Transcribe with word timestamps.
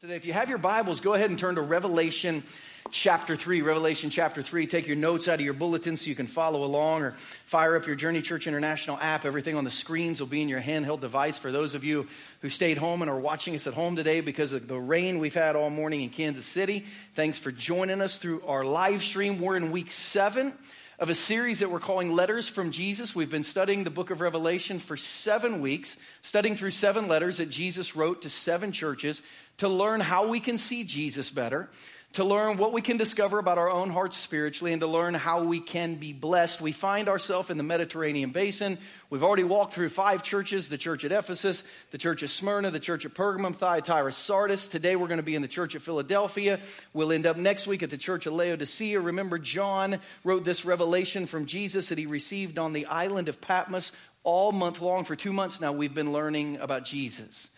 Today, 0.00 0.14
if 0.14 0.24
you 0.24 0.32
have 0.32 0.48
your 0.48 0.58
Bibles, 0.58 1.00
go 1.00 1.14
ahead 1.14 1.28
and 1.28 1.36
turn 1.36 1.56
to 1.56 1.60
Revelation 1.60 2.44
chapter 2.92 3.34
3. 3.34 3.62
Revelation 3.62 4.10
chapter 4.10 4.44
3. 4.44 4.68
Take 4.68 4.86
your 4.86 4.94
notes 4.94 5.26
out 5.26 5.34
of 5.34 5.40
your 5.40 5.54
bulletin 5.54 5.96
so 5.96 6.08
you 6.08 6.14
can 6.14 6.28
follow 6.28 6.62
along 6.62 7.02
or 7.02 7.16
fire 7.46 7.74
up 7.74 7.84
your 7.84 7.96
Journey 7.96 8.22
Church 8.22 8.46
International 8.46 8.96
app. 8.98 9.24
Everything 9.24 9.56
on 9.56 9.64
the 9.64 9.72
screens 9.72 10.20
will 10.20 10.28
be 10.28 10.40
in 10.40 10.48
your 10.48 10.60
handheld 10.60 11.00
device 11.00 11.36
for 11.36 11.50
those 11.50 11.74
of 11.74 11.82
you 11.82 12.06
who 12.42 12.48
stayed 12.48 12.78
home 12.78 13.02
and 13.02 13.10
are 13.10 13.18
watching 13.18 13.56
us 13.56 13.66
at 13.66 13.74
home 13.74 13.96
today 13.96 14.20
because 14.20 14.52
of 14.52 14.68
the 14.68 14.78
rain 14.78 15.18
we've 15.18 15.34
had 15.34 15.56
all 15.56 15.68
morning 15.68 16.02
in 16.02 16.10
Kansas 16.10 16.46
City. 16.46 16.84
Thanks 17.16 17.40
for 17.40 17.50
joining 17.50 18.00
us 18.00 18.18
through 18.18 18.42
our 18.46 18.64
live 18.64 19.02
stream. 19.02 19.40
We're 19.40 19.56
in 19.56 19.72
week 19.72 19.90
seven 19.90 20.52
of 20.98 21.10
a 21.10 21.14
series 21.14 21.60
that 21.60 21.70
we're 21.70 21.78
calling 21.78 22.12
Letters 22.12 22.48
from 22.48 22.72
Jesus. 22.72 23.14
We've 23.14 23.30
been 23.30 23.44
studying 23.44 23.84
the 23.84 23.90
book 23.90 24.10
of 24.10 24.20
Revelation 24.20 24.80
for 24.80 24.96
seven 24.96 25.60
weeks, 25.60 25.96
studying 26.22 26.56
through 26.56 26.72
seven 26.72 27.06
letters 27.06 27.36
that 27.36 27.50
Jesus 27.50 27.94
wrote 27.94 28.22
to 28.22 28.30
seven 28.30 28.72
churches 28.72 29.22
to 29.58 29.68
learn 29.68 30.00
how 30.00 30.26
we 30.26 30.40
can 30.40 30.58
see 30.58 30.82
Jesus 30.82 31.30
better, 31.30 31.70
to 32.14 32.24
learn 32.24 32.56
what 32.56 32.72
we 32.72 32.80
can 32.80 32.96
discover 32.96 33.38
about 33.38 33.58
our 33.58 33.70
own 33.70 33.90
hearts 33.90 34.16
spiritually, 34.16 34.72
and 34.72 34.80
to 34.80 34.86
learn 34.86 35.14
how 35.14 35.44
we 35.44 35.60
can 35.60 35.96
be 35.96 36.12
blessed. 36.12 36.60
We 36.60 36.72
find 36.72 37.08
ourselves 37.08 37.50
in 37.50 37.58
the 37.58 37.62
Mediterranean 37.62 38.30
basin. 38.30 38.78
We've 39.10 39.22
already 39.22 39.44
walked 39.44 39.74
through 39.74 39.90
five 39.90 40.22
churches 40.22 40.68
the 40.68 40.78
church 40.78 41.04
at 41.04 41.12
Ephesus, 41.12 41.64
the 41.90 41.98
church 41.98 42.22
at 42.22 42.30
Smyrna, 42.30 42.70
the 42.70 42.80
church 42.80 43.04
at 43.04 43.14
Pergamum, 43.14 43.54
Thyatira, 43.54 44.12
Sardis. 44.12 44.68
Today 44.68 44.96
we're 44.96 45.06
going 45.06 45.18
to 45.18 45.22
be 45.22 45.34
in 45.34 45.42
the 45.42 45.48
church 45.48 45.74
at 45.74 45.82
Philadelphia. 45.82 46.60
We'll 46.92 47.12
end 47.12 47.26
up 47.26 47.36
next 47.36 47.66
week 47.66 47.82
at 47.82 47.90
the 47.90 47.98
church 47.98 48.26
of 48.26 48.32
Laodicea. 48.32 49.00
Remember, 49.00 49.38
John 49.38 49.98
wrote 50.24 50.44
this 50.44 50.64
revelation 50.64 51.26
from 51.26 51.46
Jesus 51.46 51.90
that 51.90 51.98
he 51.98 52.06
received 52.06 52.58
on 52.58 52.72
the 52.72 52.86
island 52.86 53.28
of 53.28 53.40
Patmos 53.40 53.92
all 54.24 54.50
month 54.52 54.80
long. 54.80 55.04
For 55.04 55.14
two 55.14 55.32
months 55.32 55.60
now, 55.60 55.72
we've 55.72 55.94
been 55.94 56.12
learning 56.12 56.56
about 56.56 56.84
Jesus. 56.84 57.50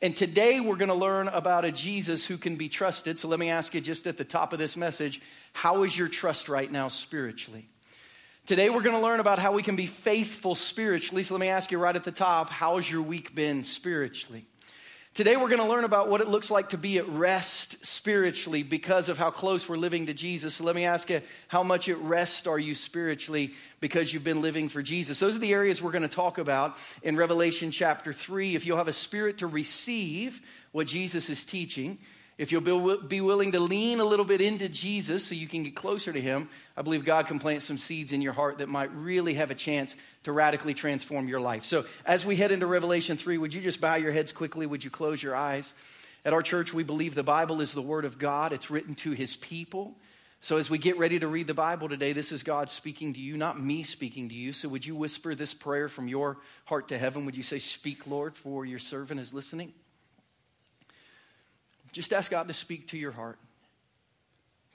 And 0.00 0.16
today 0.16 0.60
we're 0.60 0.76
going 0.76 0.90
to 0.90 0.94
learn 0.94 1.26
about 1.26 1.64
a 1.64 1.72
Jesus 1.72 2.24
who 2.24 2.38
can 2.38 2.54
be 2.54 2.68
trusted. 2.68 3.18
So 3.18 3.26
let 3.26 3.40
me 3.40 3.50
ask 3.50 3.74
you 3.74 3.80
just 3.80 4.06
at 4.06 4.16
the 4.16 4.24
top 4.24 4.52
of 4.52 4.58
this 4.58 4.76
message 4.76 5.20
how 5.52 5.82
is 5.82 5.96
your 5.96 6.08
trust 6.08 6.48
right 6.48 6.70
now 6.70 6.86
spiritually? 6.86 7.68
Today 8.46 8.70
we're 8.70 8.82
going 8.82 8.94
to 8.94 9.02
learn 9.02 9.18
about 9.18 9.40
how 9.40 9.52
we 9.52 9.62
can 9.62 9.74
be 9.74 9.86
faithful 9.86 10.54
spiritually. 10.54 11.24
So 11.24 11.34
let 11.34 11.40
me 11.40 11.48
ask 11.48 11.72
you 11.72 11.78
right 11.78 11.96
at 11.96 12.04
the 12.04 12.12
top 12.12 12.48
how's 12.48 12.88
your 12.88 13.02
week 13.02 13.34
been 13.34 13.64
spiritually? 13.64 14.46
Today, 15.14 15.36
we're 15.36 15.48
going 15.48 15.60
to 15.60 15.66
learn 15.66 15.82
about 15.82 16.08
what 16.08 16.20
it 16.20 16.28
looks 16.28 16.48
like 16.48 16.68
to 16.68 16.78
be 16.78 16.98
at 16.98 17.08
rest 17.08 17.84
spiritually 17.84 18.62
because 18.62 19.08
of 19.08 19.18
how 19.18 19.30
close 19.30 19.68
we're 19.68 19.76
living 19.76 20.06
to 20.06 20.14
Jesus. 20.14 20.54
So, 20.54 20.64
let 20.64 20.76
me 20.76 20.84
ask 20.84 21.10
you, 21.10 21.22
how 21.48 21.64
much 21.64 21.88
at 21.88 21.98
rest 21.98 22.46
are 22.46 22.58
you 22.58 22.76
spiritually 22.76 23.52
because 23.80 24.12
you've 24.12 24.22
been 24.22 24.42
living 24.42 24.68
for 24.68 24.80
Jesus? 24.80 25.18
Those 25.18 25.34
are 25.34 25.40
the 25.40 25.52
areas 25.52 25.82
we're 25.82 25.90
going 25.90 26.02
to 26.02 26.08
talk 26.08 26.38
about 26.38 26.76
in 27.02 27.16
Revelation 27.16 27.72
chapter 27.72 28.12
3. 28.12 28.54
If 28.54 28.64
you'll 28.64 28.76
have 28.76 28.86
a 28.86 28.92
spirit 28.92 29.38
to 29.38 29.48
receive 29.48 30.40
what 30.70 30.86
Jesus 30.86 31.28
is 31.30 31.44
teaching, 31.44 31.98
if 32.38 32.52
you'll 32.52 32.98
be 32.98 33.20
willing 33.20 33.52
to 33.52 33.60
lean 33.60 33.98
a 33.98 34.04
little 34.04 34.24
bit 34.24 34.40
into 34.40 34.68
Jesus 34.68 35.24
so 35.24 35.34
you 35.34 35.48
can 35.48 35.64
get 35.64 35.74
closer 35.74 36.12
to 36.12 36.20
Him, 36.20 36.48
I 36.76 36.82
believe 36.82 37.04
God 37.04 37.26
can 37.26 37.40
plant 37.40 37.62
some 37.62 37.78
seeds 37.78 38.12
in 38.12 38.22
your 38.22 38.32
heart 38.32 38.58
that 38.58 38.68
might 38.68 38.94
really 38.94 39.34
have 39.34 39.50
a 39.50 39.56
chance 39.56 39.96
to 40.22 40.30
radically 40.30 40.72
transform 40.72 41.26
your 41.26 41.40
life. 41.40 41.64
So, 41.64 41.84
as 42.06 42.24
we 42.24 42.36
head 42.36 42.52
into 42.52 42.66
Revelation 42.66 43.16
3, 43.16 43.38
would 43.38 43.52
you 43.52 43.60
just 43.60 43.80
bow 43.80 43.96
your 43.96 44.12
heads 44.12 44.30
quickly? 44.30 44.66
Would 44.66 44.84
you 44.84 44.90
close 44.90 45.20
your 45.20 45.34
eyes? 45.34 45.74
At 46.24 46.32
our 46.32 46.42
church, 46.42 46.72
we 46.72 46.84
believe 46.84 47.16
the 47.16 47.24
Bible 47.24 47.60
is 47.60 47.72
the 47.72 47.82
Word 47.82 48.04
of 48.04 48.18
God, 48.18 48.52
it's 48.52 48.70
written 48.70 48.94
to 48.96 49.10
His 49.10 49.34
people. 49.34 49.96
So, 50.40 50.58
as 50.58 50.70
we 50.70 50.78
get 50.78 50.96
ready 50.96 51.18
to 51.18 51.26
read 51.26 51.48
the 51.48 51.54
Bible 51.54 51.88
today, 51.88 52.12
this 52.12 52.30
is 52.30 52.44
God 52.44 52.70
speaking 52.70 53.14
to 53.14 53.20
you, 53.20 53.36
not 53.36 53.60
me 53.60 53.82
speaking 53.82 54.28
to 54.28 54.34
you. 54.36 54.52
So, 54.52 54.68
would 54.68 54.86
you 54.86 54.94
whisper 54.94 55.34
this 55.34 55.54
prayer 55.54 55.88
from 55.88 56.06
your 56.06 56.36
heart 56.66 56.86
to 56.88 56.98
heaven? 56.98 57.26
Would 57.26 57.36
you 57.36 57.42
say, 57.42 57.58
Speak, 57.58 58.06
Lord, 58.06 58.36
for 58.36 58.64
your 58.64 58.78
servant 58.78 59.18
is 59.18 59.34
listening? 59.34 59.72
Just 61.92 62.12
ask 62.12 62.30
God 62.30 62.48
to 62.48 62.54
speak 62.54 62.88
to 62.88 62.98
your 62.98 63.12
heart, 63.12 63.38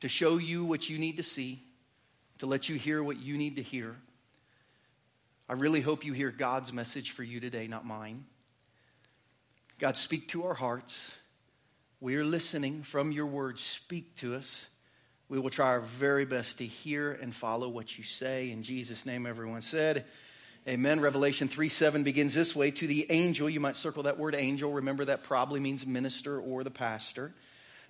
to 0.01 0.07
show 0.07 0.37
you 0.37 0.65
what 0.65 0.89
you 0.89 0.97
need 0.97 1.17
to 1.17 1.23
see, 1.23 1.61
to 2.39 2.45
let 2.45 2.69
you 2.69 2.75
hear 2.75 3.03
what 3.03 3.19
you 3.19 3.37
need 3.37 3.55
to 3.57 3.61
hear. 3.61 3.95
I 5.47 5.53
really 5.53 5.81
hope 5.81 6.05
you 6.05 6.13
hear 6.13 6.31
God's 6.31 6.73
message 6.73 7.11
for 7.11 7.23
you 7.23 7.39
today, 7.39 7.67
not 7.67 7.85
mine. 7.85 8.25
God, 9.79 9.97
speak 9.97 10.29
to 10.29 10.45
our 10.45 10.53
hearts. 10.53 11.13
We 11.99 12.15
are 12.15 12.25
listening 12.25 12.83
from 12.83 13.11
your 13.11 13.25
words. 13.27 13.61
Speak 13.61 14.15
to 14.15 14.35
us. 14.35 14.67
We 15.29 15.39
will 15.39 15.49
try 15.49 15.67
our 15.67 15.81
very 15.81 16.25
best 16.25 16.57
to 16.59 16.65
hear 16.65 17.13
and 17.13 17.33
follow 17.33 17.69
what 17.69 17.97
you 17.97 18.03
say. 18.03 18.51
In 18.51 18.63
Jesus' 18.63 19.05
name, 19.05 19.25
everyone 19.25 19.61
said, 19.61 20.05
Amen. 20.65 21.01
Revelation 21.01 21.49
3 21.49 21.67
7 21.67 22.03
begins 22.03 22.33
this 22.33 22.55
way 22.55 22.71
To 22.71 22.87
the 22.87 23.05
angel, 23.09 23.49
you 23.49 23.59
might 23.59 23.75
circle 23.75 24.03
that 24.03 24.17
word 24.17 24.33
angel. 24.33 24.71
Remember, 24.71 25.03
that 25.03 25.23
probably 25.23 25.59
means 25.59 25.85
minister 25.85 26.39
or 26.39 26.63
the 26.63 26.71
pastor. 26.71 27.33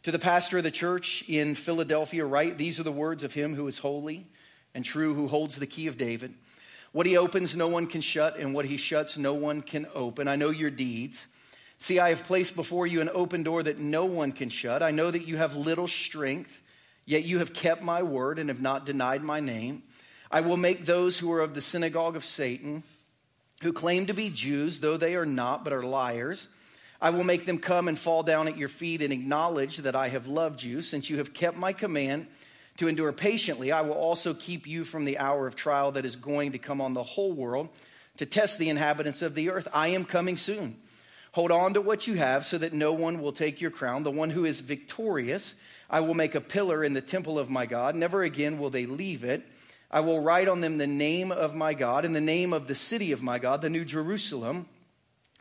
To 0.03 0.11
the 0.11 0.17
pastor 0.17 0.57
of 0.57 0.63
the 0.63 0.71
church 0.71 1.23
in 1.27 1.53
Philadelphia, 1.53 2.25
write 2.25 2.57
These 2.57 2.79
are 2.79 2.83
the 2.83 2.91
words 2.91 3.23
of 3.23 3.31
him 3.31 3.53
who 3.53 3.67
is 3.67 3.77
holy 3.77 4.25
and 4.73 4.83
true, 4.83 5.13
who 5.13 5.27
holds 5.27 5.57
the 5.57 5.67
key 5.67 5.85
of 5.85 5.97
David. 5.97 6.33
What 6.93 7.05
he 7.05 7.15
opens, 7.15 7.55
no 7.55 7.67
one 7.67 7.85
can 7.85 8.01
shut, 8.01 8.37
and 8.37 8.55
what 8.55 8.65
he 8.65 8.77
shuts, 8.77 9.19
no 9.19 9.35
one 9.35 9.61
can 9.61 9.85
open. 9.93 10.27
I 10.27 10.35
know 10.35 10.49
your 10.49 10.71
deeds. 10.71 11.27
See, 11.77 11.99
I 11.99 12.09
have 12.09 12.23
placed 12.23 12.55
before 12.55 12.87
you 12.87 13.01
an 13.01 13.09
open 13.13 13.43
door 13.43 13.61
that 13.61 13.77
no 13.77 14.05
one 14.05 14.31
can 14.31 14.49
shut. 14.49 14.81
I 14.81 14.89
know 14.89 15.11
that 15.11 15.27
you 15.27 15.37
have 15.37 15.55
little 15.55 15.87
strength, 15.87 16.63
yet 17.05 17.23
you 17.23 17.37
have 17.37 17.53
kept 17.53 17.83
my 17.83 18.01
word 18.01 18.39
and 18.39 18.49
have 18.49 18.61
not 18.61 18.87
denied 18.87 19.21
my 19.21 19.41
name. 19.41 19.83
I 20.33 20.41
will 20.41 20.57
make 20.57 20.87
those 20.87 21.19
who 21.19 21.31
are 21.31 21.41
of 21.41 21.53
the 21.53 21.61
synagogue 21.61 22.15
of 22.15 22.25
Satan, 22.25 22.81
who 23.61 23.71
claim 23.71 24.07
to 24.07 24.13
be 24.13 24.31
Jews, 24.31 24.79
though 24.79 24.97
they 24.97 25.13
are 25.13 25.27
not, 25.27 25.63
but 25.63 25.73
are 25.73 25.83
liars, 25.83 26.47
I 26.99 27.11
will 27.11 27.23
make 27.23 27.45
them 27.45 27.59
come 27.59 27.87
and 27.87 27.99
fall 27.99 28.23
down 28.23 28.47
at 28.47 28.57
your 28.57 28.67
feet 28.67 29.03
and 29.03 29.13
acknowledge 29.13 29.77
that 29.77 29.95
I 29.95 30.07
have 30.07 30.25
loved 30.25 30.63
you. 30.63 30.81
Since 30.81 31.07
you 31.07 31.19
have 31.19 31.35
kept 31.35 31.55
my 31.55 31.71
command 31.71 32.25
to 32.77 32.87
endure 32.87 33.11
patiently, 33.11 33.71
I 33.71 33.81
will 33.81 33.93
also 33.93 34.33
keep 34.33 34.65
you 34.65 34.85
from 34.85 35.05
the 35.05 35.19
hour 35.19 35.45
of 35.45 35.55
trial 35.55 35.91
that 35.91 36.05
is 36.05 36.15
going 36.15 36.53
to 36.53 36.57
come 36.57 36.81
on 36.81 36.95
the 36.95 37.03
whole 37.03 37.31
world 37.31 37.69
to 38.17 38.25
test 38.25 38.57
the 38.57 38.69
inhabitants 38.69 39.21
of 39.21 39.35
the 39.35 39.51
earth. 39.51 39.67
I 39.71 39.89
am 39.89 40.03
coming 40.03 40.37
soon. 40.37 40.77
Hold 41.33 41.51
on 41.51 41.75
to 41.75 41.81
what 41.81 42.07
you 42.07 42.15
have 42.15 42.43
so 42.43 42.57
that 42.57 42.73
no 42.73 42.91
one 42.91 43.21
will 43.21 43.33
take 43.33 43.61
your 43.61 43.69
crown. 43.69 44.01
The 44.01 44.09
one 44.09 44.31
who 44.31 44.45
is 44.45 44.61
victorious, 44.61 45.53
I 45.91 45.99
will 45.99 46.15
make 46.15 46.33
a 46.33 46.41
pillar 46.41 46.83
in 46.83 46.93
the 46.93 47.01
temple 47.01 47.37
of 47.37 47.51
my 47.51 47.67
God. 47.67 47.95
Never 47.95 48.23
again 48.23 48.57
will 48.57 48.71
they 48.71 48.87
leave 48.87 49.23
it. 49.23 49.43
I 49.93 49.99
will 49.99 50.19
write 50.19 50.47
on 50.47 50.59
them 50.59 50.79
the 50.79 50.87
name 50.87 51.31
of 51.31 51.53
my 51.53 51.75
God 51.75 52.03
and 52.03 52.15
the 52.15 52.19
name 52.19 52.51
of 52.51 52.67
the 52.67 52.73
city 52.73 53.11
of 53.11 53.21
my 53.21 53.37
God, 53.37 53.61
the 53.61 53.69
New 53.69 53.85
Jerusalem, 53.85 54.65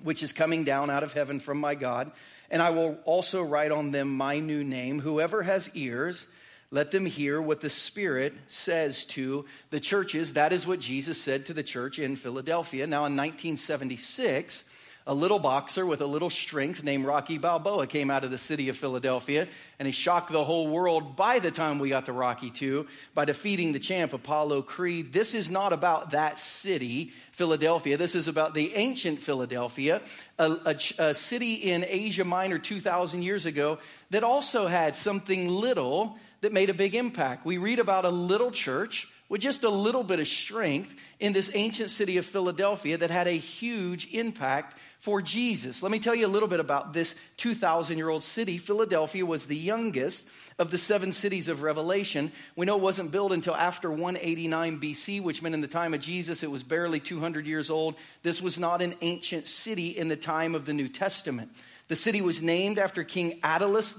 which 0.03 0.23
is 0.23 0.35
coming 0.35 0.63
down 0.63 0.91
out 0.91 1.03
of 1.03 1.15
heaven 1.15 1.41
from 1.41 1.57
my 1.57 1.75
God. 1.75 2.13
And 2.51 2.61
I 2.61 2.69
will 2.69 2.99
also 3.07 3.43
write 3.43 3.71
on 3.71 3.93
them 3.93 4.15
my 4.15 4.41
new 4.41 4.63
name. 4.63 5.01
Whoever 5.01 5.43
has 5.43 5.75
ears, 5.75 6.27
let 6.71 6.91
them 6.91 7.07
hear 7.07 7.41
what 7.41 7.63
the 7.63 7.71
Spirit 7.71 8.35
says 8.47 9.07
to 9.07 9.47
the 9.71 9.81
churches. 9.81 10.35
That 10.35 10.53
is 10.53 10.67
what 10.67 10.81
Jesus 10.81 11.19
said 11.19 11.47
to 11.47 11.55
the 11.55 11.63
church 11.63 11.99
in 11.99 12.15
Philadelphia. 12.15 12.87
Now, 12.87 13.07
in 13.07 13.17
1976, 13.17 14.65
a 15.07 15.15
little 15.15 15.39
boxer 15.39 15.85
with 15.85 16.01
a 16.01 16.07
little 16.07 16.31
strength 16.31 16.85
named 16.85 17.05
Rocky 17.05 17.39
Balboa 17.39 17.87
came 17.87 18.11
out 18.11 18.25
of 18.25 18.31
the 18.31 18.39
city 18.39 18.69
of 18.69 18.77
Philadelphia, 18.77 19.49
and 19.79 19.87
he 19.87 19.93
shocked 19.93 20.31
the 20.31 20.45
whole 20.45 20.69
world 20.69 21.17
by 21.17 21.39
the 21.39 21.51
time 21.51 21.79
we 21.79 21.89
got 21.89 22.07
to 22.07 22.13
Rocky 22.13 22.51
2 22.51 22.87
by 23.15 23.25
defeating 23.25 23.73
the 23.73 23.81
champ 23.81 24.13
Apollo 24.13 24.63
Creed. 24.63 25.13
This 25.13 25.35
is 25.35 25.51
not 25.51 25.73
about 25.73 26.13
that 26.13 26.39
city, 26.39 27.13
Philadelphia. 27.33 27.97
This 27.97 28.15
is 28.15 28.29
about 28.29 28.55
the 28.55 28.75
ancient 28.75 29.19
Philadelphia, 29.19 30.03
a, 30.39 30.53
a, 30.67 30.77
a 30.99 31.15
city 31.15 31.55
in 31.55 31.84
Asia 31.89 32.25
Minor 32.25 32.59
2,000 32.59 33.23
years 33.23 33.47
ago 33.47 33.79
that 34.11 34.23
also 34.25 34.67
had 34.67 34.95
something 34.95 35.49
little 35.49 36.17
that 36.43 36.53
made 36.53 36.71
a 36.71 36.75
big 36.75 36.95
impact. 36.95 37.45
We 37.45 37.59
read 37.59 37.79
about 37.79 38.05
a 38.05 38.11
little 38.11 38.51
church 38.51 39.09
with 39.33 39.41
just 39.41 39.63
a 39.65 39.71
little 39.71 40.05
bit 40.05 40.21
of 40.21 40.29
strength 40.29 40.95
in 41.19 41.33
this 41.33 41.51
ancient 41.55 41.91
city 41.91 42.19
of 42.19 42.27
Philadelphia 42.27 42.99
that 42.99 43.11
had 43.11 43.27
a 43.27 43.31
huge 43.31 44.13
impact 44.13 44.77
for 45.03 45.21
Jesus. 45.21 45.83
Let 45.83 45.91
me 45.91 45.99
tell 45.99 46.15
you 46.15 46.27
a 46.27 46.29
little 46.29 46.49
bit 46.49 46.61
about 46.61 46.93
this 46.93 47.17
2,000 47.39 47.99
year 47.99 48.09
old 48.09 48.23
city. 48.23 48.57
Philadelphia 48.57 49.27
was 49.27 49.47
the 49.47 49.57
youngest 49.57 50.28
of 50.60 50.71
the 50.71 50.78
seven 50.78 51.10
cities 51.10 51.49
of 51.49 51.63
Revelation. 51.63 52.31
We 52.54 52.66
know 52.66 52.77
it 52.77 52.83
wasn't 52.83 53.10
built 53.10 53.33
until 53.33 53.57
after 53.57 53.91
189 53.91 54.81
BC, 54.81 55.21
which 55.21 55.43
meant 55.43 55.57
in 55.57 55.60
the 55.60 55.66
time 55.66 55.93
of 55.93 56.01
Jesus 56.01 56.45
it 56.45 56.51
was 56.53 56.63
barely 56.63 57.01
200 57.01 57.47
years 57.47 57.69
old. 57.69 57.97
This 58.22 58.41
was 58.41 58.60
not 58.60 58.81
an 58.81 58.95
ancient 59.01 59.49
city 59.49 59.89
in 59.89 60.07
the 60.07 60.16
time 60.16 60.54
of 60.54 60.66
the 60.66 60.72
New 60.72 60.89
Testament. 60.89 61.51
The 61.89 61.97
city 61.97 62.22
was 62.22 62.41
named 62.41 62.78
after 62.78 63.03
King 63.03 63.41
Attalus 63.41 63.98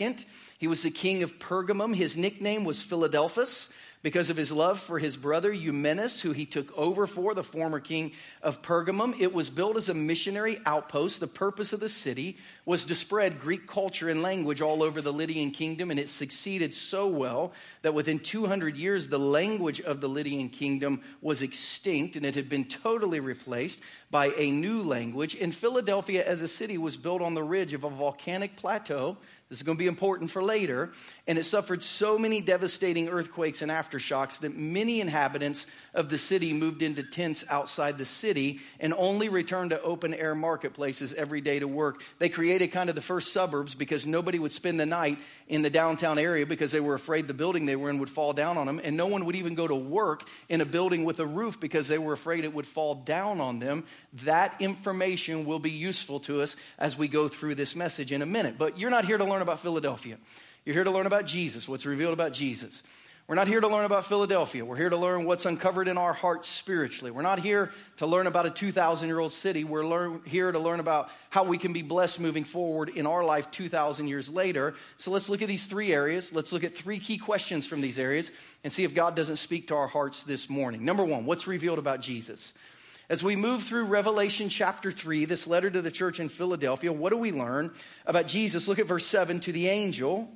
II. 0.00 0.16
He 0.56 0.66
was 0.66 0.82
the 0.82 0.90
king 0.90 1.22
of 1.22 1.38
Pergamum. 1.38 1.94
His 1.94 2.16
nickname 2.16 2.64
was 2.64 2.80
Philadelphus 2.80 3.68
because 4.08 4.30
of 4.30 4.38
his 4.38 4.50
love 4.50 4.80
for 4.80 4.98
his 4.98 5.18
brother 5.18 5.52
Eumenes, 5.52 6.22
who 6.22 6.32
he 6.32 6.46
took 6.46 6.74
over 6.78 7.06
for, 7.06 7.34
the 7.34 7.44
former 7.44 7.78
king 7.78 8.10
of 8.42 8.62
Pergamum. 8.62 9.14
It 9.20 9.34
was 9.34 9.50
built 9.50 9.76
as 9.76 9.90
a 9.90 9.94
missionary 9.94 10.58
outpost. 10.64 11.20
The 11.20 11.26
purpose 11.26 11.74
of 11.74 11.80
the 11.80 11.90
city 11.90 12.38
was 12.64 12.86
to 12.86 12.94
spread 12.94 13.38
Greek 13.38 13.66
culture 13.66 14.08
and 14.08 14.22
language 14.22 14.62
all 14.62 14.82
over 14.82 15.02
the 15.02 15.12
Lydian 15.12 15.50
kingdom, 15.50 15.90
and 15.90 16.00
it 16.00 16.08
succeeded 16.08 16.74
so 16.74 17.06
well 17.06 17.52
that 17.82 17.92
within 17.92 18.18
200 18.18 18.78
years, 18.78 19.08
the 19.08 19.18
language 19.18 19.82
of 19.82 20.00
the 20.00 20.08
Lydian 20.08 20.48
kingdom 20.48 21.02
was 21.20 21.42
extinct 21.42 22.16
and 22.16 22.24
it 22.24 22.34
had 22.34 22.48
been 22.48 22.64
totally 22.64 23.20
replaced 23.20 23.78
by 24.10 24.32
a 24.38 24.50
new 24.50 24.80
language. 24.80 25.34
And 25.34 25.54
Philadelphia, 25.54 26.26
as 26.26 26.40
a 26.40 26.48
city, 26.48 26.78
was 26.78 26.96
built 26.96 27.20
on 27.20 27.34
the 27.34 27.42
ridge 27.42 27.74
of 27.74 27.84
a 27.84 27.90
volcanic 27.90 28.56
plateau 28.56 29.18
this 29.48 29.60
is 29.60 29.62
going 29.62 29.78
to 29.78 29.82
be 29.82 29.86
important 29.86 30.30
for 30.30 30.42
later. 30.42 30.90
And 31.26 31.38
it 31.38 31.44
suffered 31.44 31.82
so 31.82 32.18
many 32.18 32.42
devastating 32.42 33.08
earthquakes 33.08 33.62
and 33.62 33.70
aftershocks 33.70 34.40
that 34.40 34.56
many 34.56 35.00
inhabitants 35.00 35.66
of 35.94 36.10
the 36.10 36.18
city 36.18 36.52
moved 36.52 36.82
into 36.82 37.02
tents 37.02 37.44
outside 37.48 37.96
the 37.96 38.04
city 38.04 38.60
and 38.78 38.92
only 38.94 39.30
returned 39.30 39.70
to 39.70 39.82
open 39.82 40.12
air 40.12 40.34
marketplaces 40.34 41.14
every 41.14 41.40
day 41.40 41.58
to 41.58 41.68
work. 41.68 42.02
They 42.18 42.28
created 42.28 42.68
kind 42.68 42.90
of 42.90 42.94
the 42.94 43.00
first 43.00 43.32
suburbs 43.32 43.74
because 43.74 44.06
nobody 44.06 44.38
would 44.38 44.52
spend 44.52 44.78
the 44.78 44.86
night 44.86 45.18
in 45.48 45.62
the 45.62 45.70
downtown 45.70 46.18
area 46.18 46.44
because 46.44 46.70
they 46.70 46.80
were 46.80 46.94
afraid 46.94 47.26
the 47.26 47.34
building 47.34 47.64
they 47.64 47.76
were 47.76 47.88
in 47.88 47.98
would 47.98 48.10
fall 48.10 48.34
down 48.34 48.58
on 48.58 48.66
them. 48.66 48.80
And 48.84 48.98
no 48.98 49.06
one 49.06 49.24
would 49.24 49.36
even 49.36 49.54
go 49.54 49.66
to 49.66 49.74
work 49.74 50.24
in 50.50 50.60
a 50.60 50.66
building 50.66 51.04
with 51.04 51.20
a 51.20 51.26
roof 51.26 51.58
because 51.58 51.88
they 51.88 51.98
were 51.98 52.12
afraid 52.12 52.44
it 52.44 52.52
would 52.52 52.66
fall 52.66 52.96
down 52.96 53.40
on 53.40 53.60
them. 53.60 53.84
That 54.24 54.60
information 54.60 55.46
will 55.46 55.58
be 55.58 55.70
useful 55.70 56.20
to 56.20 56.42
us 56.42 56.54
as 56.78 56.98
we 56.98 57.08
go 57.08 57.28
through 57.28 57.54
this 57.54 57.74
message 57.74 58.12
in 58.12 58.20
a 58.20 58.26
minute. 58.26 58.56
But 58.58 58.78
you're 58.78 58.90
not 58.90 59.06
here 59.06 59.16
to 59.16 59.24
learn 59.24 59.37
about 59.42 59.60
Philadelphia. 59.60 60.18
You're 60.64 60.74
here 60.74 60.84
to 60.84 60.90
learn 60.90 61.06
about 61.06 61.26
Jesus, 61.26 61.68
what's 61.68 61.86
revealed 61.86 62.12
about 62.12 62.32
Jesus. 62.32 62.82
We're 63.28 63.34
not 63.34 63.46
here 63.46 63.60
to 63.60 63.68
learn 63.68 63.84
about 63.84 64.06
Philadelphia. 64.06 64.64
We're 64.64 64.76
here 64.76 64.88
to 64.88 64.96
learn 64.96 65.26
what's 65.26 65.44
uncovered 65.44 65.86
in 65.86 65.98
our 65.98 66.14
hearts 66.14 66.48
spiritually. 66.48 67.10
We're 67.10 67.20
not 67.20 67.38
here 67.38 67.72
to 67.98 68.06
learn 68.06 68.26
about 68.26 68.46
a 68.46 68.50
2,000 68.50 69.06
year 69.06 69.18
old 69.18 69.34
city. 69.34 69.64
We're 69.64 69.86
learn, 69.86 70.22
here 70.24 70.50
to 70.50 70.58
learn 70.58 70.80
about 70.80 71.10
how 71.28 71.44
we 71.44 71.58
can 71.58 71.74
be 71.74 71.82
blessed 71.82 72.20
moving 72.20 72.44
forward 72.44 72.88
in 72.88 73.06
our 73.06 73.22
life 73.22 73.50
2,000 73.50 74.08
years 74.08 74.30
later. 74.30 74.76
So 74.96 75.10
let's 75.10 75.28
look 75.28 75.42
at 75.42 75.48
these 75.48 75.66
three 75.66 75.92
areas. 75.92 76.32
Let's 76.32 76.52
look 76.52 76.64
at 76.64 76.74
three 76.74 76.98
key 76.98 77.18
questions 77.18 77.66
from 77.66 77.82
these 77.82 77.98
areas 77.98 78.30
and 78.64 78.72
see 78.72 78.84
if 78.84 78.94
God 78.94 79.14
doesn't 79.14 79.36
speak 79.36 79.68
to 79.68 79.76
our 79.76 79.88
hearts 79.88 80.24
this 80.24 80.48
morning. 80.48 80.86
Number 80.86 81.04
one, 81.04 81.26
what's 81.26 81.46
revealed 81.46 81.78
about 81.78 82.00
Jesus? 82.00 82.54
As 83.10 83.22
we 83.22 83.36
move 83.36 83.62
through 83.62 83.84
Revelation 83.84 84.50
chapter 84.50 84.92
3, 84.92 85.24
this 85.24 85.46
letter 85.46 85.70
to 85.70 85.80
the 85.80 85.90
church 85.90 86.20
in 86.20 86.28
Philadelphia, 86.28 86.92
what 86.92 87.08
do 87.08 87.16
we 87.16 87.32
learn 87.32 87.70
about 88.04 88.26
Jesus? 88.26 88.68
Look 88.68 88.78
at 88.78 88.86
verse 88.86 89.06
7 89.06 89.40
to 89.40 89.52
the 89.52 89.68
angel 89.68 90.30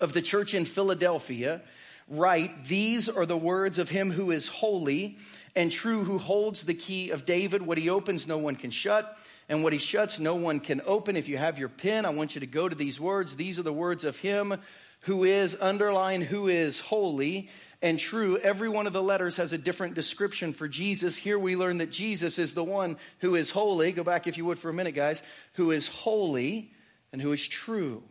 of 0.00 0.14
the 0.14 0.22
church 0.22 0.54
in 0.54 0.64
Philadelphia, 0.64 1.60
write, 2.08 2.64
These 2.64 3.10
are 3.10 3.26
the 3.26 3.36
words 3.36 3.78
of 3.78 3.90
him 3.90 4.10
who 4.10 4.30
is 4.30 4.48
holy 4.48 5.18
and 5.54 5.70
true, 5.70 6.02
who 6.02 6.16
holds 6.16 6.64
the 6.64 6.72
key 6.72 7.10
of 7.10 7.26
David. 7.26 7.60
What 7.60 7.76
he 7.76 7.90
opens, 7.90 8.26
no 8.26 8.38
one 8.38 8.56
can 8.56 8.70
shut, 8.70 9.18
and 9.50 9.62
what 9.62 9.74
he 9.74 9.78
shuts, 9.78 10.18
no 10.18 10.36
one 10.36 10.58
can 10.58 10.80
open. 10.86 11.16
If 11.16 11.28
you 11.28 11.36
have 11.36 11.58
your 11.58 11.68
pen, 11.68 12.06
I 12.06 12.10
want 12.10 12.34
you 12.34 12.40
to 12.40 12.46
go 12.46 12.66
to 12.66 12.74
these 12.74 12.98
words. 12.98 13.36
These 13.36 13.58
are 13.58 13.62
the 13.62 13.74
words 13.74 14.04
of 14.04 14.16
him 14.16 14.56
who 15.00 15.24
is, 15.24 15.54
underline, 15.60 16.22
who 16.22 16.48
is 16.48 16.80
holy 16.80 17.50
and 17.82 17.98
true. 17.98 18.38
Every 18.38 18.68
one 18.68 18.86
of 18.86 18.92
the 18.92 19.02
letters 19.02 19.36
has 19.36 19.52
a 19.52 19.58
different 19.58 19.94
description 19.94 20.52
for 20.52 20.68
Jesus. 20.68 21.16
Here 21.16 21.38
we 21.38 21.56
learn 21.56 21.78
that 21.78 21.90
Jesus 21.90 22.38
is 22.38 22.54
the 22.54 22.64
one 22.64 22.96
who 23.20 23.34
is 23.34 23.50
holy. 23.50 23.92
Go 23.92 24.04
back, 24.04 24.26
if 24.26 24.36
you 24.36 24.44
would, 24.44 24.58
for 24.58 24.68
a 24.68 24.74
minute, 24.74 24.94
guys. 24.94 25.22
Who 25.54 25.70
is 25.70 25.86
holy 25.86 26.72
and 27.12 27.20
who 27.20 27.32
is 27.32 27.46
true. 27.46 28.02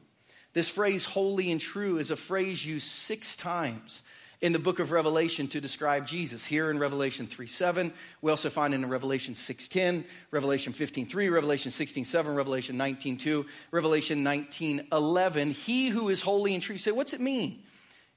This 0.54 0.70
phrase, 0.70 1.06
holy 1.06 1.52
and 1.52 1.62
true, 1.62 2.00
is 2.00 2.12
a 2.12 2.16
phrase 2.16 2.66
used 2.66 2.88
six 2.88 3.36
times 3.36 4.02
in 4.42 4.54
the 4.54 4.60
book 4.60 4.80
of 4.80 4.92
Revelation 4.92 5.48
to 5.50 5.62
describe 5.62 6.08
Jesus. 6.08 6.46
Here 6.46 6.72
in 6.72 6.80
Revelation 6.80 7.28
3 7.28 7.46
7, 7.46 7.94
we 8.22 8.32
also 8.32 8.50
find 8.50 8.74
it 8.74 8.78
in 8.78 8.90
Revelation 8.90 9.36
6 9.36 9.68
10, 9.68 10.06
Revelation 10.32 10.74
15 10.74 11.06
3, 11.06 11.30
Revelation 11.30 11.72
16 11.72 12.06
7, 12.06 12.36
Revelation 12.36 12.78
19 12.78 13.18
2, 13.18 13.46
Revelation 13.72 14.24
19 14.24 14.88
11. 14.92 15.52
He 15.52 15.90
who 15.90 16.10
is 16.10 16.22
holy 16.22 16.56
and 16.56 16.64
true. 16.64 16.74
You 16.74 16.80
say, 16.80 16.92
what's 16.92 17.14
it 17.14 17.22
mean? 17.22 17.62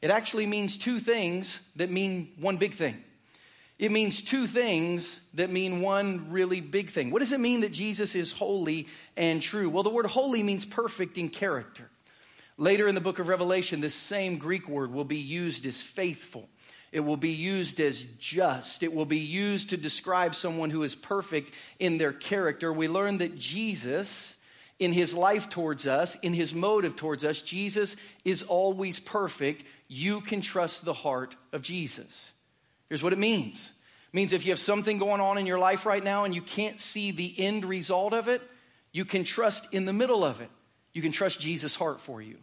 It 0.02 0.10
actually 0.10 0.46
means 0.46 0.76
two 0.76 0.98
things 0.98 1.60
that 1.76 1.90
mean 1.90 2.32
one 2.38 2.56
big 2.56 2.74
thing. 2.74 3.02
It 3.78 3.90
means 3.90 4.20
two 4.20 4.46
things 4.46 5.18
that 5.34 5.50
mean 5.50 5.80
one 5.80 6.30
really 6.30 6.60
big 6.60 6.90
thing. 6.90 7.10
What 7.10 7.20
does 7.20 7.32
it 7.32 7.40
mean 7.40 7.62
that 7.62 7.72
Jesus 7.72 8.14
is 8.14 8.32
holy 8.32 8.88
and 9.16 9.40
true? 9.40 9.68
Well, 9.70 9.82
the 9.82 9.90
word 9.90 10.06
holy 10.06 10.42
means 10.42 10.64
perfect 10.64 11.18
in 11.18 11.28
character. 11.28 11.88
Later 12.58 12.86
in 12.86 12.94
the 12.94 13.00
book 13.00 13.18
of 13.18 13.28
Revelation, 13.28 13.80
this 13.80 13.94
same 13.94 14.38
Greek 14.38 14.68
word 14.68 14.92
will 14.92 15.04
be 15.04 15.18
used 15.18 15.66
as 15.66 15.80
faithful. 15.80 16.48
It 16.92 17.00
will 17.00 17.16
be 17.16 17.30
used 17.30 17.80
as 17.80 18.02
just. 18.18 18.82
It 18.82 18.92
will 18.92 19.06
be 19.06 19.18
used 19.18 19.70
to 19.70 19.76
describe 19.76 20.34
someone 20.34 20.70
who 20.70 20.82
is 20.82 20.94
perfect 20.94 21.50
in 21.78 21.96
their 21.96 22.12
character. 22.12 22.72
We 22.72 22.86
learn 22.86 23.18
that 23.18 23.38
Jesus 23.38 24.36
in 24.82 24.92
his 24.92 25.14
life 25.14 25.48
towards 25.48 25.86
us, 25.86 26.16
in 26.22 26.32
his 26.32 26.52
motive 26.52 26.96
towards 26.96 27.24
us, 27.24 27.40
Jesus 27.40 27.94
is 28.24 28.42
always 28.42 28.98
perfect. 28.98 29.62
You 29.86 30.20
can 30.20 30.40
trust 30.40 30.84
the 30.84 30.92
heart 30.92 31.36
of 31.52 31.62
Jesus. 31.62 32.32
Here's 32.88 33.02
what 33.02 33.12
it 33.12 33.18
means 33.18 33.72
it 34.08 34.14
means 34.16 34.32
if 34.32 34.44
you 34.44 34.50
have 34.50 34.58
something 34.58 34.98
going 34.98 35.20
on 35.20 35.38
in 35.38 35.46
your 35.46 35.60
life 35.60 35.86
right 35.86 36.02
now 36.02 36.24
and 36.24 36.34
you 36.34 36.42
can't 36.42 36.80
see 36.80 37.12
the 37.12 37.32
end 37.38 37.64
result 37.64 38.12
of 38.12 38.26
it, 38.26 38.42
you 38.90 39.04
can 39.04 39.22
trust 39.22 39.72
in 39.72 39.84
the 39.84 39.92
middle 39.92 40.24
of 40.24 40.40
it. 40.40 40.50
You 40.92 41.00
can 41.00 41.12
trust 41.12 41.40
Jesus' 41.40 41.76
heart 41.76 42.00
for 42.00 42.20
you 42.20 42.36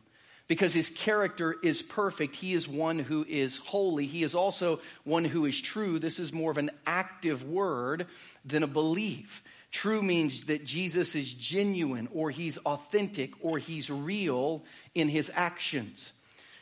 because 0.48 0.74
his 0.74 0.90
character 0.90 1.58
is 1.62 1.82
perfect. 1.82 2.36
He 2.36 2.54
is 2.54 2.68
one 2.68 3.00
who 3.00 3.26
is 3.28 3.58
holy. 3.58 4.06
He 4.08 4.24
is 4.24 4.34
also 4.34 4.80
one 5.04 5.26
who 5.26 5.46
is 5.46 5.60
true. 5.60 6.00
This 6.00 6.20
is 6.20 6.32
more 6.32 6.52
of 6.52 6.58
an 6.58 6.72
active 6.88 7.44
word 7.44 8.08
than 8.46 8.64
a 8.64 8.68
belief. 8.68 9.44
True 9.72 10.02
means 10.02 10.46
that 10.46 10.66
Jesus 10.66 11.14
is 11.16 11.32
genuine 11.32 12.10
or 12.12 12.32
he's 12.32 12.58
authentic 12.60 13.34
or 13.42 13.58
he's 13.60 13.90
real 13.90 14.64
in 14.96 15.10
his 15.10 15.32
actions. 15.34 16.14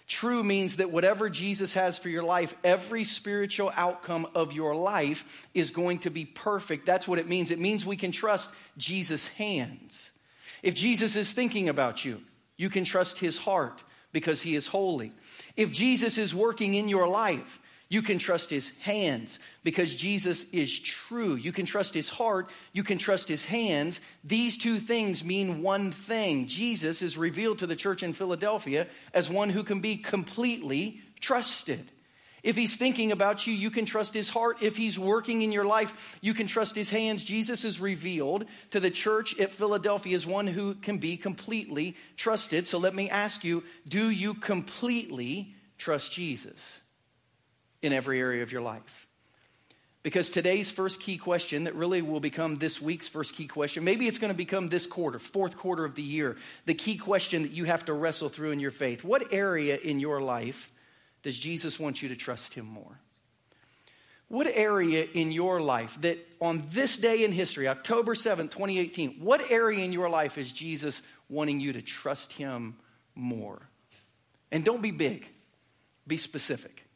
True 0.07 0.43
means 0.43 0.77
that 0.77 0.91
whatever 0.91 1.29
Jesus 1.29 1.73
has 1.73 1.97
for 1.97 2.09
your 2.09 2.23
life, 2.23 2.55
every 2.63 3.03
spiritual 3.03 3.71
outcome 3.75 4.27
of 4.35 4.53
your 4.53 4.73
life 4.73 5.47
is 5.53 5.71
going 5.71 5.99
to 5.99 6.09
be 6.09 6.25
perfect. 6.25 6.85
That's 6.85 7.07
what 7.07 7.19
it 7.19 7.27
means. 7.27 7.51
It 7.51 7.59
means 7.59 7.85
we 7.85 7.97
can 7.97 8.13
trust 8.13 8.49
Jesus' 8.77 9.27
hands. 9.27 10.11
If 10.63 10.75
Jesus 10.75 11.15
is 11.15 11.33
thinking 11.33 11.67
about 11.67 12.05
you, 12.05 12.21
you 12.55 12.69
can 12.69 12.85
trust 12.85 13.19
his 13.19 13.37
heart 13.37 13.83
because 14.13 14.41
he 14.41 14.55
is 14.55 14.67
holy. 14.67 15.11
If 15.55 15.71
Jesus 15.71 16.17
is 16.17 16.33
working 16.33 16.75
in 16.75 16.87
your 16.87 17.07
life, 17.07 17.59
you 17.89 18.01
can 18.01 18.19
trust 18.19 18.49
his 18.49 18.69
hands 18.79 19.39
because 19.63 19.95
Jesus 19.95 20.45
is 20.51 20.77
true. 20.77 21.35
You 21.35 21.53
can 21.53 21.65
trust 21.65 21.93
his 21.93 22.09
heart. 22.09 22.49
You 22.73 22.83
can 22.83 22.97
trust 22.97 23.29
his 23.29 23.45
hands. 23.45 24.01
These 24.25 24.57
two 24.57 24.79
things 24.79 25.23
mean 25.23 25.61
one 25.61 25.91
thing. 25.91 26.47
Jesus 26.47 27.01
is 27.01 27.17
revealed 27.17 27.59
to 27.59 27.67
the 27.67 27.77
church 27.77 28.03
in 28.03 28.11
Philadelphia 28.11 28.87
as 29.13 29.29
one 29.29 29.49
who 29.49 29.63
can 29.63 29.79
be 29.79 29.95
completely 29.95 31.01
trusted. 31.21 31.89
If 32.43 32.55
he's 32.55 32.75
thinking 32.75 33.11
about 33.11 33.47
you, 33.47 33.53
you 33.53 33.71
can 33.71 33.85
trust 33.85 34.13
his 34.13 34.29
heart. 34.29 34.61
If 34.61 34.77
he's 34.77 34.99
working 34.99 35.41
in 35.41 35.51
your 35.51 35.65
life, 35.65 36.17
you 36.21 36.33
can 36.33 36.47
trust 36.47 36.75
his 36.75 36.89
hands. 36.89 37.23
Jesus 37.23 37.63
is 37.63 37.79
revealed 37.79 38.45
to 38.71 38.79
the 38.79 38.91
church 38.91 39.39
at 39.39 39.53
Philadelphia 39.53 40.15
as 40.15 40.25
one 40.25 40.47
who 40.47 40.75
can 40.75 40.97
be 40.97 41.17
completely 41.17 41.95
trusted. 42.15 42.67
So 42.67 42.77
let 42.77 42.93
me 42.93 43.09
ask 43.09 43.43
you 43.43 43.63
do 43.87 44.09
you 44.09 44.33
completely 44.33 45.55
trust 45.77 46.11
Jesus? 46.11 46.81
In 47.81 47.93
every 47.93 48.19
area 48.19 48.43
of 48.43 48.51
your 48.51 48.61
life. 48.61 49.07
Because 50.03 50.29
today's 50.29 50.71
first 50.71 51.01
key 51.01 51.17
question, 51.17 51.65
that 51.65 51.75
really 51.75 52.01
will 52.01 52.21
become 52.21 52.57
this 52.57 52.81
week's 52.81 53.09
first 53.09 53.35
key 53.35 53.47
question, 53.47 53.83
maybe 53.83 54.07
it's 54.07 54.19
going 54.19 54.31
to 54.31 54.37
become 54.37 54.69
this 54.69 54.87
quarter, 54.87 55.19
fourth 55.19 55.57
quarter 55.57 55.83
of 55.83 55.95
the 55.95 56.01
year, 56.01 56.37
the 56.65 56.73
key 56.73 56.97
question 56.97 57.41
that 57.41 57.51
you 57.51 57.65
have 57.65 57.83
to 57.85 57.93
wrestle 57.93 58.29
through 58.29 58.51
in 58.51 58.59
your 58.59 58.71
faith. 58.71 59.03
What 59.03 59.33
area 59.33 59.75
in 59.75 59.99
your 59.99 60.21
life 60.21 60.71
does 61.23 61.37
Jesus 61.37 61.77
want 61.77 62.01
you 62.01 62.09
to 62.09 62.15
trust 62.15 62.53
him 62.53 62.65
more? 62.65 62.99
What 64.29 64.47
area 64.47 65.05
in 65.13 65.31
your 65.31 65.61
life 65.61 65.97
that 66.01 66.19
on 66.39 66.63
this 66.71 66.97
day 66.97 67.23
in 67.23 67.31
history, 67.31 67.67
October 67.67 68.13
7th, 68.13 68.51
2018, 68.51 69.19
what 69.19 69.51
area 69.51 69.83
in 69.83 69.93
your 69.93 70.09
life 70.09 70.37
is 70.37 70.51
Jesus 70.51 71.01
wanting 71.27 71.59
you 71.59 71.73
to 71.73 71.81
trust 71.81 72.31
him 72.33 72.77
more? 73.15 73.61
And 74.51 74.63
don't 74.63 74.81
be 74.81 74.91
big, 74.91 75.27
be 76.07 76.17
specific. 76.17 76.86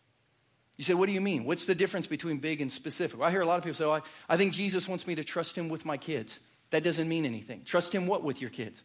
You 0.81 0.85
say, 0.85 0.95
what 0.95 1.05
do 1.05 1.11
you 1.11 1.21
mean? 1.21 1.43
What's 1.43 1.67
the 1.67 1.75
difference 1.75 2.07
between 2.07 2.39
big 2.39 2.59
and 2.59 2.71
specific? 2.71 3.19
Well, 3.19 3.27
I 3.27 3.31
hear 3.31 3.41
a 3.41 3.45
lot 3.45 3.59
of 3.59 3.63
people 3.63 3.75
say, 3.75 3.83
oh, 3.83 3.91
I, 3.91 4.01
I 4.27 4.35
think 4.35 4.51
Jesus 4.51 4.87
wants 4.87 5.05
me 5.05 5.13
to 5.13 5.23
trust 5.23 5.55
him 5.55 5.69
with 5.69 5.85
my 5.85 5.95
kids. 5.95 6.39
That 6.71 6.83
doesn't 6.83 7.07
mean 7.07 7.23
anything. 7.23 7.61
Trust 7.65 7.93
him 7.93 8.07
what 8.07 8.23
with 8.23 8.41
your 8.41 8.49
kids? 8.49 8.81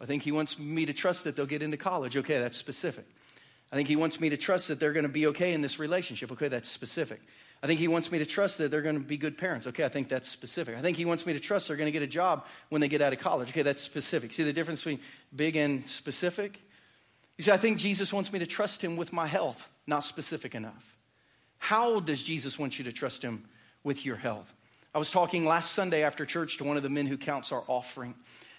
I 0.00 0.06
think 0.06 0.22
he 0.22 0.30
wants 0.30 0.56
me 0.56 0.86
to 0.86 0.92
trust 0.92 1.24
that 1.24 1.34
they'll 1.34 1.44
get 1.44 1.60
into 1.60 1.76
college. 1.76 2.16
Okay, 2.16 2.38
that's 2.38 2.56
specific. 2.56 3.06
I 3.72 3.74
think 3.74 3.88
he 3.88 3.96
wants 3.96 4.20
me 4.20 4.28
to 4.28 4.36
trust 4.36 4.68
that 4.68 4.78
they're 4.78 4.92
going 4.92 5.02
to 5.02 5.08
be 5.08 5.26
okay 5.26 5.52
in 5.52 5.62
this 5.62 5.80
relationship. 5.80 6.30
Okay, 6.30 6.46
that's 6.46 6.68
specific. 6.68 7.20
I 7.60 7.66
think 7.66 7.80
he 7.80 7.88
wants 7.88 8.12
me 8.12 8.20
to 8.20 8.26
trust 8.26 8.58
that 8.58 8.70
they're 8.70 8.80
going 8.80 9.00
to 9.00 9.04
be 9.04 9.16
good 9.16 9.36
parents. 9.36 9.66
Okay, 9.66 9.84
I 9.84 9.88
think 9.88 10.08
that's 10.08 10.28
specific. 10.28 10.76
I 10.76 10.80
think 10.80 10.96
he 10.96 11.06
wants 11.06 11.26
me 11.26 11.32
to 11.32 11.40
trust 11.40 11.66
they're 11.66 11.76
going 11.76 11.88
to 11.88 11.98
get 11.98 12.04
a 12.04 12.06
job 12.06 12.46
when 12.68 12.80
they 12.80 12.86
get 12.86 13.02
out 13.02 13.12
of 13.12 13.18
college. 13.18 13.48
Okay, 13.48 13.62
that's 13.62 13.82
specific. 13.82 14.32
See 14.32 14.44
the 14.44 14.52
difference 14.52 14.78
between 14.78 15.00
big 15.34 15.56
and 15.56 15.84
specific? 15.88 16.60
You 17.36 17.42
see, 17.42 17.50
I 17.50 17.56
think 17.56 17.78
Jesus 17.78 18.12
wants 18.12 18.32
me 18.32 18.38
to 18.38 18.46
trust 18.46 18.80
him 18.80 18.96
with 18.96 19.12
my 19.12 19.26
health, 19.26 19.68
not 19.88 20.04
specific 20.04 20.54
enough. 20.54 20.91
How 21.62 22.00
does 22.00 22.20
Jesus 22.24 22.58
want 22.58 22.76
you 22.76 22.84
to 22.86 22.92
trust 22.92 23.22
him 23.22 23.44
with 23.84 24.04
your 24.04 24.16
health? 24.16 24.52
I 24.92 24.98
was 24.98 25.12
talking 25.12 25.44
last 25.44 25.70
Sunday 25.70 26.02
after 26.02 26.26
church 26.26 26.58
to 26.58 26.64
one 26.64 26.76
of 26.76 26.82
the 26.82 26.90
men 26.90 27.06
who 27.06 27.16
counts 27.16 27.52
our 27.52 27.62
offering. 27.68 28.16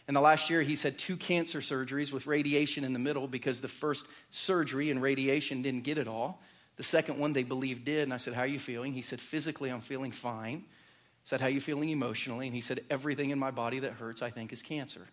In 0.07 0.13
the 0.13 0.21
last 0.21 0.49
year, 0.49 0.61
he's 0.61 0.81
had 0.81 0.97
two 0.97 1.17
cancer 1.17 1.59
surgeries 1.59 2.13
with 2.13 2.27
radiation 2.27 2.85
in 2.85 2.93
the 2.93 2.99
middle 2.99 3.27
because 3.27 3.59
the 3.59 3.67
first 3.67 4.07
surgery 4.31 4.89
and 4.89 5.01
radiation 5.01 5.61
didn't 5.61 5.83
get 5.83 5.97
it 5.97 6.07
all. 6.07 6.41
The 6.77 6.83
second 6.83 7.19
one 7.19 7.33
they 7.33 7.43
believed 7.43 7.83
did. 7.83 8.03
And 8.03 8.13
I 8.13 8.17
said, 8.17 8.33
How 8.35 8.43
are 8.43 8.47
you 8.47 8.57
feeling? 8.57 8.93
He 8.93 9.01
said, 9.01 9.19
Physically, 9.19 9.69
I'm 9.69 9.81
feeling 9.81 10.13
fine. 10.13 10.63
I 10.65 11.25
said, 11.25 11.41
How 11.41 11.47
are 11.47 11.49
you 11.49 11.61
feeling 11.61 11.89
emotionally? 11.89 12.47
And 12.47 12.55
he 12.55 12.61
said, 12.61 12.85
Everything 12.89 13.31
in 13.31 13.37
my 13.37 13.51
body 13.51 13.79
that 13.79 13.91
hurts, 13.91 14.21
I 14.21 14.29
think, 14.29 14.53
is 14.53 14.61
cancer. 14.61 15.05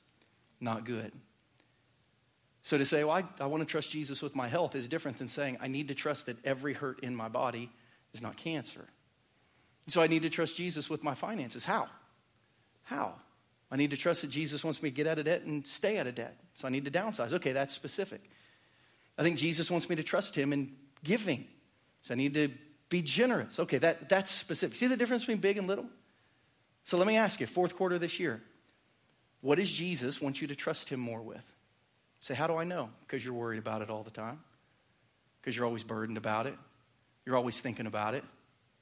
Not 0.61 0.85
good. 0.85 1.11
So 2.63 2.79
to 2.79 2.87
say, 2.87 3.03
Well, 3.03 3.17
I, 3.17 3.25
I 3.43 3.47
want 3.47 3.63
to 3.63 3.67
trust 3.67 3.91
Jesus 3.91 4.23
with 4.23 4.37
my 4.37 4.47
health 4.47 4.77
is 4.77 4.89
different 4.89 5.19
than 5.19 5.27
saying, 5.27 5.59
I 5.61 5.67
need 5.67 5.89
to 5.89 5.95
trust 5.97 6.27
that 6.27 6.37
every 6.45 6.73
hurt 6.73 7.01
in 7.01 7.17
my 7.17 7.27
body 7.29 7.69
is 8.12 8.23
not 8.23 8.37
cancer. 8.37 8.87
So 9.88 10.00
I 10.00 10.07
need 10.07 10.23
to 10.23 10.31
trust 10.31 10.57
Jesus 10.57 10.88
with 10.88 11.02
my 11.02 11.14
finances. 11.14 11.64
How? 11.64 11.88
How? 12.83 13.14
I 13.71 13.76
need 13.76 13.90
to 13.90 13.97
trust 13.97 14.23
that 14.23 14.31
Jesus 14.31 14.64
wants 14.64 14.83
me 14.83 14.90
to 14.90 14.95
get 14.95 15.07
out 15.07 15.19
of 15.19 15.25
debt 15.25 15.43
and 15.43 15.67
stay 15.67 15.99
out 15.99 16.07
of 16.07 16.14
debt. 16.14 16.37
So 16.55 16.67
I 16.67 16.71
need 16.71 16.85
to 16.85 16.90
downsize. 16.90 17.33
Okay, 17.33 17.52
that's 17.52 17.75
specific. 17.75 18.21
I 19.17 19.23
think 19.23 19.38
Jesus 19.38 19.71
wants 19.71 19.88
me 19.88 19.97
to 19.97 20.02
trust 20.02 20.35
him 20.35 20.52
in 20.52 20.73
giving. 21.05 21.47
So 22.02 22.14
I 22.14 22.17
need 22.17 22.35
to 22.35 22.50
be 22.88 23.02
generous. 23.02 23.59
Okay, 23.59 23.79
that, 23.79 24.09
that's 24.09 24.31
specific. 24.31 24.76
See 24.76 24.87
the 24.87 24.97
difference 24.97 25.23
between 25.23 25.38
big 25.38 25.59
and 25.59 25.67
little? 25.67 25.87
So 26.85 26.97
let 26.97 27.07
me 27.07 27.17
ask 27.17 27.40
you, 27.40 27.47
fourth 27.47 27.76
quarter 27.76 27.99
this 27.99 28.19
year, 28.19 28.43
what 29.40 29.57
does 29.57 29.71
Jesus 29.71 30.21
want 30.21 30.40
you 30.40 30.49
to 30.49 30.55
trust 30.55 30.88
him 30.88 31.00
more 31.00 31.23
with? 31.23 31.45
Say, 32.21 32.35
how 32.35 32.47
do 32.47 32.57
I 32.57 32.64
know? 32.64 32.90
Because 33.07 33.25
you're 33.25 33.35
worried 33.35 33.59
about 33.59 33.83
it 33.83 33.90
all 33.90 34.02
the 34.02 34.11
time. 34.11 34.40
Because 35.40 35.57
you're 35.57 35.67
always 35.67 35.85
burdened 35.85 36.19
about 36.19 36.47
it. 36.47 36.55
You're 37.31 37.37
always 37.37 37.61
thinking 37.61 37.87
about 37.87 38.15
it. 38.15 38.25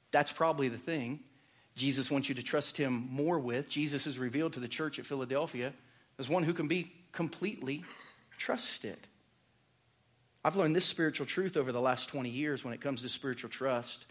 That's 0.09 0.31
probably 0.31 0.69
the 0.69 0.79
thing. 0.79 1.19
Jesus 1.75 2.09
wants 2.09 2.29
you 2.29 2.33
to 2.33 2.41
trust 2.41 2.77
him 2.77 3.07
more 3.11 3.37
with. 3.37 3.69
Jesus 3.69 4.07
is 4.07 4.17
revealed 4.17 4.53
to 4.53 4.59
the 4.59 4.67
church 4.67 4.97
at 4.97 5.05
Philadelphia 5.05 5.71
as 6.17 6.27
one 6.27 6.41
who 6.41 6.53
can 6.53 6.67
be 6.67 6.91
completely 7.11 7.83
trusted. 8.39 8.97
I've 10.43 10.55
learned 10.55 10.75
this 10.75 10.85
spiritual 10.85 11.27
truth 11.27 11.57
over 11.57 11.71
the 11.71 11.79
last 11.79 12.09
20 12.09 12.27
years 12.31 12.63
when 12.63 12.73
it 12.73 12.81
comes 12.81 13.03
to 13.03 13.09
spiritual 13.09 13.51
trust. 13.51 14.07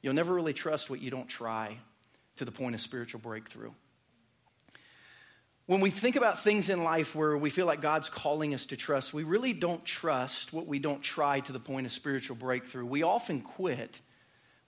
You'll 0.00 0.14
never 0.14 0.32
really 0.32 0.54
trust 0.54 0.88
what 0.88 1.02
you 1.02 1.10
don't 1.10 1.28
try 1.28 1.76
to 2.36 2.46
the 2.46 2.50
point 2.50 2.74
of 2.74 2.80
spiritual 2.80 3.20
breakthrough. 3.20 3.72
When 5.72 5.80
we 5.80 5.88
think 5.88 6.16
about 6.16 6.42
things 6.44 6.68
in 6.68 6.84
life 6.84 7.14
where 7.14 7.34
we 7.34 7.48
feel 7.48 7.64
like 7.64 7.80
God's 7.80 8.10
calling 8.10 8.52
us 8.52 8.66
to 8.66 8.76
trust, 8.76 9.14
we 9.14 9.22
really 9.22 9.54
don't 9.54 9.82
trust 9.86 10.52
what 10.52 10.66
we 10.66 10.78
don't 10.78 11.00
try 11.00 11.40
to 11.40 11.50
the 11.50 11.58
point 11.58 11.86
of 11.86 11.92
spiritual 11.92 12.36
breakthrough. 12.36 12.84
We 12.84 13.04
often 13.04 13.40
quit 13.40 13.98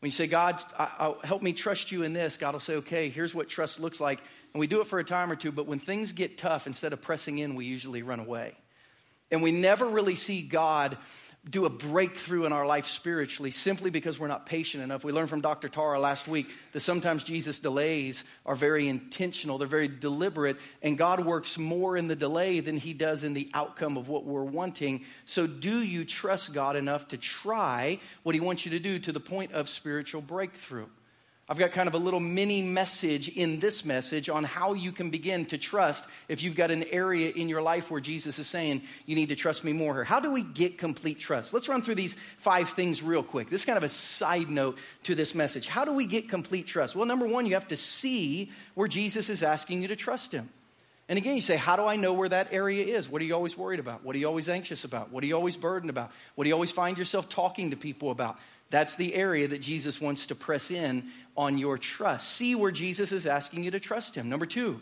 when 0.01 0.07
you 0.07 0.13
say, 0.13 0.27
God, 0.27 0.65
I, 0.79 1.15
help 1.23 1.43
me 1.43 1.53
trust 1.53 1.93
you 1.93 2.05
in 2.05 2.15
this, 2.15 2.39
God 2.39 2.55
will 2.55 2.61
say, 2.61 2.77
okay, 2.77 3.11
here's 3.11 3.35
what 3.35 3.51
trust 3.51 3.81
looks 3.81 4.01
like. 4.01 4.21
And 4.55 4.61
we 4.61 4.67
do 4.67 4.81
it 4.81 4.87
for 4.87 4.99
a 4.99 5.05
time 5.05 5.31
or 5.31 5.37
two, 5.37 5.53
but 5.53 5.67
when 5.67 5.79
things 5.79 6.13
get 6.13 6.39
tough, 6.39 6.67
instead 6.67 6.95
of 6.95 7.03
pressing 7.03 7.37
in, 7.37 7.55
we 7.55 7.67
usually 7.67 8.03
run 8.03 8.21
away. 8.21 8.55
And 9.31 9.43
we 9.43 9.53
never 9.53 9.87
really 9.87 10.17
see 10.17 10.41
God 10.41 10.97
do 11.49 11.67
a 11.67 11.71
breakthrough 11.71 12.47
in 12.47 12.53
our 12.53 12.65
life 12.65 12.89
spiritually 12.89 13.51
simply 13.51 13.91
because 13.91 14.19
we're 14.19 14.29
not 14.29 14.47
patient 14.47 14.83
enough. 14.83 15.05
We 15.05 15.13
learned 15.13 15.29
from 15.29 15.43
Dr. 15.43 15.69
Tara 15.69 16.01
last 16.01 16.27
week 16.27 16.49
that 16.73 16.81
sometimes 16.81 17.23
Jesus' 17.23 17.59
delays 17.59 18.25
are 18.47 18.55
very 18.55 18.89
intentional, 18.89 19.59
they're 19.59 19.69
very 19.69 19.89
deliberate, 19.89 20.57
and 20.83 20.97
God 20.97 21.25
works 21.25 21.59
more 21.59 21.97
in 21.97 22.09
the 22.09 22.17
delay 22.17 22.61
than 22.61 22.79
he 22.79 22.95
does 22.95 23.25
in 23.25 23.35
the 23.35 23.51
outcome 23.53 23.99
of 23.99 24.09
what 24.09 24.25
we're 24.25 24.43
wanting. 24.43 25.05
So, 25.27 25.47
do 25.47 25.83
you 25.83 26.05
trust 26.05 26.55
God 26.55 26.77
enough 26.77 27.09
to 27.09 27.19
try 27.19 28.01
what 28.23 28.35
he 28.35 28.41
wants 28.41 28.65
you 28.65 28.71
to 28.71 28.81
do 28.81 28.99
to 29.01 29.13
the 29.13 29.21
point 29.21 29.53
of 29.53 29.69
spiritual 29.69 30.23
breakthrough? 30.23 30.87
I've 31.47 31.59
got 31.59 31.73
kind 31.73 31.89
of 31.89 31.95
a 31.95 31.99
little 31.99 32.21
mini 32.21 32.63
message 32.63 33.29
in 33.29 33.61
this 33.61 33.85
message 33.85 34.31
on 34.31 34.45
how 34.45 34.73
you 34.73 34.93
can 34.93 35.11
begin 35.11 35.45
to 35.47 35.59
trust 35.59 36.03
if 36.27 36.43
you've 36.43 36.55
got 36.55 36.71
an 36.71 36.85
area 36.85 37.31
in 37.31 37.51
your 37.51 37.61
life 37.61 37.91
where 37.91 38.01
Jesus 38.01 38.39
is 38.39 38.47
saying, 38.47 38.81
You 39.05 39.15
need 39.15 39.29
to 39.29 39.37
trust 39.37 39.63
me 39.63 39.75
more. 39.75 39.95
Here. 39.95 40.05
How 40.05 40.21
do 40.21 40.31
we 40.31 40.43
get 40.43 40.79
complete 40.79 41.19
trust? 41.19 41.53
Let's 41.53 41.69
run 41.69 41.83
through 41.83 41.97
these 41.97 42.17
five 42.39 42.71
things 42.71 43.03
real 43.03 43.23
quick. 43.23 43.51
This 43.51 43.61
is 43.61 43.67
kind 43.67 43.77
of 43.77 43.85
a 43.85 43.91
side 43.91 44.49
note 44.49 44.79
to 45.03 45.15
this 45.15 45.35
message. 45.35 45.67
How 45.67 45.85
do 45.85 45.93
we 45.93 46.07
get 46.07 46.31
complete 46.31 46.67
trust? 46.67 46.97
Well, 46.97 47.05
number 47.05 47.27
one, 47.27 47.45
you 47.45 47.55
have 47.55 47.69
to 47.69 47.77
see 47.77 48.51
where 48.73 48.89
Jesus 48.89 49.29
is 49.29 49.43
asking 49.43 49.83
you 49.83 49.89
to 49.89 49.97
trust 49.97 50.33
him. 50.33 50.49
And 51.11 51.19
again, 51.19 51.37
you 51.37 51.43
say, 51.43 51.57
How 51.57 51.77
do 51.77 51.85
I 51.85 51.97
know 51.97 52.15
where 52.15 52.29
that 52.31 52.55
area 52.55 52.97
is? 52.97 53.11
What 53.11 53.21
are 53.21 53.25
you 53.27 53.35
always 53.35 53.59
worried 53.59 53.81
about? 53.81 54.03
What 54.03 54.17
are 54.17 54.19
you 54.19 54.27
always 54.27 54.49
anxious 54.49 54.85
about? 54.85 55.13
What 55.13 55.23
are 55.23 55.27
you 55.27 55.35
always 55.35 55.57
burdened 55.57 55.91
about? 55.91 56.11
What 56.35 56.45
do 56.45 56.49
you 56.49 56.55
always 56.55 56.73
find 56.73 56.97
yourself 56.97 57.29
talking 57.29 57.71
to 57.71 57.77
people 57.77 58.11
about? 58.11 58.39
That's 58.75 58.97
the 58.97 59.15
area 59.15 59.47
that 59.47 59.61
Jesus 59.61 60.01
wants 60.01 60.27
to 60.27 60.35
press 60.35 60.73
in 60.73 61.05
on 61.37 61.59
your 61.59 61.79
trust. 61.79 62.33
See 62.33 62.57
where 62.57 62.73
Jesus 62.73 63.13
is 63.13 63.25
asking 63.25 63.63
you 63.63 63.71
to 63.71 63.79
trust 63.79 64.17
him. 64.17 64.29
Number 64.29 64.47
two, 64.47 64.81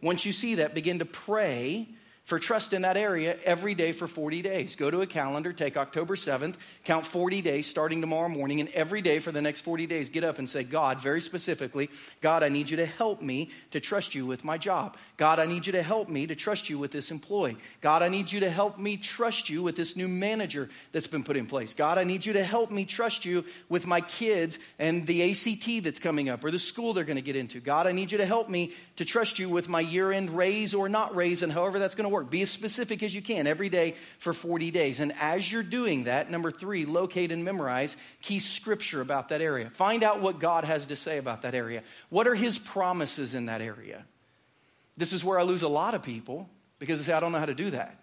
once 0.00 0.24
you 0.24 0.32
see 0.32 0.54
that, 0.54 0.72
begin 0.72 1.00
to 1.00 1.04
pray 1.04 1.88
for 2.24 2.38
trust 2.38 2.72
in 2.72 2.82
that 2.82 2.96
area 2.96 3.36
every 3.44 3.74
day 3.74 3.92
for 3.92 4.08
40 4.08 4.40
days. 4.40 4.76
Go 4.76 4.90
to 4.90 5.02
a 5.02 5.06
calendar, 5.06 5.52
take 5.52 5.76
October 5.76 6.16
7th, 6.16 6.54
count 6.84 7.06
40 7.06 7.42
days 7.42 7.66
starting 7.66 8.00
tomorrow 8.00 8.30
morning, 8.30 8.60
and 8.60 8.70
every 8.70 9.02
day 9.02 9.18
for 9.18 9.30
the 9.30 9.42
next 9.42 9.60
40 9.60 9.86
days, 9.86 10.08
get 10.08 10.24
up 10.24 10.38
and 10.38 10.48
say, 10.48 10.64
God, 10.64 11.00
very 11.00 11.20
specifically, 11.20 11.90
God, 12.22 12.42
I 12.42 12.48
need 12.48 12.70
you 12.70 12.78
to 12.78 12.86
help 12.86 13.20
me 13.20 13.50
to 13.72 13.80
trust 13.80 14.14
you 14.14 14.24
with 14.24 14.42
my 14.42 14.56
job. 14.56 14.96
God, 15.18 15.38
I 15.38 15.44
need 15.44 15.66
you 15.66 15.72
to 15.72 15.82
help 15.82 16.08
me 16.08 16.26
to 16.26 16.34
trust 16.34 16.70
you 16.70 16.78
with 16.78 16.92
this 16.92 17.10
employee. 17.10 17.58
God, 17.82 18.02
I 18.02 18.08
need 18.08 18.32
you 18.32 18.40
to 18.40 18.50
help 18.50 18.78
me 18.78 18.96
trust 18.96 19.50
you 19.50 19.62
with 19.62 19.76
this 19.76 19.94
new 19.94 20.08
manager 20.08 20.70
that's 20.92 21.06
been 21.06 21.24
put 21.24 21.36
in 21.36 21.46
place. 21.46 21.74
God, 21.74 21.98
I 21.98 22.04
need 22.04 22.24
you 22.24 22.32
to 22.34 22.44
help 22.44 22.70
me 22.70 22.86
trust 22.86 23.26
you 23.26 23.44
with 23.68 23.86
my 23.86 24.00
kids 24.00 24.58
and 24.78 25.06
the 25.06 25.30
ACT 25.30 25.84
that's 25.84 25.98
coming 25.98 26.30
up 26.30 26.42
or 26.42 26.50
the 26.50 26.58
school 26.58 26.94
they're 26.94 27.04
going 27.04 27.16
to 27.16 27.22
get 27.22 27.36
into. 27.36 27.60
God, 27.60 27.86
I 27.86 27.92
need 27.92 28.12
you 28.12 28.18
to 28.18 28.26
help 28.26 28.48
me 28.48 28.72
to 28.96 29.04
trust 29.04 29.38
you 29.38 29.50
with 29.50 29.68
my 29.68 29.80
year 29.80 30.10
end 30.10 30.30
raise 30.30 30.72
or 30.72 30.88
not 30.88 31.14
raise 31.14 31.42
and 31.42 31.52
however 31.52 31.78
that's 31.78 31.94
going 31.94 32.08
to 32.08 32.13
work. 32.14 32.30
Be 32.30 32.42
as 32.42 32.50
specific 32.50 33.02
as 33.02 33.14
you 33.14 33.20
can 33.20 33.46
every 33.46 33.68
day 33.68 33.96
for 34.18 34.32
40 34.32 34.70
days. 34.70 35.00
And 35.00 35.12
as 35.20 35.50
you're 35.50 35.62
doing 35.62 36.04
that, 36.04 36.30
number 36.30 36.50
three, 36.50 36.86
locate 36.86 37.32
and 37.32 37.44
memorize 37.44 37.96
key 38.22 38.40
scripture 38.40 39.00
about 39.00 39.28
that 39.28 39.42
area. 39.42 39.68
Find 39.70 40.02
out 40.02 40.20
what 40.20 40.38
God 40.38 40.64
has 40.64 40.86
to 40.86 40.96
say 40.96 41.18
about 41.18 41.42
that 41.42 41.54
area. 41.54 41.82
What 42.08 42.26
are 42.26 42.34
his 42.34 42.58
promises 42.58 43.34
in 43.34 43.46
that 43.46 43.60
area? 43.60 44.04
This 44.96 45.12
is 45.12 45.24
where 45.24 45.38
I 45.38 45.42
lose 45.42 45.62
a 45.62 45.68
lot 45.68 45.94
of 45.94 46.02
people 46.02 46.48
because 46.78 47.00
they 47.00 47.06
say, 47.06 47.12
I 47.12 47.20
don't 47.20 47.32
know 47.32 47.38
how 47.38 47.46
to 47.46 47.54
do 47.54 47.70
that. 47.70 47.98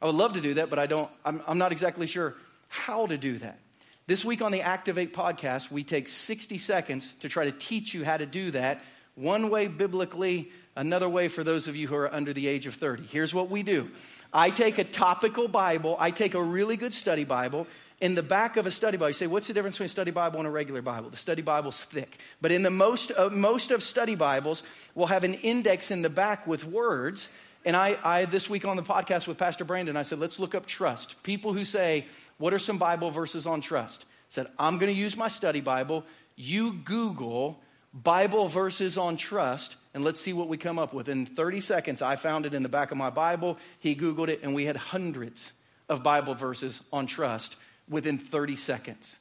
I 0.00 0.06
would 0.06 0.14
love 0.14 0.32
to 0.32 0.40
do 0.40 0.54
that, 0.54 0.70
but 0.70 0.78
I 0.78 0.86
don't, 0.86 1.10
I'm, 1.24 1.42
I'm 1.46 1.58
not 1.58 1.72
exactly 1.72 2.06
sure 2.06 2.34
how 2.68 3.06
to 3.06 3.18
do 3.18 3.38
that. 3.38 3.58
This 4.06 4.24
week 4.24 4.42
on 4.42 4.50
the 4.50 4.62
Activate 4.62 5.12
podcast, 5.12 5.70
we 5.70 5.84
take 5.84 6.08
60 6.08 6.58
seconds 6.58 7.12
to 7.20 7.28
try 7.28 7.44
to 7.44 7.52
teach 7.52 7.92
you 7.92 8.04
how 8.04 8.16
to 8.16 8.26
do 8.26 8.50
that. 8.52 8.82
One 9.14 9.50
way 9.50 9.68
biblically, 9.68 10.50
Another 10.76 11.08
way 11.08 11.28
for 11.28 11.42
those 11.42 11.66
of 11.66 11.74
you 11.74 11.88
who 11.88 11.96
are 11.96 12.12
under 12.12 12.32
the 12.32 12.46
age 12.46 12.66
of 12.66 12.74
30. 12.74 13.04
Here's 13.04 13.34
what 13.34 13.50
we 13.50 13.62
do 13.62 13.90
I 14.32 14.50
take 14.50 14.78
a 14.78 14.84
topical 14.84 15.48
Bible, 15.48 15.96
I 15.98 16.10
take 16.10 16.34
a 16.34 16.42
really 16.42 16.76
good 16.76 16.94
study 16.94 17.24
Bible. 17.24 17.66
In 18.00 18.14
the 18.14 18.22
back 18.22 18.56
of 18.56 18.66
a 18.66 18.70
study 18.70 18.96
Bible, 18.96 19.10
you 19.10 19.14
say, 19.14 19.26
What's 19.26 19.48
the 19.48 19.52
difference 19.52 19.76
between 19.76 19.86
a 19.86 19.90
study 19.90 20.10
Bible 20.10 20.38
and 20.38 20.46
a 20.46 20.50
regular 20.50 20.80
Bible? 20.80 21.10
The 21.10 21.18
study 21.18 21.42
Bible's 21.42 21.84
thick. 21.84 22.18
But 22.40 22.50
in 22.50 22.62
the 22.62 22.70
most, 22.70 23.12
uh, 23.14 23.28
most 23.28 23.70
of 23.70 23.82
study 23.82 24.14
Bibles, 24.14 24.62
we'll 24.94 25.08
have 25.08 25.24
an 25.24 25.34
index 25.34 25.90
in 25.90 26.00
the 26.00 26.08
back 26.08 26.46
with 26.46 26.64
words. 26.64 27.28
And 27.66 27.76
I, 27.76 27.98
I, 28.02 28.24
this 28.24 28.48
week 28.48 28.64
on 28.64 28.76
the 28.78 28.82
podcast 28.82 29.26
with 29.26 29.36
Pastor 29.36 29.64
Brandon, 29.64 29.98
I 29.98 30.02
said, 30.02 30.18
Let's 30.18 30.38
look 30.38 30.54
up 30.54 30.64
trust. 30.64 31.22
People 31.22 31.52
who 31.52 31.66
say, 31.66 32.06
What 32.38 32.54
are 32.54 32.58
some 32.58 32.78
Bible 32.78 33.10
verses 33.10 33.46
on 33.46 33.60
trust? 33.60 34.06
Said, 34.30 34.46
I'm 34.58 34.78
going 34.78 34.92
to 34.92 34.98
use 34.98 35.16
my 35.16 35.28
study 35.28 35.60
Bible. 35.60 36.04
You 36.36 36.72
Google 36.72 37.60
Bible 37.92 38.48
verses 38.48 38.96
on 38.96 39.16
trust, 39.16 39.76
and 39.94 40.04
let's 40.04 40.20
see 40.20 40.32
what 40.32 40.48
we 40.48 40.56
come 40.56 40.78
up 40.78 40.92
with. 40.92 41.08
In 41.08 41.26
30 41.26 41.60
seconds, 41.60 42.02
I 42.02 42.16
found 42.16 42.46
it 42.46 42.54
in 42.54 42.62
the 42.62 42.68
back 42.68 42.90
of 42.90 42.96
my 42.96 43.10
Bible. 43.10 43.58
He 43.80 43.96
Googled 43.96 44.28
it, 44.28 44.40
and 44.42 44.54
we 44.54 44.64
had 44.64 44.76
hundreds 44.76 45.52
of 45.88 46.02
Bible 46.02 46.34
verses 46.34 46.80
on 46.92 47.06
trust 47.06 47.56
within 47.88 48.18
30 48.18 48.56
seconds 48.56 49.18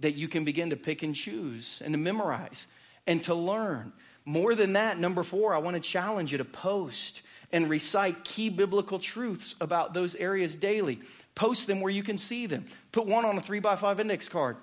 that 0.00 0.14
you 0.14 0.28
can 0.28 0.44
begin 0.44 0.70
to 0.70 0.76
pick 0.76 1.02
and 1.02 1.14
choose 1.14 1.82
and 1.84 1.92
to 1.94 1.98
memorize 1.98 2.66
and 3.06 3.22
to 3.24 3.34
learn. 3.34 3.92
More 4.24 4.54
than 4.54 4.74
that, 4.74 4.98
number 4.98 5.22
four, 5.22 5.54
I 5.54 5.58
want 5.58 5.74
to 5.74 5.80
challenge 5.80 6.32
you 6.32 6.38
to 6.38 6.44
post 6.44 7.22
and 7.52 7.68
recite 7.68 8.24
key 8.24 8.48
biblical 8.48 8.98
truths 8.98 9.54
about 9.60 9.94
those 9.94 10.14
areas 10.14 10.54
daily. 10.54 11.00
Post 11.34 11.66
them 11.66 11.80
where 11.80 11.92
you 11.92 12.02
can 12.02 12.18
see 12.18 12.46
them. 12.46 12.64
Put 12.92 13.06
one 13.06 13.24
on 13.24 13.36
a 13.36 13.40
three 13.40 13.60
by 13.60 13.76
five 13.76 14.00
index 14.00 14.28
card. 14.28 14.56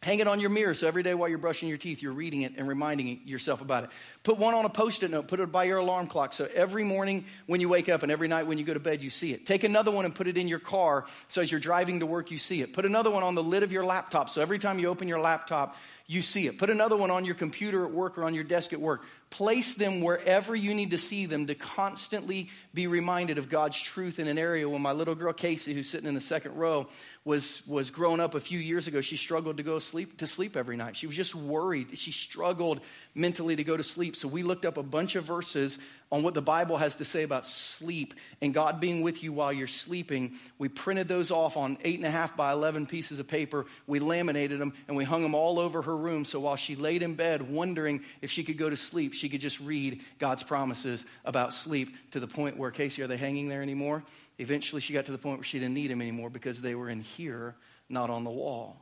Hang 0.00 0.20
it 0.20 0.28
on 0.28 0.38
your 0.38 0.50
mirror 0.50 0.74
so 0.74 0.86
every 0.86 1.02
day 1.02 1.12
while 1.12 1.28
you're 1.28 1.38
brushing 1.38 1.68
your 1.68 1.76
teeth, 1.76 2.02
you're 2.02 2.12
reading 2.12 2.42
it 2.42 2.52
and 2.56 2.68
reminding 2.68 3.20
yourself 3.24 3.60
about 3.60 3.82
it. 3.82 3.90
Put 4.22 4.38
one 4.38 4.54
on 4.54 4.64
a 4.64 4.68
post 4.68 5.02
it 5.02 5.10
note, 5.10 5.26
put 5.26 5.40
it 5.40 5.50
by 5.50 5.64
your 5.64 5.78
alarm 5.78 6.06
clock 6.06 6.32
so 6.32 6.48
every 6.54 6.84
morning 6.84 7.24
when 7.46 7.60
you 7.60 7.68
wake 7.68 7.88
up 7.88 8.04
and 8.04 8.12
every 8.12 8.28
night 8.28 8.46
when 8.46 8.58
you 8.58 8.64
go 8.64 8.74
to 8.74 8.80
bed, 8.80 9.02
you 9.02 9.10
see 9.10 9.32
it. 9.32 9.44
Take 9.44 9.64
another 9.64 9.90
one 9.90 10.04
and 10.04 10.14
put 10.14 10.28
it 10.28 10.36
in 10.36 10.46
your 10.46 10.60
car 10.60 11.06
so 11.26 11.42
as 11.42 11.50
you're 11.50 11.60
driving 11.60 11.98
to 11.98 12.06
work, 12.06 12.30
you 12.30 12.38
see 12.38 12.62
it. 12.62 12.72
Put 12.72 12.86
another 12.86 13.10
one 13.10 13.24
on 13.24 13.34
the 13.34 13.42
lid 13.42 13.64
of 13.64 13.72
your 13.72 13.84
laptop 13.84 14.30
so 14.30 14.40
every 14.40 14.60
time 14.60 14.78
you 14.78 14.86
open 14.86 15.08
your 15.08 15.20
laptop, 15.20 15.76
you 16.10 16.22
see 16.22 16.46
it. 16.46 16.58
Put 16.58 16.70
another 16.70 16.96
one 16.96 17.10
on 17.10 17.26
your 17.26 17.34
computer 17.34 17.84
at 17.84 17.90
work 17.90 18.16
or 18.16 18.24
on 18.24 18.34
your 18.34 18.44
desk 18.44 18.72
at 18.72 18.80
work. 18.80 19.02
Place 19.28 19.74
them 19.74 20.00
wherever 20.00 20.56
you 20.56 20.74
need 20.74 20.92
to 20.92 20.98
see 20.98 21.26
them 21.26 21.48
to 21.48 21.54
constantly 21.54 22.48
be 22.72 22.86
reminded 22.86 23.36
of 23.36 23.50
God's 23.50 23.78
truth 23.78 24.18
in 24.18 24.26
an 24.26 24.38
area. 24.38 24.66
When 24.66 24.80
my 24.80 24.92
little 24.92 25.14
girl 25.14 25.34
Casey, 25.34 25.74
who's 25.74 25.90
sitting 25.90 26.08
in 26.08 26.14
the 26.14 26.20
second 26.22 26.56
row, 26.56 26.88
was, 27.28 27.60
was 27.66 27.90
growing 27.90 28.20
up 28.20 28.34
a 28.34 28.40
few 28.40 28.58
years 28.58 28.86
ago, 28.86 29.02
she 29.02 29.18
struggled 29.18 29.58
to 29.58 29.62
go 29.62 29.78
sleep 29.78 30.16
to 30.16 30.26
sleep 30.26 30.56
every 30.56 30.78
night. 30.78 30.96
She 30.96 31.06
was 31.06 31.14
just 31.14 31.34
worried. 31.34 31.98
She 31.98 32.10
struggled 32.10 32.80
mentally 33.14 33.54
to 33.54 33.64
go 33.64 33.76
to 33.76 33.84
sleep. 33.84 34.16
So 34.16 34.26
we 34.26 34.42
looked 34.42 34.64
up 34.64 34.78
a 34.78 34.82
bunch 34.82 35.14
of 35.14 35.24
verses 35.24 35.76
on 36.10 36.22
what 36.22 36.32
the 36.32 36.40
Bible 36.40 36.78
has 36.78 36.96
to 36.96 37.04
say 37.04 37.24
about 37.24 37.44
sleep 37.44 38.14
and 38.40 38.54
God 38.54 38.80
being 38.80 39.02
with 39.02 39.22
you 39.22 39.34
while 39.34 39.52
you're 39.52 39.66
sleeping. 39.66 40.38
We 40.56 40.70
printed 40.70 41.06
those 41.06 41.30
off 41.30 41.58
on 41.58 41.76
eight 41.84 41.98
and 41.98 42.06
a 42.06 42.10
half 42.10 42.34
by 42.34 42.50
11 42.50 42.86
pieces 42.86 43.18
of 43.18 43.28
paper. 43.28 43.66
We 43.86 43.98
laminated 43.98 44.58
them 44.58 44.72
and 44.88 44.96
we 44.96 45.04
hung 45.04 45.22
them 45.22 45.34
all 45.34 45.58
over 45.58 45.82
her 45.82 45.96
room. 45.98 46.24
So 46.24 46.40
while 46.40 46.56
she 46.56 46.76
laid 46.76 47.02
in 47.02 47.12
bed 47.12 47.42
wondering 47.42 48.00
if 48.22 48.30
she 48.30 48.42
could 48.42 48.56
go 48.56 48.70
to 48.70 48.76
sleep, 48.76 49.12
she 49.12 49.28
could 49.28 49.42
just 49.42 49.60
read 49.60 50.00
God's 50.18 50.44
promises 50.44 51.04
about 51.26 51.52
sleep 51.52 51.94
to 52.12 52.20
the 52.20 52.26
point 52.26 52.56
where, 52.56 52.70
Casey, 52.70 53.02
are 53.02 53.06
they 53.06 53.18
hanging 53.18 53.50
there 53.50 53.60
anymore? 53.60 54.02
Eventually, 54.38 54.80
she 54.80 54.92
got 54.92 55.06
to 55.06 55.12
the 55.12 55.18
point 55.18 55.38
where 55.38 55.44
she 55.44 55.58
didn't 55.58 55.74
need 55.74 55.90
them 55.90 56.00
anymore 56.00 56.30
because 56.30 56.62
they 56.62 56.74
were 56.74 56.88
in 56.88 57.00
here, 57.00 57.56
not 57.88 58.08
on 58.08 58.24
the 58.24 58.30
wall. 58.30 58.76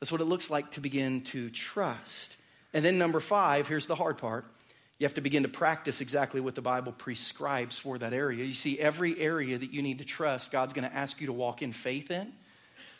That's 0.00 0.12
what 0.12 0.20
it 0.20 0.24
looks 0.24 0.50
like 0.50 0.72
to 0.72 0.80
begin 0.80 1.22
to 1.22 1.48
trust. 1.50 2.36
And 2.74 2.84
then, 2.84 2.98
number 2.98 3.20
five, 3.20 3.66
here's 3.66 3.86
the 3.86 3.94
hard 3.94 4.18
part. 4.18 4.44
You 4.98 5.06
have 5.06 5.14
to 5.14 5.20
begin 5.20 5.42
to 5.42 5.48
practice 5.48 6.00
exactly 6.00 6.40
what 6.40 6.54
the 6.54 6.62
Bible 6.62 6.92
prescribes 6.92 7.78
for 7.78 7.98
that 7.98 8.12
area. 8.12 8.44
You 8.44 8.54
see, 8.54 8.78
every 8.78 9.18
area 9.18 9.56
that 9.58 9.72
you 9.72 9.82
need 9.82 9.98
to 9.98 10.04
trust, 10.04 10.52
God's 10.52 10.72
going 10.72 10.88
to 10.88 10.94
ask 10.94 11.20
you 11.20 11.26
to 11.28 11.32
walk 11.32 11.62
in 11.62 11.72
faith 11.72 12.10
in. 12.10 12.32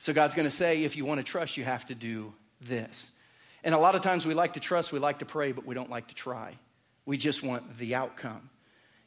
So, 0.00 0.12
God's 0.12 0.34
going 0.34 0.48
to 0.48 0.54
say, 0.54 0.84
if 0.84 0.96
you 0.96 1.04
want 1.04 1.18
to 1.18 1.24
trust, 1.24 1.56
you 1.56 1.64
have 1.64 1.84
to 1.86 1.94
do 1.94 2.32
this. 2.62 3.10
And 3.62 3.74
a 3.74 3.78
lot 3.78 3.94
of 3.94 4.02
times 4.02 4.24
we 4.26 4.34
like 4.34 4.54
to 4.54 4.60
trust, 4.60 4.92
we 4.92 4.98
like 4.98 5.18
to 5.18 5.24
pray, 5.24 5.52
but 5.52 5.66
we 5.66 5.74
don't 5.74 5.90
like 5.90 6.08
to 6.08 6.14
try. 6.14 6.54
We 7.06 7.16
just 7.16 7.42
want 7.42 7.78
the 7.78 7.94
outcome. 7.94 8.50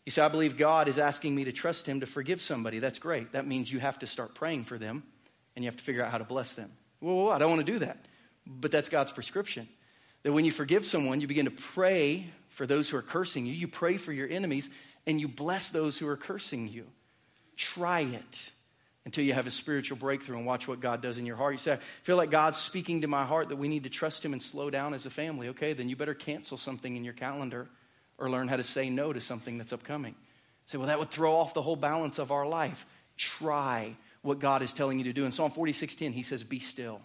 You 0.07 0.11
say, 0.11 0.21
I 0.21 0.29
believe 0.29 0.55
God 0.55 0.87
is 0.87 0.99
asking 0.99 1.35
me 1.35 1.43
to 1.43 1.51
trust 1.51 1.85
Him 1.85 1.99
to 1.99 2.05
forgive 2.05 2.41
somebody. 2.41 2.79
That's 2.79 2.97
great. 2.97 3.33
That 3.33 3.45
means 3.45 3.69
you 3.69 3.81
have 3.81 3.99
to 3.99 4.07
start 4.07 4.35
praying 4.35 4.63
for 4.63 4.77
them 4.77 5.03
and 5.53 5.65
you 5.65 5.69
have 5.69 5.75
to 5.75 5.83
figure 5.83 6.01
out 6.01 6.13
how 6.13 6.17
to 6.17 6.23
bless 6.23 6.53
them. 6.53 6.71
Well, 7.01 7.29
I 7.29 7.37
don't 7.39 7.49
want 7.49 7.65
to 7.65 7.73
do 7.73 7.79
that. 7.79 8.05
But 8.45 8.71
that's 8.71 8.87
God's 8.87 9.11
prescription. 9.11 9.67
That 10.23 10.31
when 10.31 10.45
you 10.45 10.51
forgive 10.53 10.85
someone, 10.85 11.19
you 11.19 11.27
begin 11.27 11.43
to 11.43 11.51
pray 11.51 12.25
for 12.51 12.65
those 12.65 12.87
who 12.87 12.95
are 12.95 13.01
cursing 13.01 13.45
you, 13.45 13.51
you 13.51 13.67
pray 13.67 13.97
for 13.97 14.13
your 14.13 14.29
enemies, 14.29 14.69
and 15.05 15.19
you 15.19 15.27
bless 15.27 15.67
those 15.67 15.97
who 15.97 16.07
are 16.07 16.15
cursing 16.15 16.69
you. 16.69 16.87
Try 17.57 17.99
it 17.99 18.49
until 19.03 19.25
you 19.25 19.33
have 19.33 19.45
a 19.45 19.51
spiritual 19.51 19.97
breakthrough 19.97 20.37
and 20.37 20.45
watch 20.45 20.69
what 20.69 20.79
God 20.79 21.01
does 21.01 21.17
in 21.17 21.25
your 21.25 21.35
heart. 21.35 21.55
You 21.55 21.57
say, 21.57 21.73
I 21.73 21.79
feel 22.03 22.15
like 22.15 22.31
God's 22.31 22.59
speaking 22.59 23.01
to 23.01 23.09
my 23.09 23.25
heart 23.25 23.49
that 23.49 23.57
we 23.57 23.67
need 23.67 23.83
to 23.83 23.89
trust 23.89 24.23
Him 24.23 24.31
and 24.31 24.41
slow 24.41 24.69
down 24.69 24.93
as 24.93 25.05
a 25.05 25.09
family. 25.09 25.49
Okay, 25.49 25.73
then 25.73 25.89
you 25.89 25.97
better 25.97 26.13
cancel 26.13 26.57
something 26.57 26.95
in 26.95 27.03
your 27.03 27.13
calendar 27.13 27.67
or 28.17 28.29
learn 28.29 28.47
how 28.47 28.57
to 28.57 28.63
say 28.63 28.89
no 28.89 29.13
to 29.13 29.21
something 29.21 29.57
that's 29.57 29.73
upcoming. 29.73 30.15
Say, 30.65 30.77
well, 30.77 30.87
that 30.87 30.99
would 30.99 31.11
throw 31.11 31.35
off 31.35 31.53
the 31.53 31.61
whole 31.61 31.75
balance 31.75 32.19
of 32.19 32.31
our 32.31 32.45
life. 32.45 32.85
Try 33.15 33.95
what 34.21 34.39
God 34.39 34.61
is 34.61 34.73
telling 34.73 34.97
you 34.97 35.05
to 35.05 35.13
do. 35.13 35.25
In 35.25 35.31
Psalm 35.31 35.51
46:10, 35.51 36.13
he 36.13 36.23
says, 36.23 36.43
Be 36.43 36.59
still, 36.59 37.01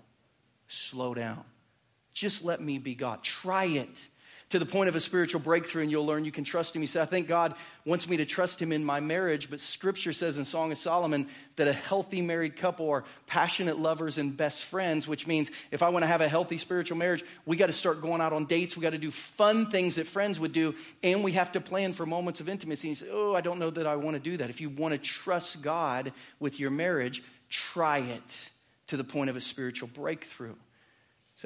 slow 0.69 1.15
down. 1.15 1.45
Just 2.13 2.45
let 2.45 2.61
me 2.61 2.79
be 2.79 2.95
God. 2.95 3.23
Try 3.23 3.65
it 3.65 4.09
to 4.53 4.59
the 4.59 4.67
point 4.67 4.87
of 4.91 4.95
a 4.95 5.01
spiritual 5.01 5.41
breakthrough 5.41 5.81
and 5.81 5.91
you'll 5.91 6.05
learn 6.05 6.27
you 6.27 6.31
can 6.31 6.45
trust 6.45 6.77
him. 6.77 6.83
You 6.83 6.87
say, 6.87 7.01
I 7.01 7.07
think 7.07 7.27
God 7.27 7.55
wants 7.87 8.07
me 8.07 8.19
to 8.19 8.27
trust 8.27 8.61
him 8.61 8.71
in 8.71 8.85
my 8.85 9.01
marriage, 9.01 9.49
but 9.49 9.61
scripture 9.61 10.13
says 10.13 10.37
in 10.37 10.45
Song 10.45 10.71
of 10.71 10.77
Solomon 10.77 11.27
that 11.57 11.69
a 11.69 11.73
healthy 11.73 12.21
married 12.21 12.57
couple 12.57 12.91
are 12.91 13.05
passionate 13.27 13.79
lovers 13.79 14.19
and 14.19 14.37
best 14.37 14.63
friends, 14.65 15.09
which 15.09 15.27
means 15.27 15.51
if 15.71 15.83
I 15.83 15.89
want 15.89 16.03
to 16.03 16.07
have 16.07 16.21
a 16.21 16.29
healthy 16.29 16.59
spiritual 16.59 16.99
marriage, 16.99 17.25
we 17.47 17.57
got 17.57 17.69
to 17.69 17.73
start 17.73 18.03
going 18.03 18.21
out 18.21 18.35
on 18.35 18.45
dates. 18.45 18.77
We 18.77 18.83
got 18.83 18.91
to 18.91 18.99
do 18.99 19.11
fun 19.11 19.71
things 19.71 19.95
that 19.95 20.07
friends 20.07 20.39
would 20.39 20.53
do, 20.53 20.75
and 21.03 21.25
we 21.25 21.33
have 21.33 21.53
to 21.53 21.61
plan 21.63 21.95
for 21.95 22.05
moments 22.05 22.41
of 22.41 22.49
intimacy. 22.51 22.95
Oh, 23.11 23.35
I 23.35 23.41
don't 23.41 23.59
know 23.59 23.71
that 23.71 23.87
I 23.87 23.97
want 23.97 24.17
to 24.17 24.21
do 24.21 24.37
that. 24.37 24.51
If 24.51 24.61
you 24.61 24.69
want 24.69 24.93
to 24.93 24.99
trust 24.99 25.63
God 25.63 26.13
with 26.41 26.61
your 26.61 26.71
marriage, 26.71 27.23
try 27.49 28.01
it 28.01 28.51
to 28.89 28.99
the 28.99 29.05
point 29.05 29.31
of 29.31 29.37
a 29.37 29.41
spiritual 29.41 29.89
breakthrough. 29.89 30.57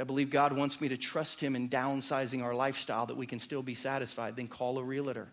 I 0.02 0.04
believe 0.04 0.30
God 0.30 0.52
wants 0.52 0.80
me 0.80 0.88
to 0.88 0.96
trust 0.96 1.40
Him 1.40 1.56
in 1.56 1.68
downsizing 1.68 2.42
our 2.42 2.54
lifestyle 2.54 3.06
that 3.06 3.16
we 3.16 3.26
can 3.26 3.38
still 3.38 3.62
be 3.62 3.74
satisfied. 3.74 4.36
Then 4.36 4.48
call 4.48 4.78
a 4.78 4.84
realtor. 4.84 5.28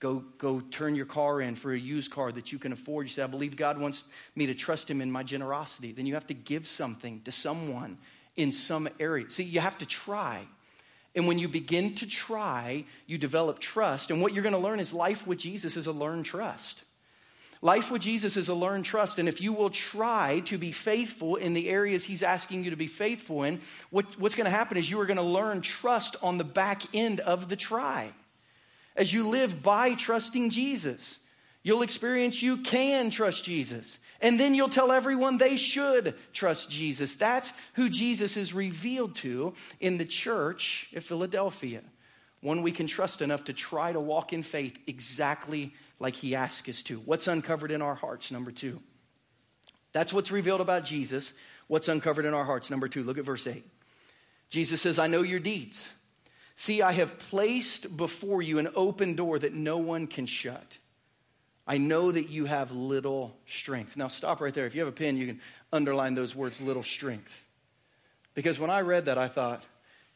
Go, 0.00 0.24
go 0.38 0.60
turn 0.60 0.94
your 0.94 1.06
car 1.06 1.40
in 1.40 1.56
for 1.56 1.72
a 1.72 1.78
used 1.78 2.10
car 2.10 2.30
that 2.30 2.52
you 2.52 2.58
can 2.58 2.72
afford. 2.72 3.06
You 3.06 3.10
say, 3.10 3.22
I 3.22 3.26
believe 3.26 3.56
God 3.56 3.78
wants 3.78 4.04
me 4.36 4.46
to 4.46 4.54
trust 4.54 4.88
Him 4.88 5.00
in 5.00 5.10
my 5.10 5.22
generosity. 5.22 5.92
Then 5.92 6.06
you 6.06 6.14
have 6.14 6.26
to 6.28 6.34
give 6.34 6.66
something 6.66 7.20
to 7.22 7.32
someone 7.32 7.98
in 8.36 8.52
some 8.52 8.88
area. 9.00 9.30
See, 9.30 9.42
you 9.42 9.60
have 9.60 9.76
to 9.78 9.86
try. 9.86 10.46
And 11.14 11.26
when 11.26 11.38
you 11.38 11.48
begin 11.48 11.94
to 11.96 12.06
try, 12.06 12.84
you 13.06 13.18
develop 13.18 13.58
trust. 13.58 14.10
And 14.10 14.22
what 14.22 14.32
you're 14.32 14.44
going 14.44 14.54
to 14.54 14.58
learn 14.58 14.78
is 14.78 14.92
life 14.92 15.26
with 15.26 15.38
Jesus 15.38 15.76
is 15.76 15.88
a 15.88 15.92
learned 15.92 16.26
trust. 16.26 16.82
Life 17.60 17.90
with 17.90 18.02
Jesus 18.02 18.36
is 18.36 18.48
a 18.48 18.54
learned 18.54 18.84
trust, 18.84 19.18
and 19.18 19.28
if 19.28 19.40
you 19.40 19.52
will 19.52 19.70
try 19.70 20.40
to 20.46 20.58
be 20.58 20.70
faithful 20.70 21.36
in 21.36 21.54
the 21.54 21.68
areas 21.68 22.04
He's 22.04 22.22
asking 22.22 22.62
you 22.62 22.70
to 22.70 22.76
be 22.76 22.86
faithful 22.86 23.42
in, 23.42 23.60
what, 23.90 24.06
what's 24.18 24.36
going 24.36 24.44
to 24.44 24.50
happen 24.50 24.76
is 24.76 24.88
you 24.88 25.00
are 25.00 25.06
going 25.06 25.16
to 25.16 25.22
learn 25.22 25.60
trust 25.60 26.14
on 26.22 26.38
the 26.38 26.44
back 26.44 26.82
end 26.94 27.18
of 27.20 27.48
the 27.48 27.56
try. 27.56 28.12
As 28.94 29.12
you 29.12 29.28
live 29.28 29.62
by 29.62 29.94
trusting 29.94 30.50
Jesus, 30.50 31.18
you'll 31.64 31.82
experience 31.82 32.40
you 32.42 32.58
can 32.58 33.10
trust 33.10 33.44
Jesus. 33.44 33.98
And 34.20 34.38
then 34.38 34.54
you'll 34.54 34.68
tell 34.68 34.90
everyone 34.90 35.38
they 35.38 35.56
should 35.56 36.14
trust 36.32 36.70
Jesus. 36.70 37.14
That's 37.14 37.52
who 37.74 37.88
Jesus 37.88 38.36
is 38.36 38.52
revealed 38.52 39.14
to 39.16 39.54
in 39.78 39.98
the 39.98 40.04
church 40.04 40.88
at 40.94 41.04
Philadelphia. 41.04 41.82
One 42.40 42.62
we 42.62 42.72
can 42.72 42.86
trust 42.86 43.22
enough 43.22 43.44
to 43.44 43.52
try 43.52 43.92
to 43.92 44.00
walk 44.00 44.32
in 44.32 44.42
faith 44.42 44.78
exactly 44.86 45.72
like 46.00 46.14
he 46.14 46.34
asks 46.34 46.68
us 46.68 46.82
to. 46.84 46.98
What's 47.00 47.26
uncovered 47.26 47.70
in 47.70 47.82
our 47.82 47.94
hearts? 47.94 48.30
Number 48.30 48.50
two. 48.50 48.80
That's 49.92 50.12
what's 50.12 50.30
revealed 50.30 50.60
about 50.60 50.84
Jesus. 50.84 51.32
What's 51.66 51.88
uncovered 51.88 52.24
in 52.24 52.34
our 52.34 52.44
hearts? 52.44 52.70
Number 52.70 52.88
two, 52.88 53.02
look 53.02 53.18
at 53.18 53.24
verse 53.24 53.46
8. 53.46 53.64
Jesus 54.50 54.80
says, 54.80 54.98
I 54.98 55.06
know 55.06 55.22
your 55.22 55.40
deeds. 55.40 55.90
See, 56.56 56.82
I 56.82 56.92
have 56.92 57.18
placed 57.18 57.96
before 57.96 58.42
you 58.42 58.58
an 58.58 58.68
open 58.74 59.14
door 59.14 59.38
that 59.38 59.54
no 59.54 59.78
one 59.78 60.06
can 60.06 60.26
shut. 60.26 60.78
I 61.66 61.78
know 61.78 62.10
that 62.10 62.30
you 62.30 62.46
have 62.46 62.72
little 62.72 63.36
strength. 63.46 63.96
Now, 63.96 64.08
stop 64.08 64.40
right 64.40 64.54
there. 64.54 64.66
If 64.66 64.74
you 64.74 64.80
have 64.80 64.88
a 64.88 64.92
pen, 64.92 65.18
you 65.18 65.26
can 65.26 65.40
underline 65.72 66.14
those 66.14 66.34
words, 66.34 66.60
little 66.60 66.82
strength. 66.82 67.44
Because 68.34 68.58
when 68.58 68.70
I 68.70 68.80
read 68.80 69.04
that, 69.04 69.18
I 69.18 69.28
thought, 69.28 69.62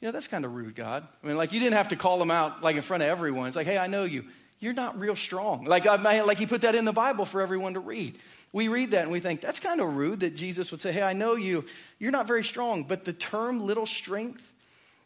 you 0.00 0.08
know, 0.08 0.12
that's 0.12 0.28
kind 0.28 0.44
of 0.44 0.54
rude, 0.54 0.74
God. 0.74 1.06
I 1.22 1.26
mean, 1.26 1.36
like, 1.36 1.52
you 1.52 1.60
didn't 1.60 1.76
have 1.76 1.88
to 1.88 1.96
call 1.96 2.18
them 2.18 2.30
out, 2.30 2.62
like, 2.62 2.76
in 2.76 2.82
front 2.82 3.02
of 3.02 3.08
everyone. 3.08 3.48
It's 3.48 3.56
like, 3.56 3.66
hey, 3.66 3.78
I 3.78 3.86
know 3.86 4.04
you 4.04 4.24
you're 4.62 4.72
not 4.72 4.98
real 4.98 5.16
strong. 5.16 5.64
Like, 5.64 5.84
like 5.84 6.38
he 6.38 6.46
put 6.46 6.60
that 6.60 6.76
in 6.76 6.84
the 6.84 6.92
Bible 6.92 7.26
for 7.26 7.40
everyone 7.40 7.74
to 7.74 7.80
read. 7.80 8.16
We 8.52 8.68
read 8.68 8.92
that 8.92 9.02
and 9.02 9.10
we 9.10 9.18
think, 9.18 9.40
that's 9.40 9.58
kind 9.58 9.80
of 9.80 9.96
rude 9.96 10.20
that 10.20 10.36
Jesus 10.36 10.70
would 10.70 10.80
say, 10.80 10.92
Hey, 10.92 11.02
I 11.02 11.14
know 11.14 11.34
you. 11.34 11.64
You're 11.98 12.12
not 12.12 12.28
very 12.28 12.44
strong. 12.44 12.84
But 12.84 13.04
the 13.04 13.12
term 13.12 13.66
little 13.66 13.86
strength 13.86 14.40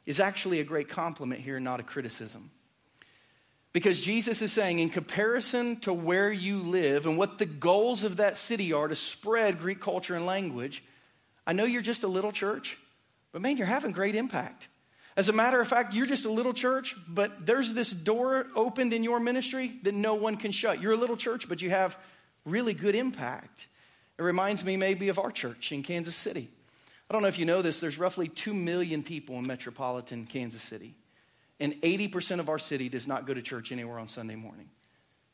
is 0.04 0.20
actually 0.20 0.60
a 0.60 0.64
great 0.64 0.90
compliment 0.90 1.40
here, 1.40 1.58
not 1.58 1.80
a 1.80 1.82
criticism. 1.82 2.50
Because 3.72 3.98
Jesus 3.98 4.42
is 4.42 4.52
saying, 4.52 4.78
in 4.78 4.90
comparison 4.90 5.80
to 5.80 5.92
where 5.92 6.30
you 6.30 6.58
live 6.58 7.06
and 7.06 7.16
what 7.16 7.38
the 7.38 7.46
goals 7.46 8.04
of 8.04 8.18
that 8.18 8.36
city 8.36 8.74
are 8.74 8.88
to 8.88 8.96
spread 8.96 9.58
Greek 9.58 9.80
culture 9.80 10.14
and 10.14 10.26
language, 10.26 10.84
I 11.46 11.54
know 11.54 11.64
you're 11.64 11.82
just 11.82 12.02
a 12.02 12.08
little 12.08 12.32
church, 12.32 12.76
but 13.32 13.40
man, 13.40 13.56
you're 13.56 13.66
having 13.66 13.92
great 13.92 14.16
impact. 14.16 14.68
As 15.16 15.30
a 15.30 15.32
matter 15.32 15.60
of 15.60 15.66
fact, 15.66 15.94
you're 15.94 16.06
just 16.06 16.26
a 16.26 16.30
little 16.30 16.52
church, 16.52 16.94
but 17.08 17.46
there's 17.46 17.72
this 17.72 17.90
door 17.90 18.46
opened 18.54 18.92
in 18.92 19.02
your 19.02 19.18
ministry 19.18 19.78
that 19.82 19.94
no 19.94 20.14
one 20.14 20.36
can 20.36 20.52
shut. 20.52 20.82
You're 20.82 20.92
a 20.92 20.96
little 20.96 21.16
church, 21.16 21.48
but 21.48 21.62
you 21.62 21.70
have 21.70 21.96
really 22.44 22.74
good 22.74 22.94
impact. 22.94 23.66
It 24.18 24.22
reminds 24.22 24.62
me 24.62 24.76
maybe 24.76 25.08
of 25.08 25.18
our 25.18 25.30
church 25.30 25.72
in 25.72 25.82
Kansas 25.82 26.14
City. 26.14 26.48
I 27.08 27.14
don't 27.14 27.22
know 27.22 27.28
if 27.28 27.38
you 27.38 27.46
know 27.46 27.62
this, 27.62 27.80
there's 27.80 27.98
roughly 27.98 28.28
2 28.28 28.52
million 28.52 29.02
people 29.02 29.38
in 29.38 29.46
metropolitan 29.46 30.26
Kansas 30.26 30.62
City. 30.62 30.94
And 31.60 31.80
80% 31.80 32.40
of 32.40 32.50
our 32.50 32.58
city 32.58 32.90
does 32.90 33.06
not 33.06 33.26
go 33.26 33.32
to 33.32 33.40
church 33.40 33.72
anywhere 33.72 33.98
on 33.98 34.08
Sunday 34.08 34.34
morning, 34.34 34.68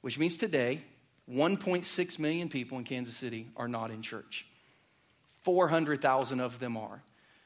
which 0.03 0.19
means 0.19 0.37
today, 0.37 0.81
1.6 1.29 2.19
million 2.21 2.49
people 2.49 2.79
in 2.79 2.85
Kansas 2.85 3.17
City 3.17 3.49
are 3.57 3.69
not 3.69 3.91
in 3.91 4.03
church. 4.03 4.47
400,000 5.45 6.41
of 6.41 6.61
them 6.61 6.77
are 6.77 7.03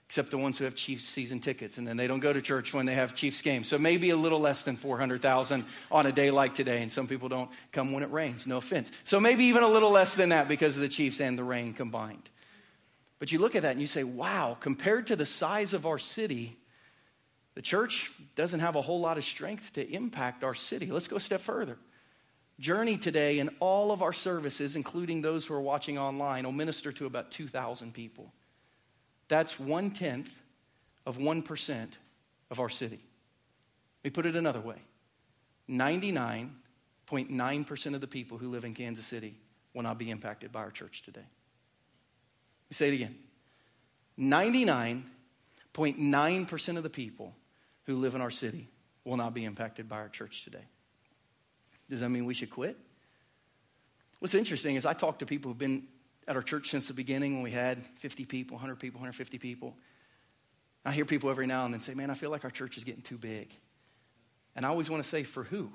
except 0.06 0.30
the 0.30 0.38
ones 0.38 0.56
who 0.56 0.64
have 0.64 0.76
Chiefs 0.76 1.04
season 1.04 1.40
tickets, 1.40 1.78
and 1.78 1.86
then 1.86 1.96
they 1.96 2.06
don't 2.06 2.20
go 2.20 2.32
to 2.32 2.40
church 2.40 2.72
when 2.72 2.86
they 2.86 2.94
have 2.94 3.14
Chiefs 3.14 3.42
games. 3.42 3.66
So 3.66 3.76
maybe 3.76 4.10
a 4.10 4.16
little 4.16 4.38
less 4.38 4.62
than 4.62 4.76
400,000 4.76 5.64
on 5.90 6.06
a 6.06 6.12
day 6.12 6.30
like 6.30 6.54
today, 6.54 6.80
and 6.82 6.92
some 6.92 7.08
people 7.08 7.28
don't 7.28 7.50
come 7.72 7.92
when 7.92 8.04
it 8.04 8.12
rains, 8.12 8.46
no 8.46 8.58
offense. 8.58 8.92
So 9.04 9.18
maybe 9.18 9.46
even 9.46 9.64
a 9.64 9.68
little 9.68 9.90
less 9.90 10.14
than 10.14 10.28
that 10.28 10.46
because 10.46 10.76
of 10.76 10.80
the 10.80 10.88
Chiefs 10.88 11.20
and 11.20 11.36
the 11.36 11.42
rain 11.42 11.72
combined. 11.72 12.28
But 13.18 13.32
you 13.32 13.40
look 13.40 13.56
at 13.56 13.62
that 13.62 13.72
and 13.72 13.80
you 13.80 13.88
say, 13.88 14.04
wow, 14.04 14.56
compared 14.60 15.08
to 15.08 15.16
the 15.16 15.26
size 15.26 15.74
of 15.74 15.86
our 15.86 15.98
city, 15.98 16.56
the 17.54 17.62
church 17.62 18.12
doesn't 18.36 18.60
have 18.60 18.76
a 18.76 18.82
whole 18.82 19.00
lot 19.00 19.18
of 19.18 19.24
strength 19.24 19.72
to 19.72 19.90
impact 19.90 20.44
our 20.44 20.54
city. 20.54 20.86
Let's 20.86 21.08
go 21.08 21.16
a 21.16 21.20
step 21.20 21.40
further. 21.40 21.78
Journey 22.60 22.96
today 22.96 23.40
and 23.40 23.50
all 23.58 23.90
of 23.90 24.02
our 24.02 24.12
services, 24.12 24.76
including 24.76 25.20
those 25.20 25.46
who 25.46 25.54
are 25.54 25.60
watching 25.60 25.98
online, 25.98 26.44
will 26.44 26.52
minister 26.52 26.92
to 26.92 27.06
about 27.06 27.30
2,000 27.30 27.92
people. 27.92 28.32
That's 29.28 29.58
one 29.58 29.90
tenth 29.90 30.30
of 31.04 31.18
1% 31.18 31.88
of 32.50 32.60
our 32.60 32.68
city. 32.68 33.00
Let 34.04 34.04
me 34.04 34.10
put 34.10 34.26
it 34.26 34.36
another 34.36 34.60
way 34.60 34.76
99.9% 35.68 37.94
of 37.94 38.00
the 38.00 38.06
people 38.06 38.38
who 38.38 38.48
live 38.48 38.64
in 38.64 38.74
Kansas 38.74 39.04
City 39.04 39.34
will 39.74 39.82
not 39.82 39.98
be 39.98 40.10
impacted 40.10 40.52
by 40.52 40.60
our 40.60 40.70
church 40.70 41.02
today. 41.02 41.20
Let 41.20 42.70
me 42.70 42.74
say 42.74 42.88
it 42.88 42.94
again 42.94 43.16
99.9% 44.18 46.76
of 46.76 46.82
the 46.82 46.90
people 46.90 47.34
who 47.84 47.96
live 47.96 48.14
in 48.14 48.20
our 48.20 48.30
city 48.30 48.68
will 49.04 49.16
not 49.16 49.32
be 49.34 49.44
impacted 49.44 49.88
by 49.88 49.96
our 49.96 50.08
church 50.08 50.44
today. 50.44 50.64
Does 51.88 52.00
that 52.00 52.08
mean 52.08 52.24
we 52.24 52.34
should 52.34 52.50
quit? 52.50 52.76
What's 54.18 54.34
interesting 54.34 54.74
is 54.76 54.86
I 54.86 54.92
talk 54.92 55.20
to 55.20 55.26
people 55.26 55.50
who've 55.50 55.58
been 55.58 55.86
at 56.28 56.36
our 56.36 56.42
church 56.42 56.70
since 56.70 56.88
the 56.88 56.94
beginning 56.94 57.34
when 57.34 57.42
we 57.42 57.50
had 57.50 57.84
50 57.96 58.24
people, 58.24 58.56
100 58.56 58.76
people, 58.76 58.98
150 58.98 59.38
people. 59.38 59.74
I 60.84 60.92
hear 60.92 61.04
people 61.04 61.30
every 61.30 61.46
now 61.46 61.64
and 61.64 61.74
then 61.74 61.80
say, 61.80 61.94
Man, 61.94 62.10
I 62.10 62.14
feel 62.14 62.30
like 62.30 62.44
our 62.44 62.50
church 62.50 62.76
is 62.76 62.84
getting 62.84 63.02
too 63.02 63.18
big. 63.18 63.48
And 64.54 64.64
I 64.64 64.68
always 64.68 64.88
want 64.88 65.02
to 65.02 65.08
say, 65.08 65.24
For 65.24 65.44
who? 65.44 65.70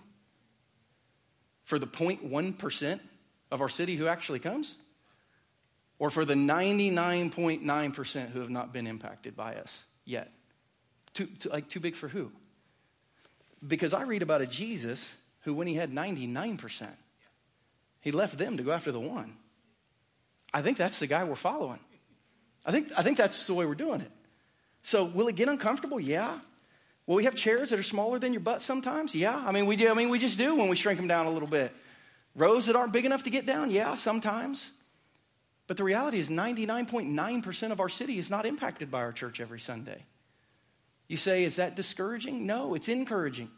For 1.63 1.77
the 1.79 1.87
0.1% 1.87 2.99
of 3.51 3.61
our 3.61 3.69
city 3.69 3.95
who 3.95 4.07
actually 4.07 4.39
comes? 4.39 4.75
Or 5.99 6.09
for 6.09 6.25
the 6.25 6.33
99.9% 6.33 8.29
who 8.31 8.39
have 8.39 8.49
not 8.49 8.73
been 8.73 8.87
impacted 8.87 9.35
by 9.35 9.55
us 9.55 9.83
yet? 10.03 10.31
Too, 11.13 11.27
too, 11.27 11.49
like, 11.49 11.69
too 11.69 11.79
big 11.79 11.95
for 11.95 12.07
who? 12.07 12.31
Because 13.65 13.93
I 13.93 14.03
read 14.03 14.23
about 14.23 14.41
a 14.41 14.47
Jesus 14.47 15.13
who, 15.41 15.53
when 15.53 15.67
he 15.67 15.75
had 15.75 15.91
99%, 15.91 16.87
he 17.99 18.11
left 18.11 18.37
them 18.37 18.57
to 18.57 18.63
go 18.63 18.71
after 18.71 18.91
the 18.91 18.99
one. 18.99 19.35
I 20.53 20.61
think 20.61 20.77
that's 20.77 20.99
the 20.99 21.07
guy 21.07 21.23
we're 21.23 21.35
following. 21.35 21.79
I 22.65 22.71
think, 22.71 22.91
I 22.97 23.03
think 23.03 23.17
that's 23.17 23.47
the 23.47 23.53
way 23.53 23.65
we're 23.65 23.75
doing 23.75 24.01
it. 24.01 24.11
So, 24.83 25.05
will 25.05 25.27
it 25.27 25.35
get 25.35 25.47
uncomfortable? 25.47 25.99
Yeah. 25.99 26.39
Will 27.07 27.15
we 27.15 27.25
have 27.25 27.35
chairs 27.35 27.69
that 27.69 27.79
are 27.79 27.83
smaller 27.83 28.19
than 28.19 28.33
your 28.33 28.41
butt 28.41 28.61
sometimes? 28.61 29.13
Yeah. 29.15 29.35
I 29.35 29.51
mean, 29.51 29.65
we 29.65 29.75
do. 29.75 29.89
I 29.89 29.93
mean, 29.93 30.09
we 30.09 30.19
just 30.19 30.37
do 30.37 30.55
when 30.55 30.69
we 30.69 30.75
shrink 30.75 30.97
them 30.97 31.07
down 31.07 31.25
a 31.25 31.31
little 31.31 31.47
bit. 31.47 31.71
Rows 32.35 32.67
that 32.67 32.75
aren't 32.75 32.93
big 32.93 33.05
enough 33.05 33.23
to 33.23 33.29
get 33.29 33.45
down? 33.45 33.71
Yeah, 33.71 33.95
sometimes. 33.95 34.71
But 35.67 35.77
the 35.77 35.83
reality 35.83 36.19
is 36.19 36.29
99.9% 36.29 37.71
of 37.71 37.79
our 37.79 37.89
city 37.89 38.17
is 38.17 38.29
not 38.29 38.45
impacted 38.45 38.91
by 38.91 38.99
our 38.99 39.11
church 39.11 39.39
every 39.39 39.59
Sunday. 39.59 40.03
You 41.07 41.17
say, 41.17 41.43
is 41.43 41.57
that 41.57 41.75
discouraging? 41.75 42.45
No, 42.45 42.73
it's 42.73 42.87
encouraging. 42.87 43.49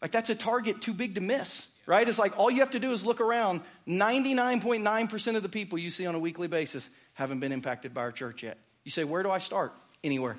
Like 0.00 0.12
that's 0.12 0.30
a 0.30 0.34
target 0.34 0.80
too 0.80 0.92
big 0.92 1.16
to 1.16 1.20
miss, 1.20 1.68
right? 1.88 2.06
It's 2.06 2.18
like 2.18 2.38
all 2.38 2.50
you 2.50 2.60
have 2.60 2.72
to 2.72 2.78
do 2.78 2.92
is 2.92 3.02
look 3.02 3.18
around. 3.18 3.62
99.9% 3.88 5.36
of 5.36 5.42
the 5.42 5.48
people 5.48 5.78
you 5.78 5.90
see 5.90 6.04
on 6.04 6.14
a 6.14 6.18
weekly 6.18 6.46
basis 6.46 6.90
haven't 7.14 7.40
been 7.40 7.50
impacted 7.50 7.94
by 7.94 8.02
our 8.02 8.12
church 8.12 8.42
yet. 8.42 8.58
You 8.84 8.90
say, 8.90 9.04
where 9.04 9.22
do 9.22 9.30
I 9.30 9.38
start? 9.38 9.72
Anywhere. 10.04 10.38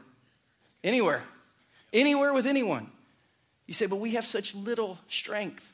Anywhere. 0.84 1.24
Anywhere 1.92 2.34
with 2.34 2.46
anyone. 2.46 2.92
You 3.66 3.74
say, 3.74 3.88
but 3.88 3.96
we 3.96 4.12
have 4.12 4.28
such 4.28 4.54
little 4.54 5.00
strength. 5.10 5.68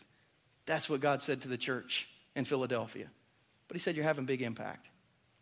That's 0.65 0.89
what 0.89 1.01
God 1.01 1.21
said 1.21 1.41
to 1.41 1.49
the 1.49 1.57
church 1.57 2.07
in 2.37 2.45
Philadelphia. 2.45 3.07
But 3.67 3.75
He 3.75 3.81
said, 3.81 3.95
You're 3.95 4.05
having 4.05 4.25
big 4.25 4.41
impact. 4.41 4.87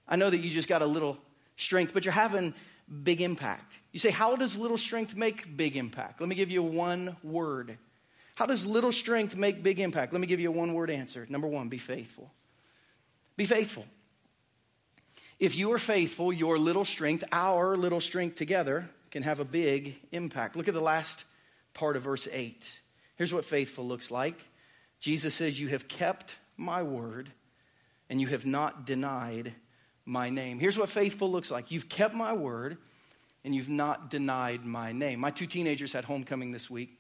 I 0.08 0.16
know 0.16 0.30
that 0.30 0.40
you 0.40 0.50
just 0.50 0.68
got 0.68 0.82
a 0.82 0.86
little 0.86 1.18
strength, 1.58 1.94
but 1.94 2.06
you're 2.06 2.12
having 2.12 2.56
big 3.04 3.22
impact. 3.22 3.72
You 3.92 4.00
say, 4.00 4.10
How 4.10 4.36
does 4.36 4.58
little 4.58 4.78
strength 4.78 5.16
make 5.16 5.56
big 5.56 5.78
impact? 5.78 6.20
Let 6.20 6.28
me 6.28 6.36
give 6.36 6.50
you 6.50 6.64
one 6.64 7.18
word. 7.24 7.78
How 8.36 8.46
does 8.46 8.66
little 8.66 8.92
strength 8.92 9.36
make 9.36 9.62
big 9.62 9.80
impact? 9.80 10.14
Let 10.14 10.20
me 10.20 10.28
give 10.28 10.40
you 10.40 10.50
a 10.50 10.52
one 10.52 10.74
word 10.74 10.90
answer. 10.90 11.26
Number 11.30 11.48
one, 11.48 11.70
be 11.70 11.78
faithful. 11.78 12.32
Be 13.38 13.46
faithful. 13.46 13.86
If 15.40 15.56
you 15.56 15.72
are 15.74 15.80
faithful, 15.80 16.32
your 16.32 16.58
little 16.58 16.86
strength, 16.86 17.24
our 17.32 17.76
little 17.76 18.02
strength 18.02 18.36
together, 18.36 18.90
can 19.12 19.24
have 19.24 19.40
a 19.40 19.46
big 19.46 19.96
impact. 20.12 20.56
Look 20.56 20.68
at 20.68 20.74
the 20.74 20.82
last 20.82 21.24
part 21.74 21.96
of 21.96 22.04
verse 22.04 22.28
8. 22.32 22.80
Here's 23.16 23.34
what 23.34 23.46
faithful 23.46 23.88
looks 23.88 24.10
like 24.10 24.40
Jesus 25.00 25.36
says, 25.36 25.60
You 25.60 25.68
have 25.70 25.88
kept 25.88 26.34
my 26.58 26.82
word 26.82 27.30
and 28.10 28.20
you 28.22 28.28
have 28.28 28.46
not 28.46 28.86
denied 28.86 29.54
my 30.06 30.30
name. 30.30 30.60
Here's 30.60 30.78
what 30.78 30.90
faithful 30.90 31.32
looks 31.32 31.52
like 31.52 31.72
you've 31.72 31.90
kept 31.90 32.14
my 32.14 32.34
word 32.34 32.78
and 33.44 33.54
you've 33.54 33.70
not 33.70 34.10
denied 34.10 34.66
my 34.66 34.92
name. 34.92 35.20
My 35.20 35.32
two 35.32 35.46
teenagers 35.46 35.92
had 35.92 36.06
homecoming 36.06 36.52
this 36.52 36.70
week, 36.70 36.98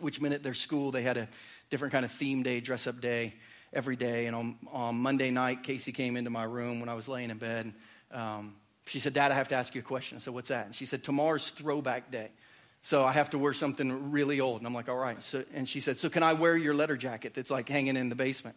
which 0.00 0.20
meant 0.20 0.34
at 0.34 0.42
their 0.42 0.54
school 0.54 0.90
they 0.90 1.02
had 1.02 1.16
a 1.16 1.28
different 1.70 1.92
kind 1.92 2.04
of 2.04 2.12
theme 2.12 2.42
day, 2.42 2.60
dress 2.60 2.86
up 2.86 3.00
day 3.00 3.34
every 3.72 3.96
day. 3.96 4.26
And 4.26 4.36
on, 4.36 4.56
on 4.72 4.96
Monday 4.96 5.30
night, 5.30 5.62
Casey 5.62 5.92
came 5.92 6.16
into 6.16 6.30
my 6.30 6.44
room 6.44 6.80
when 6.80 6.88
I 6.88 6.94
was 6.94 7.08
laying 7.08 7.30
in 7.30 7.38
bed. 7.38 7.72
Um, 8.10 8.54
she 8.86 9.00
said, 9.00 9.14
Dad, 9.14 9.32
I 9.32 9.34
have 9.34 9.48
to 9.48 9.54
ask 9.54 9.74
you 9.74 9.80
a 9.80 9.84
question. 9.84 10.16
I 10.16 10.20
said, 10.20 10.34
What's 10.34 10.48
that? 10.48 10.66
And 10.66 10.74
she 10.74 10.86
said, 10.86 11.02
Tomorrow's 11.02 11.50
throwback 11.50 12.10
day. 12.10 12.28
So 12.82 13.04
I 13.04 13.12
have 13.12 13.30
to 13.30 13.38
wear 13.38 13.54
something 13.54 14.10
really 14.10 14.40
old. 14.40 14.58
And 14.58 14.66
I'm 14.66 14.74
like, 14.74 14.88
All 14.88 14.96
right. 14.96 15.22
So, 15.22 15.44
and 15.54 15.68
she 15.68 15.80
said, 15.80 15.98
So 15.98 16.08
can 16.08 16.22
I 16.22 16.32
wear 16.32 16.56
your 16.56 16.74
letter 16.74 16.96
jacket 16.96 17.32
that's 17.34 17.50
like 17.50 17.68
hanging 17.68 17.96
in 17.96 18.08
the 18.08 18.14
basement? 18.14 18.56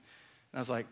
And 0.52 0.60
I 0.60 0.62
was 0.62 0.70
like, 0.70 0.88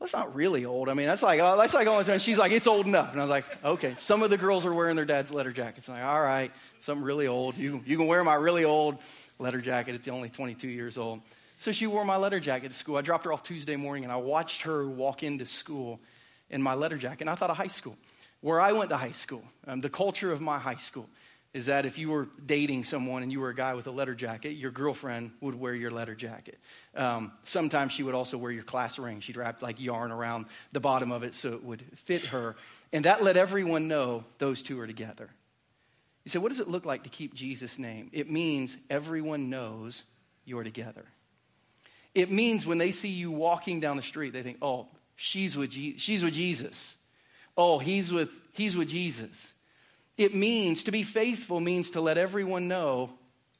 that's 0.00 0.12
not 0.12 0.34
really 0.34 0.64
old. 0.64 0.88
I 0.88 0.94
mean, 0.94 1.08
that's 1.08 1.24
like, 1.24 1.40
uh, 1.40 1.56
that's 1.56 1.74
like 1.74 1.88
only 1.88 2.04
time. 2.04 2.20
She's 2.20 2.38
like, 2.38 2.52
it's 2.52 2.68
old 2.68 2.86
enough. 2.86 3.10
And 3.10 3.20
I 3.20 3.24
was 3.24 3.30
like, 3.30 3.44
okay. 3.64 3.96
Some 3.98 4.22
of 4.22 4.30
the 4.30 4.38
girls 4.38 4.64
are 4.64 4.72
wearing 4.72 4.94
their 4.94 5.04
dad's 5.04 5.32
letter 5.32 5.50
jackets. 5.50 5.88
I'm 5.88 5.96
like, 5.96 6.04
all 6.04 6.22
right, 6.22 6.52
something 6.78 7.04
really 7.04 7.26
old. 7.26 7.56
You, 7.56 7.82
you 7.84 7.96
can 7.96 8.06
wear 8.06 8.22
my 8.22 8.34
really 8.34 8.64
old 8.64 8.98
letter 9.38 9.60
jacket. 9.60 9.94
It's 9.94 10.08
only 10.08 10.28
22 10.28 10.68
years 10.68 10.98
old. 10.98 11.20
So 11.58 11.72
she 11.72 11.86
wore 11.86 12.04
my 12.04 12.16
letter 12.16 12.38
jacket 12.38 12.68
to 12.68 12.74
school. 12.74 12.96
I 12.96 13.02
dropped 13.02 13.24
her 13.24 13.32
off 13.32 13.42
Tuesday 13.42 13.76
morning 13.76 14.04
and 14.04 14.12
I 14.12 14.16
watched 14.16 14.62
her 14.62 14.88
walk 14.88 15.22
into 15.22 15.44
school 15.44 16.00
in 16.50 16.62
my 16.62 16.74
letter 16.74 16.96
jacket. 16.96 17.22
And 17.22 17.30
I 17.30 17.34
thought 17.34 17.50
of 17.50 17.56
high 17.56 17.66
school, 17.66 17.96
where 18.40 18.60
I 18.60 18.72
went 18.72 18.90
to 18.90 18.96
high 18.96 19.12
school, 19.12 19.42
um, 19.66 19.80
the 19.80 19.90
culture 19.90 20.32
of 20.32 20.40
my 20.40 20.58
high 20.58 20.76
school 20.76 21.08
is 21.54 21.66
that 21.66 21.86
if 21.86 21.98
you 21.98 22.10
were 22.10 22.28
dating 22.44 22.84
someone 22.84 23.22
and 23.22 23.32
you 23.32 23.40
were 23.40 23.48
a 23.48 23.54
guy 23.54 23.74
with 23.74 23.86
a 23.86 23.90
letter 23.90 24.14
jacket, 24.14 24.52
your 24.52 24.70
girlfriend 24.70 25.30
would 25.40 25.54
wear 25.54 25.74
your 25.74 25.90
letter 25.90 26.14
jacket. 26.14 26.58
Um, 26.94 27.32
sometimes 27.44 27.92
she 27.92 28.02
would 28.02 28.14
also 28.14 28.36
wear 28.36 28.52
your 28.52 28.64
class 28.64 28.98
ring. 28.98 29.20
She'd 29.20 29.36
wrap 29.36 29.62
like 29.62 29.80
yarn 29.80 30.12
around 30.12 30.46
the 30.72 30.80
bottom 30.80 31.10
of 31.10 31.22
it 31.22 31.34
so 31.34 31.54
it 31.54 31.64
would 31.64 31.82
fit 31.96 32.26
her. 32.26 32.54
And 32.92 33.06
that 33.06 33.22
let 33.22 33.36
everyone 33.36 33.88
know 33.88 34.24
those 34.38 34.62
two 34.62 34.78
are 34.80 34.86
together. 34.86 35.30
You 36.28 36.30
say, 36.30 36.40
what 36.40 36.50
does 36.50 36.60
it 36.60 36.68
look 36.68 36.84
like 36.84 37.04
to 37.04 37.08
keep 37.08 37.32
Jesus' 37.32 37.78
name? 37.78 38.10
It 38.12 38.30
means 38.30 38.76
everyone 38.90 39.48
knows 39.48 40.02
you're 40.44 40.62
together. 40.62 41.06
It 42.14 42.30
means 42.30 42.66
when 42.66 42.76
they 42.76 42.92
see 42.92 43.08
you 43.08 43.30
walking 43.30 43.80
down 43.80 43.96
the 43.96 44.02
street, 44.02 44.34
they 44.34 44.42
think, 44.42 44.58
oh, 44.60 44.88
she's 45.16 45.56
with, 45.56 45.70
Je- 45.70 45.96
she's 45.96 46.22
with 46.22 46.34
Jesus. 46.34 46.94
Oh, 47.56 47.78
he's 47.78 48.12
with, 48.12 48.28
he's 48.52 48.76
with 48.76 48.90
Jesus. 48.90 49.50
It 50.18 50.34
means 50.34 50.84
to 50.84 50.90
be 50.90 51.02
faithful 51.02 51.60
means 51.60 51.92
to 51.92 52.02
let 52.02 52.18
everyone 52.18 52.68
know 52.68 53.08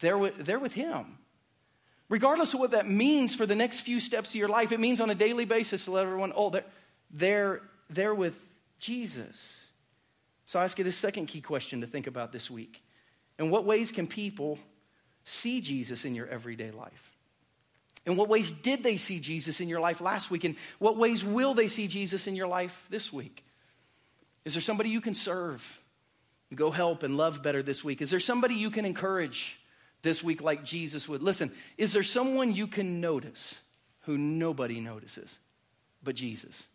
they're 0.01 0.19
with, 0.19 0.37
they're 0.37 0.59
with 0.59 0.75
Him. 0.75 1.17
Regardless 2.11 2.53
of 2.53 2.61
what 2.61 2.73
that 2.73 2.87
means 2.87 3.35
for 3.35 3.47
the 3.47 3.55
next 3.55 3.81
few 3.81 3.99
steps 3.99 4.29
of 4.29 4.35
your 4.35 4.51
life, 4.51 4.73
it 4.73 4.79
means 4.81 5.01
on 5.01 5.09
a 5.09 5.15
daily 5.15 5.47
basis 5.47 5.87
to 5.87 5.93
let 5.93 6.05
everyone, 6.05 6.35
oh, 6.37 6.51
they're, 6.51 6.67
they're, 7.13 7.63
they're 7.89 8.15
with 8.15 8.39
Jesus. 8.79 9.68
So 10.49 10.59
I 10.59 10.65
ask 10.65 10.79
you 10.79 10.85
this 10.85 10.97
second 10.97 11.27
key 11.27 11.43
question 11.43 11.83
to 11.83 11.87
think 11.87 12.07
about 12.07 12.33
this 12.33 12.51
week. 12.51 12.83
In 13.39 13.51
what 13.51 13.67
ways 13.67 13.93
can 13.93 14.07
people 14.07 14.59
see 15.25 15.61
Jesus 15.61 16.07
in 16.07 16.15
your 16.15 16.27
everyday 16.27 16.71
life? 16.71 17.17
In 18.07 18.17
what 18.17 18.31
ways 18.31 18.51
did 18.51 18.83
they 18.83 18.97
see 18.97 19.21
Jesus 19.21 19.61
in 19.61 19.69
your 19.69 19.79
life 19.79 20.01
last 20.01 20.31
week? 20.31 20.45
And 20.45 20.57
what 20.79 20.97
ways 20.97 21.23
will 21.23 21.53
they 21.53 21.69
see 21.69 21.87
Jesus 21.87 22.27
in 22.27 22.35
your 22.35 22.47
life 22.47 22.87
this 22.89 23.13
week? 23.13 23.45
Is 24.47 24.55
there 24.55 24.63
somebody 24.63 24.89
you 24.89 25.03
can 25.03 25.13
serve? 25.13 25.63
Go 26.55 26.71
help 26.71 27.03
and 27.03 27.19
love 27.19 27.43
better 27.43 27.63
this 27.63 27.85
week. 27.85 28.01
Is 28.01 28.09
there 28.09 28.19
somebody 28.19 28.55
you 28.55 28.71
can 28.71 28.87
encourage 28.87 29.61
this 30.01 30.25
week 30.25 30.41
like 30.41 30.65
Jesus 30.65 31.07
would? 31.11 31.23
Listen, 31.23 31.53
is 31.77 31.93
there 31.93 32.03
someone 32.03 32.55
you 32.55 32.67
can 32.67 33.03
notice 33.03 33.59
who 34.05 34.17
nobody 34.17 34.81
notices 34.81 35.39
but 36.03 36.15
Jesus? 36.15 36.67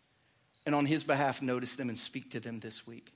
And 0.64 0.76
on 0.76 0.86
his 0.86 1.02
behalf, 1.02 1.42
notice 1.42 1.74
them 1.74 1.88
and 1.88 1.98
speak 1.98 2.30
to 2.30 2.38
them 2.38 2.60
this 2.60 2.86
week. 2.86 3.13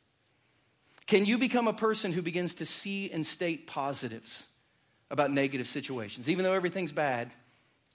Can 1.09 1.25
you 1.25 1.39
become 1.39 1.69
a 1.69 1.73
person 1.73 2.13
who 2.13 2.21
begins 2.21 2.57
to 2.57 2.67
see 2.67 3.11
and 3.11 3.27
state 3.27 3.67
positives 3.67 4.47
about 5.11 5.33
negative 5.33 5.67
situations? 5.67 6.29
Even 6.29 6.45
though 6.45 6.53
everything's 6.53 6.93
bad, 6.93 7.31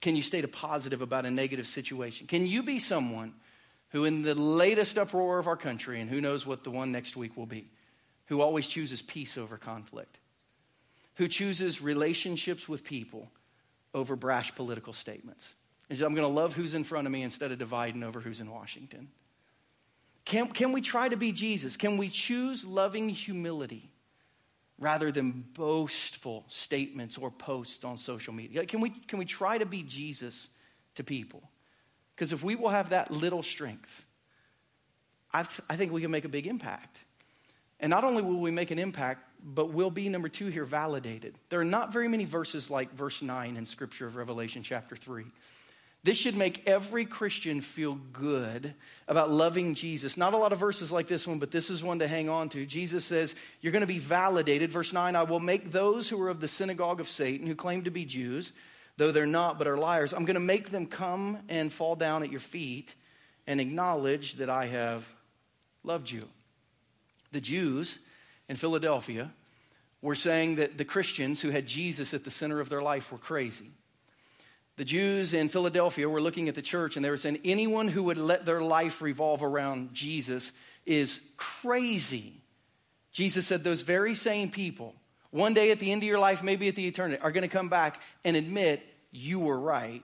can 0.00 0.16
you 0.16 0.22
state 0.22 0.44
a 0.44 0.48
positive 0.48 1.00
about 1.00 1.24
a 1.24 1.30
negative 1.30 1.68
situation? 1.68 2.26
Can 2.26 2.44
you 2.44 2.64
be 2.64 2.80
someone 2.80 3.32
who, 3.90 4.04
in 4.04 4.22
the 4.22 4.34
latest 4.34 4.98
uproar 4.98 5.38
of 5.38 5.46
our 5.46 5.56
country, 5.56 6.00
and 6.00 6.10
who 6.10 6.20
knows 6.20 6.44
what 6.44 6.64
the 6.64 6.72
one 6.72 6.90
next 6.90 7.16
week 7.16 7.36
will 7.36 7.46
be, 7.46 7.70
who 8.26 8.40
always 8.40 8.66
chooses 8.66 9.00
peace 9.00 9.38
over 9.38 9.56
conflict, 9.56 10.18
who 11.14 11.28
chooses 11.28 11.80
relationships 11.80 12.68
with 12.68 12.82
people 12.82 13.30
over 13.94 14.16
brash 14.16 14.52
political 14.56 14.92
statements. 14.92 15.54
And 15.88 16.02
I'm 16.02 16.14
going 16.14 16.26
to 16.26 16.34
love 16.34 16.56
who's 16.56 16.74
in 16.74 16.82
front 16.82 17.06
of 17.06 17.12
me 17.12 17.22
instead 17.22 17.52
of 17.52 17.58
dividing 17.58 18.02
over 18.02 18.18
who's 18.18 18.40
in 18.40 18.50
Washington. 18.50 19.08
Can, 20.24 20.48
can 20.48 20.72
we 20.72 20.80
try 20.80 21.08
to 21.08 21.16
be 21.16 21.32
Jesus? 21.32 21.76
Can 21.76 21.96
we 21.96 22.08
choose 22.08 22.64
loving 22.64 23.08
humility 23.08 23.90
rather 24.78 25.12
than 25.12 25.44
boastful 25.54 26.44
statements 26.48 27.18
or 27.18 27.30
posts 27.30 27.84
on 27.84 27.96
social 27.96 28.32
media? 28.32 28.64
Can 28.64 28.80
we, 28.80 28.90
can 28.90 29.18
we 29.18 29.24
try 29.24 29.58
to 29.58 29.66
be 29.66 29.82
Jesus 29.82 30.48
to 30.94 31.04
people? 31.04 31.42
Because 32.14 32.32
if 32.32 32.42
we 32.42 32.54
will 32.54 32.70
have 32.70 32.90
that 32.90 33.10
little 33.10 33.42
strength, 33.42 34.04
I, 35.32 35.44
I 35.68 35.76
think 35.76 35.92
we 35.92 36.00
can 36.00 36.10
make 36.10 36.24
a 36.24 36.28
big 36.28 36.46
impact. 36.46 36.98
And 37.80 37.90
not 37.90 38.04
only 38.04 38.22
will 38.22 38.40
we 38.40 38.50
make 38.50 38.70
an 38.70 38.78
impact, 38.78 39.28
but 39.42 39.70
we'll 39.70 39.90
be, 39.90 40.08
number 40.08 40.28
two 40.28 40.46
here, 40.46 40.64
validated. 40.64 41.34
There 41.50 41.60
are 41.60 41.66
not 41.66 41.92
very 41.92 42.08
many 42.08 42.24
verses 42.24 42.70
like 42.70 42.94
verse 42.94 43.20
9 43.20 43.56
in 43.56 43.66
Scripture 43.66 44.06
of 44.06 44.16
Revelation 44.16 44.62
chapter 44.62 44.96
3. 44.96 45.24
This 46.04 46.18
should 46.18 46.36
make 46.36 46.68
every 46.68 47.06
Christian 47.06 47.62
feel 47.62 47.94
good 48.12 48.74
about 49.08 49.32
loving 49.32 49.74
Jesus. 49.74 50.18
Not 50.18 50.34
a 50.34 50.36
lot 50.36 50.52
of 50.52 50.58
verses 50.58 50.92
like 50.92 51.08
this 51.08 51.26
one, 51.26 51.38
but 51.38 51.50
this 51.50 51.70
is 51.70 51.82
one 51.82 52.00
to 52.00 52.06
hang 52.06 52.28
on 52.28 52.50
to. 52.50 52.66
Jesus 52.66 53.06
says, 53.06 53.34
You're 53.62 53.72
going 53.72 53.80
to 53.80 53.86
be 53.86 53.98
validated. 53.98 54.70
Verse 54.70 54.92
9 54.92 55.16
I 55.16 55.22
will 55.22 55.40
make 55.40 55.72
those 55.72 56.06
who 56.06 56.20
are 56.20 56.28
of 56.28 56.40
the 56.40 56.48
synagogue 56.48 57.00
of 57.00 57.08
Satan, 57.08 57.46
who 57.46 57.54
claim 57.54 57.84
to 57.84 57.90
be 57.90 58.04
Jews, 58.04 58.52
though 58.98 59.12
they're 59.12 59.24
not 59.24 59.56
but 59.56 59.66
are 59.66 59.78
liars, 59.78 60.12
I'm 60.12 60.26
going 60.26 60.34
to 60.34 60.40
make 60.40 60.70
them 60.70 60.86
come 60.86 61.38
and 61.48 61.72
fall 61.72 61.96
down 61.96 62.22
at 62.22 62.30
your 62.30 62.40
feet 62.40 62.94
and 63.46 63.58
acknowledge 63.58 64.34
that 64.34 64.50
I 64.50 64.66
have 64.66 65.06
loved 65.84 66.10
you. 66.10 66.28
The 67.32 67.40
Jews 67.40 67.98
in 68.50 68.56
Philadelphia 68.56 69.32
were 70.02 70.14
saying 70.14 70.56
that 70.56 70.76
the 70.76 70.84
Christians 70.84 71.40
who 71.40 71.48
had 71.48 71.66
Jesus 71.66 72.12
at 72.12 72.24
the 72.24 72.30
center 72.30 72.60
of 72.60 72.68
their 72.68 72.82
life 72.82 73.10
were 73.10 73.16
crazy. 73.16 73.70
The 74.76 74.84
Jews 74.84 75.34
in 75.34 75.48
Philadelphia 75.48 76.08
were 76.08 76.20
looking 76.20 76.48
at 76.48 76.56
the 76.56 76.62
church 76.62 76.96
and 76.96 77.04
they 77.04 77.10
were 77.10 77.16
saying 77.16 77.40
anyone 77.44 77.86
who 77.86 78.02
would 78.04 78.18
let 78.18 78.44
their 78.44 78.60
life 78.60 79.00
revolve 79.02 79.42
around 79.42 79.94
Jesus 79.94 80.50
is 80.84 81.20
crazy. 81.36 82.40
Jesus 83.12 83.46
said 83.46 83.62
those 83.62 83.82
very 83.82 84.16
same 84.16 84.50
people, 84.50 84.94
one 85.30 85.54
day 85.54 85.70
at 85.70 85.78
the 85.78 85.92
end 85.92 86.02
of 86.02 86.08
your 86.08 86.18
life, 86.18 86.42
maybe 86.42 86.66
at 86.68 86.74
the 86.74 86.86
eternity, 86.86 87.20
are 87.22 87.30
going 87.30 87.42
to 87.42 87.48
come 87.48 87.68
back 87.68 88.00
and 88.24 88.36
admit 88.36 88.82
you 89.12 89.38
were 89.38 89.58
right 89.58 90.02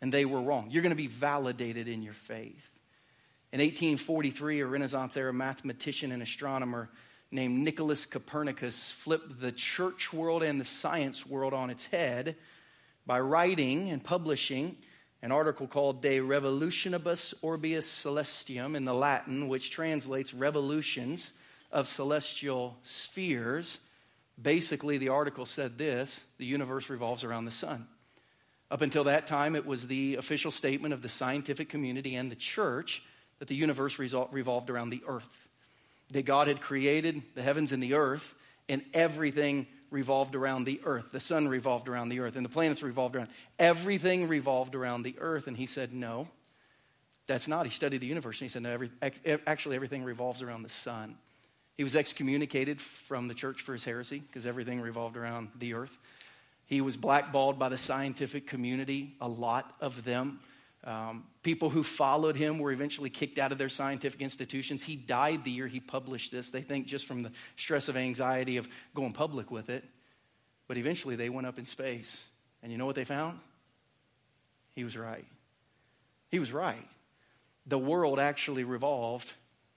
and 0.00 0.12
they 0.12 0.24
were 0.24 0.40
wrong. 0.40 0.68
You're 0.70 0.82
going 0.82 0.90
to 0.90 0.96
be 0.96 1.06
validated 1.06 1.86
in 1.86 2.02
your 2.02 2.14
faith. 2.14 2.66
In 3.52 3.60
1843, 3.60 4.60
a 4.60 4.66
Renaissance 4.66 5.16
era 5.16 5.32
mathematician 5.32 6.10
and 6.10 6.22
astronomer 6.22 6.88
named 7.30 7.60
Nicholas 7.60 8.06
Copernicus 8.06 8.90
flipped 8.90 9.40
the 9.40 9.52
church 9.52 10.12
world 10.12 10.42
and 10.42 10.60
the 10.60 10.64
science 10.64 11.24
world 11.24 11.52
on 11.52 11.70
its 11.70 11.86
head 11.86 12.36
by 13.06 13.20
writing 13.20 13.90
and 13.90 14.02
publishing 14.02 14.76
an 15.22 15.32
article 15.32 15.66
called 15.66 16.02
De 16.02 16.18
Revolutionibus 16.18 17.34
Orbius 17.42 17.86
Celestium 17.86 18.74
in 18.74 18.84
the 18.84 18.94
Latin, 18.94 19.48
which 19.48 19.70
translates 19.70 20.32
revolutions 20.32 21.32
of 21.72 21.88
celestial 21.88 22.78
spheres. 22.82 23.78
Basically, 24.40 24.96
the 24.96 25.10
article 25.10 25.44
said 25.44 25.76
this 25.76 26.24
the 26.38 26.46
universe 26.46 26.88
revolves 26.88 27.22
around 27.24 27.44
the 27.44 27.50
sun. 27.50 27.86
Up 28.70 28.82
until 28.82 29.04
that 29.04 29.26
time, 29.26 29.56
it 29.56 29.66
was 29.66 29.86
the 29.86 30.14
official 30.16 30.50
statement 30.50 30.94
of 30.94 31.02
the 31.02 31.08
scientific 31.08 31.68
community 31.68 32.14
and 32.14 32.30
the 32.30 32.36
church 32.36 33.02
that 33.40 33.48
the 33.48 33.54
universe 33.54 33.98
revolved 33.98 34.70
around 34.70 34.90
the 34.90 35.02
earth. 35.06 35.48
That 36.12 36.24
God 36.24 36.48
had 36.48 36.60
created 36.60 37.22
the 37.34 37.42
heavens 37.42 37.72
and 37.72 37.82
the 37.82 37.94
earth, 37.94 38.34
and 38.68 38.82
everything 38.94 39.66
revolved 39.90 40.34
around 40.34 40.64
the 40.64 40.80
earth. 40.84 41.06
The 41.12 41.20
sun 41.20 41.48
revolved 41.48 41.88
around 41.88 42.08
the 42.08 42.20
earth, 42.20 42.36
and 42.36 42.44
the 42.44 42.50
planets 42.50 42.82
revolved 42.82 43.16
around. 43.16 43.28
Everything 43.58 44.28
revolved 44.28 44.74
around 44.74 45.02
the 45.02 45.16
earth. 45.18 45.46
And 45.46 45.56
he 45.56 45.66
said, 45.66 45.92
No, 45.92 46.28
that's 47.26 47.48
not. 47.48 47.66
He 47.66 47.72
studied 47.72 48.00
the 48.00 48.06
universe, 48.06 48.40
and 48.40 48.48
he 48.48 48.52
said, 48.52 48.62
No, 48.62 48.70
every, 48.70 48.90
actually, 49.46 49.76
everything 49.76 50.04
revolves 50.04 50.42
around 50.42 50.62
the 50.62 50.70
sun. 50.70 51.16
He 51.76 51.84
was 51.84 51.96
excommunicated 51.96 52.80
from 52.80 53.26
the 53.26 53.34
church 53.34 53.62
for 53.62 53.72
his 53.72 53.84
heresy 53.84 54.18
because 54.18 54.46
everything 54.46 54.80
revolved 54.80 55.16
around 55.16 55.48
the 55.58 55.74
earth. 55.74 55.96
He 56.66 56.80
was 56.80 56.96
blackballed 56.96 57.58
by 57.58 57.68
the 57.68 57.78
scientific 57.78 58.46
community, 58.46 59.16
a 59.20 59.28
lot 59.28 59.74
of 59.80 60.04
them. 60.04 60.40
Um, 60.82 61.24
people 61.42 61.68
who 61.68 61.82
followed 61.82 62.36
him 62.36 62.58
were 62.58 62.72
eventually 62.72 63.10
kicked 63.10 63.38
out 63.38 63.52
of 63.52 63.58
their 63.58 63.68
scientific 63.68 64.22
institutions. 64.22 64.82
He 64.82 64.96
died 64.96 65.44
the 65.44 65.50
year 65.50 65.66
he 65.66 65.80
published 65.80 66.32
this. 66.32 66.50
They 66.50 66.62
think 66.62 66.86
just 66.86 67.06
from 67.06 67.22
the 67.22 67.32
stress 67.56 67.88
of 67.88 67.96
anxiety 67.96 68.56
of 68.56 68.66
going 68.94 69.12
public 69.12 69.50
with 69.50 69.68
it. 69.68 69.84
But 70.68 70.78
eventually 70.78 71.16
they 71.16 71.28
went 71.28 71.46
up 71.46 71.58
in 71.58 71.66
space. 71.66 72.24
And 72.62 72.72
you 72.72 72.78
know 72.78 72.86
what 72.86 72.96
they 72.96 73.04
found? 73.04 73.38
He 74.74 74.84
was 74.84 74.96
right. 74.96 75.26
He 76.30 76.38
was 76.38 76.52
right. 76.52 76.86
The 77.66 77.78
world 77.78 78.18
actually 78.18 78.64
revolved 78.64 79.30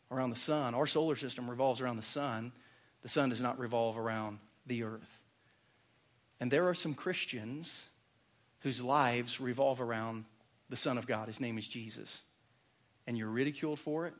around 0.10 0.30
the 0.30 0.38
sun. 0.38 0.74
Our 0.76 0.88
solar 0.88 1.16
system 1.16 1.50
revolves 1.50 1.82
around 1.82 1.98
the 1.98 2.04
sun. 2.04 2.52
The 3.02 3.10
sun 3.10 3.30
does 3.30 3.42
not 3.42 3.60
revolve 3.60 3.98
around 3.98 4.39
the 4.66 4.84
earth. 4.84 5.20
And 6.39 6.50
there 6.50 6.70
are 6.70 6.74
some 6.74 6.94
Christians 6.94 7.84
whose 8.60 8.82
lives 8.82 9.42
revolve 9.42 9.82
around 9.82 10.26
the 10.69 10.78
Son 10.78 10.97
of 10.97 11.08
God. 11.08 11.28
His 11.28 11.39
name 11.39 11.58
is 11.58 11.67
Jesus. 11.67 12.21
And 13.08 13.17
you're 13.17 13.30
ridiculed 13.30 13.80
for 13.80 14.08
it, 14.08 14.13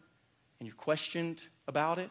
and 0.60 0.68
you're 0.68 0.76
questioned 0.76 1.42
about 1.68 2.00
it, 2.00 2.10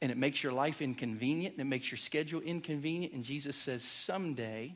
and 0.00 0.10
it 0.10 0.16
makes 0.16 0.42
your 0.42 0.52
life 0.52 0.80
inconvenient, 0.80 1.54
and 1.54 1.60
it 1.60 1.68
makes 1.68 1.90
your 1.90 1.98
schedule 1.98 2.40
inconvenient. 2.40 3.12
And 3.12 3.22
Jesus 3.24 3.56
says, 3.56 3.82
someday 3.82 4.74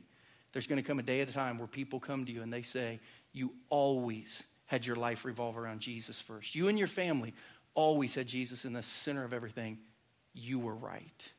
there's 0.51 0.67
going 0.67 0.81
to 0.81 0.87
come 0.87 0.99
a 0.99 1.03
day 1.03 1.21
at 1.21 1.29
a 1.29 1.33
time 1.33 1.57
where 1.57 1.67
people 1.67 1.99
come 1.99 2.25
to 2.25 2.31
you 2.31 2.41
and 2.41 2.51
they 2.51 2.61
say, 2.61 2.99
You 3.31 3.53
always 3.69 4.43
had 4.65 4.85
your 4.85 4.95
life 4.95 5.25
revolve 5.25 5.57
around 5.57 5.79
Jesus 5.79 6.19
first. 6.19 6.55
You 6.55 6.67
and 6.67 6.77
your 6.77 6.87
family 6.87 7.33
always 7.73 8.15
had 8.15 8.27
Jesus 8.27 8.65
in 8.65 8.73
the 8.73 8.83
center 8.83 9.23
of 9.23 9.33
everything. 9.33 9.79
You 10.33 10.59
were 10.59 10.75
right. 10.75 11.29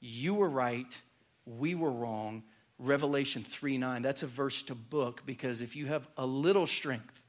You 0.00 0.34
were 0.34 0.48
right. 0.48 0.96
We 1.46 1.74
were 1.74 1.90
wrong. 1.90 2.42
Revelation 2.78 3.44
3 3.44 3.78
9. 3.78 4.02
That's 4.02 4.22
a 4.22 4.26
verse 4.26 4.62
to 4.64 4.74
book 4.74 5.22
because 5.26 5.60
if 5.60 5.74
you 5.74 5.86
have 5.86 6.06
a 6.16 6.26
little 6.26 6.66
strength, 6.66 7.20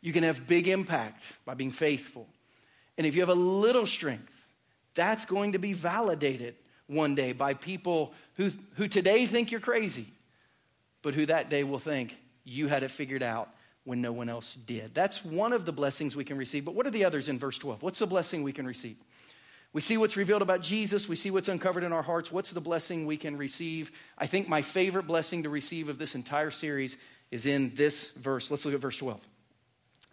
you 0.00 0.12
can 0.12 0.22
have 0.22 0.46
big 0.46 0.68
impact 0.68 1.22
by 1.44 1.54
being 1.54 1.70
faithful. 1.70 2.26
And 2.96 3.06
if 3.06 3.14
you 3.14 3.20
have 3.20 3.28
a 3.28 3.34
little 3.34 3.86
strength, 3.86 4.32
that's 4.94 5.26
going 5.26 5.52
to 5.52 5.58
be 5.58 5.74
validated 5.74 6.54
one 6.86 7.14
day 7.14 7.32
by 7.32 7.54
people 7.54 8.14
who, 8.36 8.50
who 8.76 8.88
today 8.88 9.26
think 9.26 9.50
you're 9.50 9.60
crazy, 9.60 10.06
but 11.02 11.14
who 11.14 11.26
that 11.26 11.50
day 11.50 11.64
will 11.64 11.78
think 11.78 12.16
you 12.44 12.68
had 12.68 12.82
it 12.82 12.90
figured 12.90 13.22
out 13.22 13.50
when 13.84 14.00
no 14.00 14.12
one 14.12 14.28
else 14.28 14.54
did. 14.54 14.94
That's 14.94 15.24
one 15.24 15.52
of 15.52 15.66
the 15.66 15.72
blessings 15.72 16.16
we 16.16 16.24
can 16.24 16.38
receive. 16.38 16.64
But 16.64 16.74
what 16.74 16.86
are 16.86 16.90
the 16.90 17.04
others 17.04 17.28
in 17.28 17.38
verse 17.38 17.58
12? 17.58 17.82
What's 17.82 17.98
the 17.98 18.06
blessing 18.06 18.42
we 18.42 18.52
can 18.52 18.66
receive? 18.66 18.96
We 19.76 19.82
see 19.82 19.98
what's 19.98 20.16
revealed 20.16 20.40
about 20.40 20.62
Jesus. 20.62 21.06
We 21.06 21.16
see 21.16 21.30
what's 21.30 21.48
uncovered 21.48 21.84
in 21.84 21.92
our 21.92 22.00
hearts. 22.00 22.32
What's 22.32 22.50
the 22.50 22.62
blessing 22.62 23.04
we 23.04 23.18
can 23.18 23.36
receive? 23.36 23.92
I 24.16 24.26
think 24.26 24.48
my 24.48 24.62
favorite 24.62 25.06
blessing 25.06 25.42
to 25.42 25.50
receive 25.50 25.90
of 25.90 25.98
this 25.98 26.14
entire 26.14 26.50
series 26.50 26.96
is 27.30 27.44
in 27.44 27.74
this 27.74 28.12
verse. 28.12 28.50
Let's 28.50 28.64
look 28.64 28.72
at 28.72 28.80
verse 28.80 28.96
12. 28.96 29.20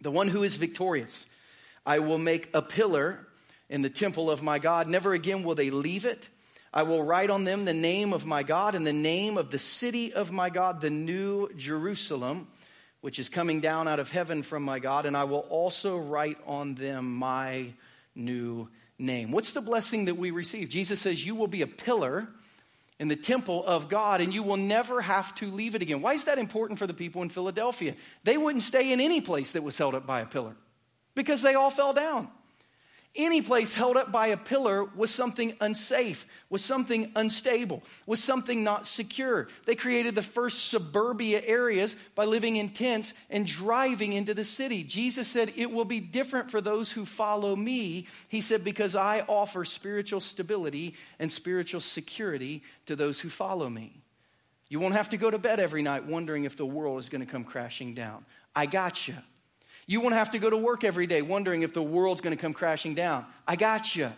The 0.02 0.10
one 0.10 0.28
who 0.28 0.42
is 0.42 0.58
victorious, 0.58 1.24
I 1.86 2.00
will 2.00 2.18
make 2.18 2.50
a 2.52 2.60
pillar 2.60 3.26
in 3.70 3.80
the 3.80 3.88
temple 3.88 4.30
of 4.30 4.42
my 4.42 4.58
God. 4.58 4.86
Never 4.86 5.14
again 5.14 5.44
will 5.44 5.54
they 5.54 5.70
leave 5.70 6.04
it. 6.04 6.28
I 6.74 6.82
will 6.82 7.02
write 7.02 7.30
on 7.30 7.44
them 7.44 7.64
the 7.64 7.72
name 7.72 8.12
of 8.12 8.26
my 8.26 8.42
God 8.42 8.74
and 8.74 8.86
the 8.86 8.92
name 8.92 9.38
of 9.38 9.50
the 9.50 9.58
city 9.58 10.12
of 10.12 10.30
my 10.30 10.50
God, 10.50 10.82
the 10.82 10.90
new 10.90 11.48
Jerusalem, 11.56 12.48
which 13.00 13.18
is 13.18 13.30
coming 13.30 13.60
down 13.60 13.88
out 13.88 13.98
of 13.98 14.10
heaven 14.10 14.42
from 14.42 14.62
my 14.62 14.78
God. 14.78 15.06
And 15.06 15.16
I 15.16 15.24
will 15.24 15.46
also 15.48 15.96
write 15.96 16.36
on 16.46 16.74
them 16.74 17.16
my 17.16 17.72
new 18.14 18.68
name. 18.98 19.30
What's 19.30 19.52
the 19.52 19.60
blessing 19.60 20.06
that 20.06 20.16
we 20.16 20.30
receive? 20.30 20.68
Jesus 20.68 21.00
says, 21.00 21.24
You 21.24 21.34
will 21.34 21.48
be 21.48 21.62
a 21.62 21.66
pillar 21.66 22.28
in 23.00 23.08
the 23.08 23.16
temple 23.16 23.64
of 23.66 23.88
God 23.88 24.20
and 24.20 24.32
you 24.32 24.42
will 24.42 24.56
never 24.56 25.00
have 25.00 25.34
to 25.36 25.46
leave 25.50 25.74
it 25.74 25.82
again. 25.82 26.00
Why 26.00 26.14
is 26.14 26.24
that 26.24 26.38
important 26.38 26.78
for 26.78 26.86
the 26.86 26.94
people 26.94 27.22
in 27.22 27.28
Philadelphia? 27.28 27.94
They 28.22 28.36
wouldn't 28.36 28.62
stay 28.62 28.92
in 28.92 29.00
any 29.00 29.20
place 29.20 29.52
that 29.52 29.62
was 29.62 29.76
held 29.76 29.94
up 29.94 30.06
by 30.06 30.20
a 30.20 30.26
pillar 30.26 30.54
because 31.14 31.42
they 31.42 31.54
all 31.54 31.70
fell 31.70 31.92
down. 31.92 32.28
Any 33.16 33.42
place 33.42 33.72
held 33.72 33.96
up 33.96 34.10
by 34.10 34.28
a 34.28 34.36
pillar 34.36 34.84
was 34.84 35.08
something 35.08 35.54
unsafe, 35.60 36.26
was 36.50 36.64
something 36.64 37.12
unstable, 37.14 37.84
was 38.06 38.20
something 38.20 38.64
not 38.64 38.88
secure. 38.88 39.46
They 39.66 39.76
created 39.76 40.16
the 40.16 40.22
first 40.22 40.66
suburbia 40.66 41.40
areas 41.44 41.94
by 42.16 42.24
living 42.24 42.56
in 42.56 42.70
tents 42.70 43.14
and 43.30 43.46
driving 43.46 44.14
into 44.14 44.34
the 44.34 44.44
city. 44.44 44.82
Jesus 44.82 45.28
said, 45.28 45.52
It 45.54 45.70
will 45.70 45.84
be 45.84 46.00
different 46.00 46.50
for 46.50 46.60
those 46.60 46.90
who 46.90 47.06
follow 47.06 47.54
me. 47.54 48.08
He 48.28 48.40
said, 48.40 48.64
Because 48.64 48.96
I 48.96 49.20
offer 49.28 49.64
spiritual 49.64 50.20
stability 50.20 50.96
and 51.20 51.30
spiritual 51.30 51.82
security 51.82 52.64
to 52.86 52.96
those 52.96 53.20
who 53.20 53.28
follow 53.28 53.70
me. 53.70 54.02
You 54.68 54.80
won't 54.80 54.94
have 54.94 55.10
to 55.10 55.16
go 55.16 55.30
to 55.30 55.38
bed 55.38 55.60
every 55.60 55.82
night 55.82 56.04
wondering 56.04 56.44
if 56.44 56.56
the 56.56 56.66
world 56.66 56.98
is 56.98 57.08
going 57.08 57.24
to 57.24 57.30
come 57.30 57.44
crashing 57.44 57.94
down. 57.94 58.24
I 58.56 58.66
got 58.66 59.06
you. 59.06 59.14
You 59.86 60.00
won't 60.00 60.14
have 60.14 60.30
to 60.32 60.38
go 60.38 60.48
to 60.48 60.56
work 60.56 60.84
every 60.84 61.06
day 61.06 61.22
wondering 61.22 61.62
if 61.62 61.74
the 61.74 61.82
world's 61.82 62.20
going 62.20 62.36
to 62.36 62.40
come 62.40 62.52
crashing 62.52 62.94
down. 62.94 63.26
I 63.46 63.56
got 63.56 63.94
you. 63.94 64.10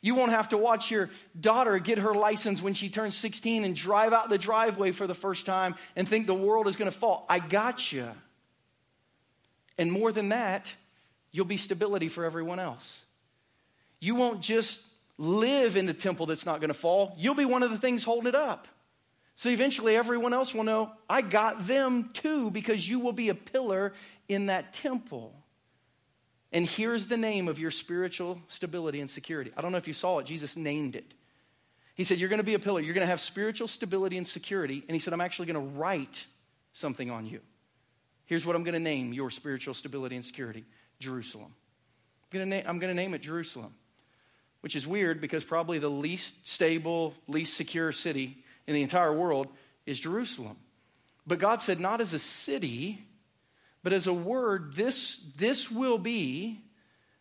You 0.00 0.14
won't 0.14 0.32
have 0.32 0.50
to 0.50 0.58
watch 0.58 0.90
your 0.90 1.08
daughter 1.40 1.78
get 1.78 1.98
her 1.98 2.14
license 2.14 2.60
when 2.60 2.74
she 2.74 2.90
turns 2.90 3.16
16 3.16 3.64
and 3.64 3.74
drive 3.74 4.12
out 4.12 4.28
the 4.28 4.36
driveway 4.36 4.92
for 4.92 5.06
the 5.06 5.14
first 5.14 5.46
time 5.46 5.76
and 5.96 6.06
think 6.06 6.26
the 6.26 6.34
world 6.34 6.68
is 6.68 6.76
going 6.76 6.90
to 6.90 6.96
fall. 6.96 7.24
I 7.28 7.38
got 7.38 7.90
you. 7.90 8.08
And 9.78 9.90
more 9.90 10.12
than 10.12 10.28
that, 10.28 10.70
you'll 11.32 11.46
be 11.46 11.56
stability 11.56 12.08
for 12.08 12.24
everyone 12.24 12.60
else. 12.60 13.02
You 13.98 14.14
won't 14.14 14.42
just 14.42 14.82
live 15.16 15.76
in 15.76 15.86
the 15.86 15.94
temple 15.94 16.26
that's 16.26 16.44
not 16.44 16.60
going 16.60 16.68
to 16.68 16.74
fall, 16.74 17.14
you'll 17.18 17.34
be 17.34 17.44
one 17.44 17.62
of 17.62 17.70
the 17.70 17.78
things 17.78 18.02
holding 18.02 18.28
it 18.28 18.34
up. 18.34 18.68
So 19.36 19.48
eventually, 19.48 19.96
everyone 19.96 20.32
else 20.32 20.54
will 20.54 20.64
know, 20.64 20.92
I 21.10 21.22
got 21.22 21.66
them 21.66 22.10
too, 22.12 22.50
because 22.50 22.88
you 22.88 23.00
will 23.00 23.12
be 23.12 23.30
a 23.30 23.34
pillar 23.34 23.92
in 24.28 24.46
that 24.46 24.72
temple. 24.74 25.34
And 26.52 26.66
here's 26.66 27.08
the 27.08 27.16
name 27.16 27.48
of 27.48 27.58
your 27.58 27.72
spiritual 27.72 28.40
stability 28.46 29.00
and 29.00 29.10
security. 29.10 29.50
I 29.56 29.60
don't 29.60 29.72
know 29.72 29.78
if 29.78 29.88
you 29.88 29.94
saw 29.94 30.20
it, 30.20 30.26
Jesus 30.26 30.56
named 30.56 30.94
it. 30.94 31.14
He 31.96 32.04
said, 32.04 32.18
You're 32.18 32.28
going 32.28 32.38
to 32.38 32.44
be 32.44 32.54
a 32.54 32.60
pillar. 32.60 32.80
You're 32.80 32.94
going 32.94 33.06
to 33.06 33.10
have 33.10 33.20
spiritual 33.20 33.66
stability 33.66 34.18
and 34.18 34.26
security. 34.26 34.84
And 34.86 34.94
he 34.94 35.00
said, 35.00 35.12
I'm 35.12 35.20
actually 35.20 35.46
going 35.46 35.68
to 35.68 35.78
write 35.78 36.24
something 36.72 37.10
on 37.10 37.26
you. 37.26 37.40
Here's 38.26 38.46
what 38.46 38.56
I'm 38.56 38.62
going 38.62 38.74
to 38.74 38.80
name 38.80 39.12
your 39.12 39.30
spiritual 39.30 39.74
stability 39.74 40.16
and 40.16 40.24
security 40.24 40.64
Jerusalem. 41.00 41.52
I'm 42.32 42.38
going, 42.38 42.50
to 42.50 42.56
na- 42.56 42.68
I'm 42.68 42.78
going 42.78 42.90
to 42.90 43.00
name 43.00 43.14
it 43.14 43.22
Jerusalem, 43.22 43.74
which 44.60 44.76
is 44.76 44.86
weird 44.86 45.20
because 45.20 45.44
probably 45.44 45.78
the 45.78 45.88
least 45.88 46.48
stable, 46.48 47.14
least 47.28 47.54
secure 47.54 47.92
city 47.92 48.43
in 48.66 48.74
the 48.74 48.82
entire 48.82 49.12
world 49.12 49.48
is 49.86 49.98
Jerusalem. 49.98 50.56
But 51.26 51.38
God 51.38 51.62
said, 51.62 51.80
not 51.80 52.00
as 52.00 52.12
a 52.12 52.18
city, 52.18 53.04
but 53.82 53.92
as 53.92 54.06
a 54.06 54.12
word, 54.12 54.74
this, 54.74 55.20
this 55.36 55.70
will 55.70 55.98
be 55.98 56.60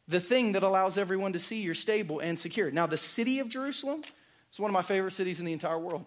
the 0.08 0.20
thing 0.20 0.54
that 0.54 0.64
allows 0.64 0.98
everyone 0.98 1.34
to 1.34 1.40
see 1.40 1.62
you're 1.62 1.74
stable 1.74 2.20
and 2.20 2.38
secure. 2.38 2.72
Now, 2.72 2.88
the 2.88 2.98
city 2.98 3.40
of 3.40 3.50
Jerusalem 3.50 4.04
is 4.52 4.60
one 4.60 4.70
of 4.70 4.74
my 4.74 4.82
favorite 4.82 5.12
cities 5.12 5.40
in 5.40 5.46
the 5.46 5.54
entire 5.54 5.80
world. 5.80 6.06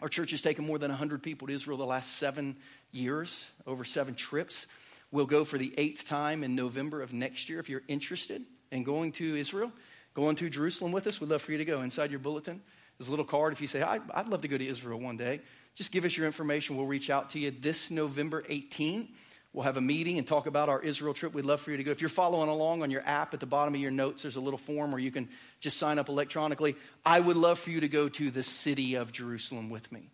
Our 0.00 0.08
church 0.08 0.30
has 0.30 0.40
taken 0.40 0.66
more 0.66 0.78
than 0.78 0.90
100 0.90 1.22
people 1.22 1.48
to 1.48 1.54
Israel 1.54 1.76
the 1.76 1.84
last 1.84 2.16
seven 2.16 2.56
years, 2.90 3.48
over 3.66 3.84
seven 3.84 4.14
trips. 4.14 4.66
We'll 5.12 5.26
go 5.26 5.44
for 5.44 5.58
the 5.58 5.72
eighth 5.76 6.06
time 6.08 6.42
in 6.42 6.54
November 6.54 7.02
of 7.02 7.12
next 7.12 7.48
year. 7.48 7.58
If 7.58 7.68
you're 7.68 7.82
interested 7.88 8.42
in 8.70 8.82
going 8.82 9.12
to 9.12 9.36
Israel, 9.36 9.72
going 10.14 10.36
to 10.36 10.48
Jerusalem 10.48 10.92
with 10.92 11.06
us, 11.06 11.20
we'd 11.20 11.30
love 11.30 11.42
for 11.42 11.52
you 11.52 11.58
to 11.58 11.64
go. 11.64 11.82
Inside 11.82 12.10
your 12.10 12.20
bulletin, 12.20 12.62
there's 13.00 13.08
a 13.08 13.12
little 13.12 13.24
card. 13.24 13.54
If 13.54 13.62
you 13.62 13.66
say, 13.66 13.80
I'd, 13.80 14.02
I'd 14.12 14.28
love 14.28 14.42
to 14.42 14.48
go 14.48 14.58
to 14.58 14.66
Israel 14.66 15.00
one 15.00 15.16
day, 15.16 15.40
just 15.74 15.90
give 15.90 16.04
us 16.04 16.14
your 16.14 16.26
information. 16.26 16.76
We'll 16.76 16.84
reach 16.84 17.08
out 17.08 17.30
to 17.30 17.38
you 17.38 17.50
this 17.50 17.90
November 17.90 18.42
18th. 18.42 19.08
We'll 19.54 19.64
have 19.64 19.78
a 19.78 19.80
meeting 19.80 20.18
and 20.18 20.26
talk 20.26 20.44
about 20.44 20.68
our 20.68 20.82
Israel 20.82 21.14
trip. 21.14 21.32
We'd 21.32 21.46
love 21.46 21.62
for 21.62 21.70
you 21.70 21.78
to 21.78 21.82
go. 21.82 21.92
If 21.92 22.02
you're 22.02 22.10
following 22.10 22.50
along 22.50 22.82
on 22.82 22.90
your 22.90 23.00
app 23.06 23.32
at 23.32 23.40
the 23.40 23.46
bottom 23.46 23.74
of 23.74 23.80
your 23.80 23.90
notes, 23.90 24.20
there's 24.20 24.36
a 24.36 24.40
little 24.40 24.58
form 24.58 24.92
where 24.92 25.00
you 25.00 25.10
can 25.10 25.30
just 25.60 25.78
sign 25.78 25.98
up 25.98 26.10
electronically. 26.10 26.76
I 27.02 27.20
would 27.20 27.38
love 27.38 27.58
for 27.58 27.70
you 27.70 27.80
to 27.80 27.88
go 27.88 28.10
to 28.10 28.30
the 28.30 28.42
city 28.42 28.96
of 28.96 29.12
Jerusalem 29.12 29.70
with 29.70 29.90
me. 29.90 30.10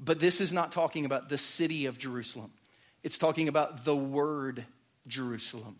But 0.00 0.18
this 0.18 0.40
is 0.40 0.50
not 0.50 0.72
talking 0.72 1.04
about 1.04 1.28
the 1.28 1.36
city 1.36 1.84
of 1.84 1.98
Jerusalem, 1.98 2.52
it's 3.02 3.18
talking 3.18 3.48
about 3.48 3.84
the 3.84 3.94
word 3.94 4.64
Jerusalem. 5.06 5.76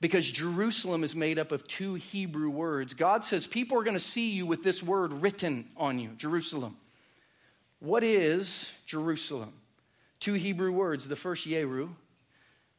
Because 0.00 0.30
Jerusalem 0.30 1.04
is 1.04 1.14
made 1.14 1.38
up 1.38 1.52
of 1.52 1.66
two 1.66 1.94
Hebrew 1.94 2.48
words. 2.48 2.94
God 2.94 3.24
says 3.24 3.46
people 3.46 3.78
are 3.78 3.84
going 3.84 3.96
to 3.96 4.00
see 4.00 4.30
you 4.30 4.46
with 4.46 4.62
this 4.62 4.82
word 4.82 5.12
written 5.12 5.68
on 5.76 5.98
you, 5.98 6.10
Jerusalem. 6.16 6.76
What 7.80 8.02
is 8.02 8.72
Jerusalem? 8.86 9.52
Two 10.18 10.34
Hebrew 10.34 10.72
words. 10.72 11.06
The 11.06 11.16
first, 11.16 11.46
Yeru, 11.46 11.90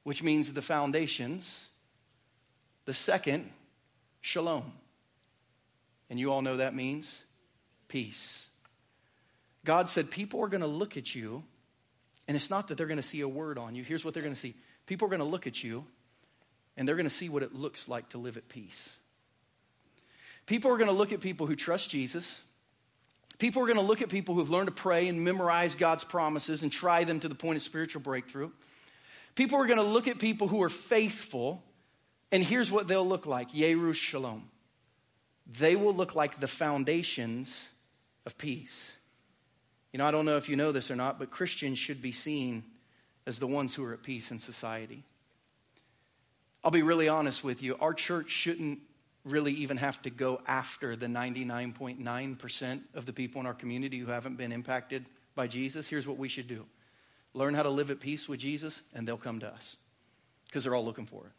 which 0.04 0.24
means 0.24 0.52
the 0.52 0.62
foundations. 0.62 1.68
The 2.86 2.94
second, 2.94 3.52
Shalom. 4.22 4.72
And 6.10 6.20
you 6.20 6.32
all 6.32 6.42
know 6.42 6.58
that 6.58 6.76
means 6.76 7.22
peace. 7.88 8.46
God 9.66 9.90
said, 9.90 10.10
People 10.10 10.42
are 10.44 10.48
going 10.48 10.62
to 10.62 10.68
look 10.68 10.98
at 10.98 11.14
you, 11.14 11.44
and 12.28 12.38
it's 12.38 12.50
not 12.50 12.68
that 12.68 12.78
they're 12.78 12.88
going 12.88 12.98
to 12.98 13.04
see 13.04 13.22
a 13.22 13.28
word 13.28 13.58
on 13.58 13.76
you. 13.76 13.84
Here's 13.84 14.06
what 14.06 14.14
they're 14.14 14.24
going 14.24 14.36
to 14.36 14.40
see 14.40 14.56
people 14.86 15.08
are 15.08 15.10
going 15.10 15.20
to 15.20 15.26
look 15.26 15.48
at 15.48 15.64
you, 15.64 15.86
and 16.78 16.88
they're 16.88 16.96
going 16.96 17.08
to 17.08 17.14
see 17.14 17.30
what 17.30 17.44
it 17.44 17.54
looks 17.54 17.88
like 17.88 18.10
to 18.10 18.18
live 18.18 18.38
at 18.38 18.48
peace. 18.50 18.96
People 20.46 20.72
are 20.72 20.78
going 20.78 20.90
to 20.90 20.96
look 20.96 21.12
at 21.12 21.22
people 21.22 21.48
who 21.48 21.56
trust 21.56 21.90
Jesus. 21.90 22.42
People 23.40 23.64
are 23.64 23.66
going 23.66 23.80
to 23.80 23.84
look 23.84 24.02
at 24.02 24.10
people 24.10 24.36
who've 24.36 24.50
learned 24.50 24.68
to 24.68 24.74
pray 24.74 25.08
and 25.08 25.24
memorize 25.24 25.76
God's 25.76 26.04
promises 26.04 26.64
and 26.64 26.72
try 26.72 27.04
them 27.04 27.20
to 27.20 27.28
the 27.28 27.36
point 27.36 27.58
of 27.58 27.64
spiritual 27.64 28.02
breakthrough. 28.02 28.52
People 29.36 29.60
are 29.60 29.66
going 29.66 29.80
to 29.80 29.86
look 29.86 30.08
at 30.08 30.20
people 30.20 30.48
who 30.48 30.62
are 30.62 30.70
faithful, 30.70 31.64
and 32.32 32.44
here's 32.44 32.72
what 32.72 32.88
they'll 32.88 33.08
look 33.08 33.26
like 33.26 33.52
Yeru 33.52 33.96
Shalom. 33.96 34.50
They 35.60 35.76
will 35.76 35.94
look 35.94 36.16
like 36.16 36.40
the 36.40 36.48
foundations 36.48 37.70
of 38.26 38.38
peace. 38.38 38.98
You 39.92 39.98
know, 39.98 40.06
I 40.06 40.12
don't 40.12 40.26
know 40.26 40.38
if 40.38 40.48
you 40.48 40.56
know 40.56 40.72
this 40.72 40.92
or 40.92 40.96
not, 40.96 41.20
but 41.20 41.32
Christians 41.32 41.80
should 41.80 42.02
be 42.02 42.12
seen 42.12 42.64
as 43.26 43.40
the 43.40 43.48
ones 43.48 43.76
who 43.76 43.84
are 43.84 43.94
at 43.94 44.04
peace 44.04 44.32
in 44.32 44.40
society. 44.40 45.04
I'll 46.63 46.71
be 46.71 46.84
really 46.84 47.10
honest 47.10 47.43
with 47.43 47.63
you. 47.63 47.76
Our 47.80 47.93
church 47.93 48.30
shouldn't 48.30 48.80
really 49.26 49.54
even 49.54 49.78
have 49.78 50.02
to 50.04 50.10
go 50.10 50.41
after 50.47 50.95
the 50.95 51.08
99.9% 51.08 52.82
of 52.93 53.06
the 53.06 53.13
people 53.13 53.41
in 53.41 53.47
our 53.47 53.54
community 53.54 54.00
who 54.00 54.08
haven't 54.08 54.38
been 54.38 54.52
impacted 54.52 55.06
by 55.36 55.47
Jesus. 55.47 55.88
Here's 55.88 56.08
what 56.08 56.17
we 56.17 56.30
should 56.30 56.47
do 56.47 56.65
learn 57.34 57.54
how 57.54 57.63
to 57.63 57.69
live 57.69 57.89
at 57.91 58.00
peace 58.00 58.28
with 58.28 58.39
Jesus, 58.39 58.82
and 58.93 59.08
they'll 59.08 59.17
come 59.17 59.39
to 59.39 59.47
us 59.47 59.78
because 60.45 60.63
they're 60.63 60.76
all 60.76 60.84
looking 60.84 61.06
for 61.06 61.26
it. 61.26 61.32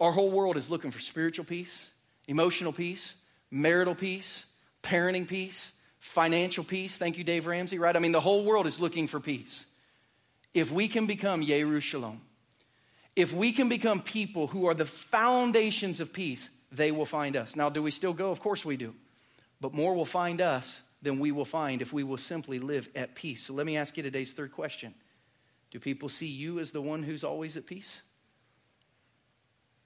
Our 0.00 0.12
whole 0.12 0.30
world 0.30 0.56
is 0.56 0.70
looking 0.70 0.90
for 0.90 0.98
spiritual 0.98 1.44
peace, 1.44 1.88
emotional 2.26 2.72
peace, 2.72 3.14
marital 3.50 3.94
peace, 3.94 4.46
parenting 4.82 5.28
peace, 5.28 5.72
financial 5.98 6.64
peace. 6.64 6.96
Thank 6.96 7.18
you, 7.18 7.24
Dave 7.24 7.46
Ramsey, 7.46 7.78
right? 7.78 7.94
I 7.94 7.98
mean, 7.98 8.12
the 8.12 8.20
whole 8.20 8.44
world 8.44 8.66
is 8.66 8.80
looking 8.80 9.08
for 9.08 9.20
peace. 9.20 9.66
If 10.54 10.70
we 10.70 10.88
can 10.88 11.06
become 11.06 11.44
Yerushalayim, 11.44 12.18
if 13.16 13.32
we 13.32 13.52
can 13.52 13.68
become 13.68 14.00
people 14.02 14.46
who 14.46 14.66
are 14.66 14.74
the 14.74 14.84
foundations 14.84 16.00
of 16.00 16.12
peace, 16.12 16.50
they 16.72 16.90
will 16.90 17.06
find 17.06 17.36
us. 17.36 17.54
Now, 17.54 17.70
do 17.70 17.82
we 17.82 17.90
still 17.90 18.12
go? 18.12 18.30
Of 18.30 18.40
course 18.40 18.64
we 18.64 18.76
do. 18.76 18.94
But 19.60 19.72
more 19.72 19.94
will 19.94 20.04
find 20.04 20.40
us 20.40 20.82
than 21.02 21.20
we 21.20 21.32
will 21.32 21.44
find 21.44 21.80
if 21.80 21.92
we 21.92 22.02
will 22.02 22.16
simply 22.16 22.58
live 22.58 22.88
at 22.94 23.14
peace. 23.14 23.44
So 23.44 23.54
let 23.54 23.66
me 23.66 23.76
ask 23.76 23.96
you 23.96 24.02
today's 24.02 24.32
third 24.32 24.52
question 24.52 24.94
Do 25.70 25.78
people 25.78 26.08
see 26.08 26.26
you 26.26 26.58
as 26.58 26.72
the 26.72 26.82
one 26.82 27.02
who's 27.02 27.24
always 27.24 27.56
at 27.56 27.66
peace? 27.66 28.02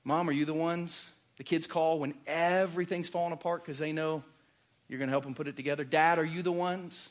Mom, 0.05 0.29
are 0.29 0.33
you 0.33 0.47
the 0.47 0.55
ones 0.55 1.11
the 1.39 1.45
kids 1.45 1.67
call 1.67 2.01
when 2.01 2.15
everything's 2.27 3.09
falling 3.09 3.33
apart 3.33 3.63
because 3.63 3.79
they 3.79 3.93
know 3.93 4.23
you're 4.89 4.99
going 4.99 5.09
to 5.09 5.13
help 5.13 5.25
them 5.25 5.35
put 5.35 5.47
it 5.47 5.57
together. 5.57 5.85
Dad, 5.85 6.19
are 6.19 6.25
you 6.25 6.43
the 6.43 6.53
ones 6.53 7.11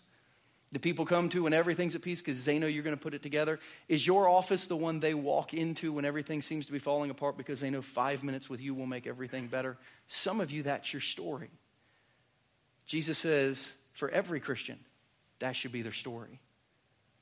the 0.72 0.80
people 0.80 1.06
come 1.06 1.30
to 1.30 1.44
when 1.44 1.54
everything's 1.54 1.96
at 1.96 2.02
peace 2.02 2.20
because 2.22 2.44
they 2.44 2.60
know 2.60 2.68
you're 2.68 2.84
going 2.84 2.96
to 2.96 3.02
put 3.02 3.14
it 3.14 3.24
together? 3.24 3.60
Is 3.88 4.06
your 4.06 4.28
office 4.28 4.68
the 4.68 4.76
one 4.76 5.00
they 5.00 5.14
walk 5.14 5.54
into 5.54 5.94
when 5.94 6.04
everything 6.04 6.42
seems 6.42 6.66
to 6.66 6.74
be 6.74 6.80
falling 6.80 7.10
apart 7.10 7.38
because 7.38 7.60
they 7.60 7.70
know 7.70 7.82
five 7.82 8.24
minutes 8.24 8.50
with 8.50 8.60
you 8.60 8.74
will 8.74 8.86
make 8.86 9.08
everything 9.08 9.48
better? 9.48 9.78
Some 10.08 10.42
of 10.42 10.52
you, 10.52 10.64
that's 10.64 10.92
your 10.92 11.02
story. 11.02 11.50
Jesus 12.86 13.18
says, 13.18 13.72
for 13.94 14.10
every 14.10 14.40
Christian, 14.40 14.78
that 15.40 15.56
should 15.56 15.72
be 15.72 15.82
their 15.82 15.94
story. 15.94 16.40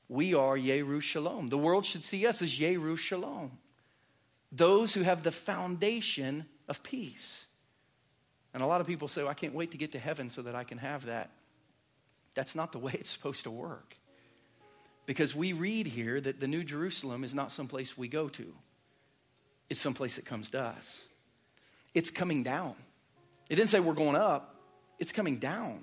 We 0.08 0.34
are 0.34 0.56
Yeru 0.56 1.00
Shalom. 1.00 1.48
The 1.48 1.58
world 1.58 1.86
should 1.86 2.04
see 2.04 2.26
us 2.26 2.42
as 2.42 2.58
Yeru 2.58 2.96
Shalom. 2.98 3.52
Those 4.52 4.94
who 4.94 5.02
have 5.02 5.22
the 5.22 5.32
foundation 5.32 6.46
of 6.68 6.82
peace. 6.82 7.46
And 8.54 8.62
a 8.62 8.66
lot 8.66 8.80
of 8.80 8.86
people 8.86 9.08
say, 9.08 9.22
well, 9.22 9.30
I 9.30 9.34
can't 9.34 9.54
wait 9.54 9.72
to 9.72 9.76
get 9.76 9.92
to 9.92 9.98
heaven 9.98 10.30
so 10.30 10.42
that 10.42 10.54
I 10.54 10.64
can 10.64 10.78
have 10.78 11.06
that. 11.06 11.30
That's 12.36 12.54
not 12.54 12.70
the 12.70 12.78
way 12.78 12.92
it's 12.94 13.10
supposed 13.10 13.42
to 13.42 13.50
work. 13.50 13.96
Because 15.04 15.34
we 15.34 15.52
read 15.52 15.88
here 15.88 16.20
that 16.20 16.38
the 16.38 16.46
New 16.46 16.62
Jerusalem 16.62 17.24
is 17.24 17.34
not 17.34 17.50
someplace 17.50 17.98
we 17.98 18.06
go 18.06 18.28
to, 18.28 18.54
it's 19.68 19.80
someplace 19.80 20.14
that 20.14 20.24
comes 20.24 20.50
to 20.50 20.60
us. 20.60 21.04
It's 21.92 22.10
coming 22.10 22.44
down. 22.44 22.76
It 23.48 23.56
didn't 23.56 23.70
say 23.70 23.80
we're 23.80 23.94
going 23.94 24.14
up, 24.14 24.54
it's 25.00 25.12
coming 25.12 25.38
down. 25.38 25.82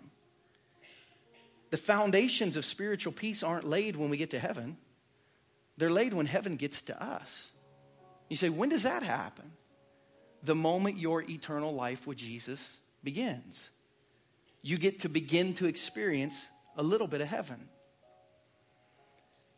The 1.71 1.77
foundations 1.77 2.55
of 2.55 2.63
spiritual 2.63 3.11
peace 3.11 3.43
aren't 3.43 3.67
laid 3.67 3.97
when 3.97 4.09
we 4.09 4.15
get 4.15 4.29
to 4.29 4.39
heaven, 4.39 4.77
they're 5.75 5.91
laid 5.91 6.13
when 6.13 6.27
heaven 6.27 6.55
gets 6.55 6.83
to 6.83 7.03
us. 7.03 7.49
You 8.29 8.37
say, 8.37 8.47
when 8.47 8.69
does 8.69 8.83
that 8.83 9.03
happen? 9.03 9.51
the 10.43 10.55
moment 10.55 10.97
your 10.97 11.21
eternal 11.21 11.73
life 11.73 12.05
with 12.05 12.17
Jesus 12.17 12.77
begins. 13.03 13.69
You 14.63 14.78
get 14.78 15.02
to 15.02 15.10
begin 15.10 15.54
to 15.56 15.67
experience 15.67 16.49
a 16.76 16.82
little 16.82 17.06
bit 17.06 17.21
of 17.21 17.28
heaven. 17.28 17.69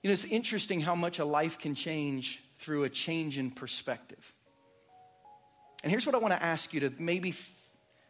You 0.01 0.09
know, 0.09 0.13
it's 0.13 0.25
interesting 0.25 0.81
how 0.81 0.95
much 0.95 1.19
a 1.19 1.25
life 1.25 1.57
can 1.57 1.75
change 1.75 2.43
through 2.59 2.83
a 2.83 2.89
change 2.89 3.37
in 3.37 3.51
perspective. 3.51 4.33
And 5.83 5.91
here's 5.91 6.05
what 6.05 6.15
I 6.15 6.17
want 6.17 6.33
to 6.33 6.41
ask 6.41 6.73
you 6.73 6.81
to 6.81 6.93
maybe 6.97 7.33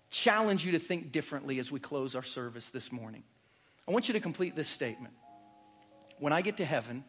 challenge 0.09 0.65
you 0.65 0.71
to 0.71 0.79
think 0.79 1.11
differently 1.11 1.59
as 1.59 1.71
we 1.71 1.79
close 1.79 2.15
our 2.15 2.23
service 2.23 2.69
this 2.69 2.91
morning. 2.91 3.23
I 3.87 3.91
want 3.91 4.07
you 4.07 4.13
to 4.13 4.19
complete 4.19 4.55
this 4.55 4.69
statement. 4.69 5.13
When 6.19 6.31
I 6.31 6.41
get 6.41 6.57
to 6.57 6.65
heaven, 6.65 7.03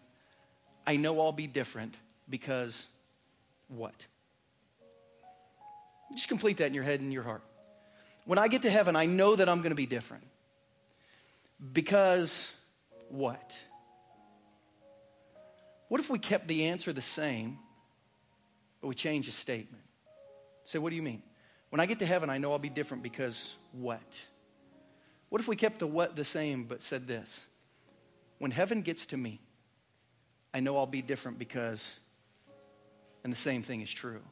I 0.87 0.97
know 0.97 1.21
I'll 1.21 1.33
be 1.33 1.47
different 1.47 1.95
because 2.29 2.89
what? 3.69 3.95
Just 6.13 6.29
complete 6.29 6.57
that 6.59 6.67
in 6.67 6.75
your 6.75 6.85
head 6.85 7.01
and 7.01 7.13
your 7.13 7.23
heart. 7.23 7.43
When 8.27 8.39
I 8.39 8.49
get 8.49 8.63
to 8.63 8.71
heaven, 8.71 8.97
I 8.97 9.07
know 9.07 9.37
that 9.37 9.49
I'm 9.49 9.59
going 9.59 9.71
to 9.71 9.77
be 9.77 9.87
different. 9.87 10.25
Because 11.73 12.51
what? 13.09 13.55
What 15.89 16.01
if 16.01 16.11
we 16.11 16.19
kept 16.19 16.49
the 16.49 16.65
answer 16.67 16.93
the 16.93 17.01
same, 17.01 17.59
but 18.81 18.89
we 18.89 18.95
changed 18.95 19.29
the 19.29 19.33
statement? 19.33 19.85
Say, 20.65 20.79
what 20.81 20.91
do 20.91 20.97
you 20.97 21.03
mean? 21.03 21.23
When 21.71 21.81
I 21.81 21.87
get 21.87 22.01
to 22.01 22.07
heaven, 22.07 22.29
I 22.29 22.39
know 22.39 22.53
I'll 22.53 22.59
be 22.59 22.69
different 22.69 23.05
because 23.05 23.55
what? 23.73 24.21
What 25.29 25.41
if 25.41 25.47
we 25.47 25.55
kept 25.55 25.79
the 25.79 25.87
what 25.87 26.17
the 26.17 26.25
same, 26.25 26.65
but 26.65 26.83
said 26.83 27.07
this? 27.07 27.47
When 28.39 28.51
heaven 28.51 28.83
gets 28.83 29.07
to 29.07 29.17
me, 29.17 29.41
I 30.53 30.61
know 30.61 30.77
I'll 30.77 30.87
be 30.87 31.03
different 31.03 31.39
because, 31.39 31.99
and 33.23 33.33
the 33.33 33.37
same 33.37 33.63
thing 33.63 33.83
is 33.83 33.93
true. 33.93 34.23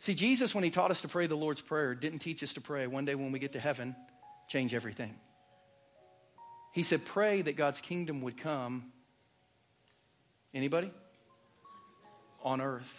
See, 0.00 0.14
Jesus, 0.14 0.54
when 0.54 0.64
he 0.64 0.70
taught 0.70 0.90
us 0.90 1.02
to 1.02 1.08
pray 1.08 1.26
the 1.26 1.36
Lord's 1.36 1.60
Prayer, 1.60 1.94
didn't 1.94 2.20
teach 2.20 2.42
us 2.42 2.52
to 2.54 2.60
pray, 2.60 2.86
one 2.86 3.04
day 3.04 3.14
when 3.14 3.32
we 3.32 3.38
get 3.38 3.52
to 3.52 3.60
heaven, 3.60 3.96
change 4.48 4.74
everything. 4.74 5.14
He 6.72 6.82
said, 6.84 7.04
pray 7.04 7.42
that 7.42 7.56
God's 7.56 7.80
kingdom 7.80 8.20
would 8.22 8.36
come. 8.36 8.92
Anybody? 10.54 10.92
On 12.42 12.60
earth. 12.60 12.92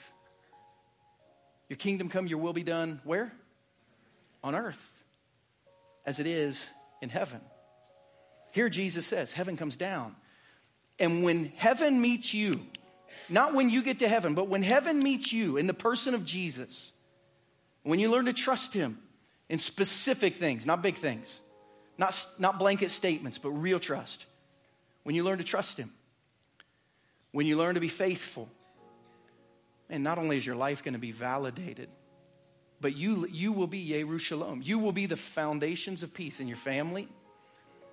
Your 1.69 1.77
kingdom 1.77 2.09
come, 2.09 2.27
your 2.27 2.39
will 2.39 2.53
be 2.53 2.63
done 2.63 2.99
where? 3.03 3.31
On 4.43 4.55
earth, 4.55 4.79
as 6.05 6.19
it 6.19 6.27
is 6.27 6.67
in 7.01 7.09
heaven. 7.09 7.39
Here 8.51 8.69
Jesus 8.69 9.05
says, 9.05 9.31
heaven 9.31 9.55
comes 9.55 9.77
down. 9.77 10.15
And 10.97 11.23
when 11.23 11.45
heaven 11.55 12.01
meets 12.01 12.33
you, 12.33 12.59
not 13.29 13.53
when 13.53 13.69
you 13.69 13.81
get 13.81 13.99
to 13.99 14.07
heaven, 14.07 14.33
but 14.33 14.47
when 14.47 14.63
heaven 14.63 14.99
meets 14.99 15.31
you 15.31 15.57
in 15.57 15.67
the 15.67 15.73
person 15.73 16.13
of 16.13 16.25
Jesus, 16.25 16.93
when 17.83 17.99
you 17.99 18.09
learn 18.09 18.25
to 18.25 18.33
trust 18.33 18.73
him 18.73 18.97
in 19.49 19.59
specific 19.59 20.37
things, 20.37 20.65
not 20.65 20.81
big 20.81 20.95
things, 20.95 21.41
not, 21.97 22.27
not 22.37 22.59
blanket 22.59 22.91
statements, 22.91 23.37
but 23.37 23.49
real 23.49 23.79
trust. 23.79 24.25
When 25.03 25.15
you 25.15 25.23
learn 25.23 25.39
to 25.39 25.43
trust 25.43 25.77
him, 25.77 25.91
when 27.31 27.45
you 27.45 27.57
learn 27.57 27.75
to 27.75 27.81
be 27.81 27.89
faithful, 27.89 28.49
and 29.89 30.03
not 30.03 30.17
only 30.17 30.37
is 30.37 30.45
your 30.45 30.55
life 30.55 30.83
going 30.83 30.93
to 30.93 30.99
be 30.99 31.11
validated, 31.11 31.89
but 32.81 32.95
you, 32.95 33.27
you 33.27 33.51
will 33.51 33.67
be 33.67 33.85
Yeru 33.89 34.19
Shalom. 34.19 34.61
You 34.63 34.79
will 34.79 34.91
be 34.91 35.05
the 35.05 35.17
foundations 35.17 36.03
of 36.03 36.13
peace 36.13 36.39
in 36.39 36.47
your 36.47 36.57
family, 36.57 37.07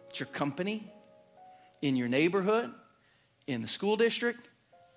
at 0.08 0.20
your 0.20 0.28
company, 0.28 0.90
in 1.82 1.96
your 1.96 2.08
neighborhood, 2.08 2.72
in 3.46 3.62
the 3.62 3.68
school 3.68 3.96
district, 3.96 4.48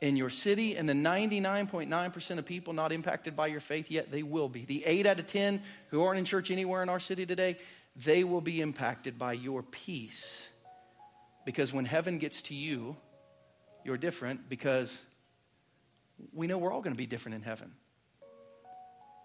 in 0.01 0.15
your 0.15 0.29
city, 0.29 0.77
and 0.77 0.87
the 0.87 0.93
99.9% 0.93 2.37
of 2.37 2.45
people 2.45 2.73
not 2.73 2.91
impacted 2.91 3.35
by 3.35 3.47
your 3.47 3.59
faith 3.59 3.91
yet, 3.91 4.11
they 4.11 4.23
will 4.23 4.47
be. 4.47 4.65
The 4.65 4.85
8 4.85 5.05
out 5.05 5.19
of 5.19 5.27
10 5.27 5.61
who 5.89 6.03
aren't 6.03 6.19
in 6.19 6.25
church 6.25 6.51
anywhere 6.51 6.81
in 6.81 6.89
our 6.89 6.99
city 6.99 7.25
today, 7.25 7.57
they 7.95 8.23
will 8.23 8.41
be 8.41 8.61
impacted 8.61 9.17
by 9.17 9.33
your 9.33 9.61
peace. 9.63 10.49
Because 11.45 11.73
when 11.73 11.85
heaven 11.85 12.17
gets 12.17 12.43
to 12.43 12.55
you, 12.55 12.95
you're 13.83 13.97
different 13.97 14.49
because 14.49 15.01
we 16.33 16.47
know 16.47 16.57
we're 16.57 16.71
all 16.71 16.81
going 16.81 16.93
to 16.93 16.97
be 16.97 17.05
different 17.05 17.35
in 17.35 17.41
heaven. 17.41 17.71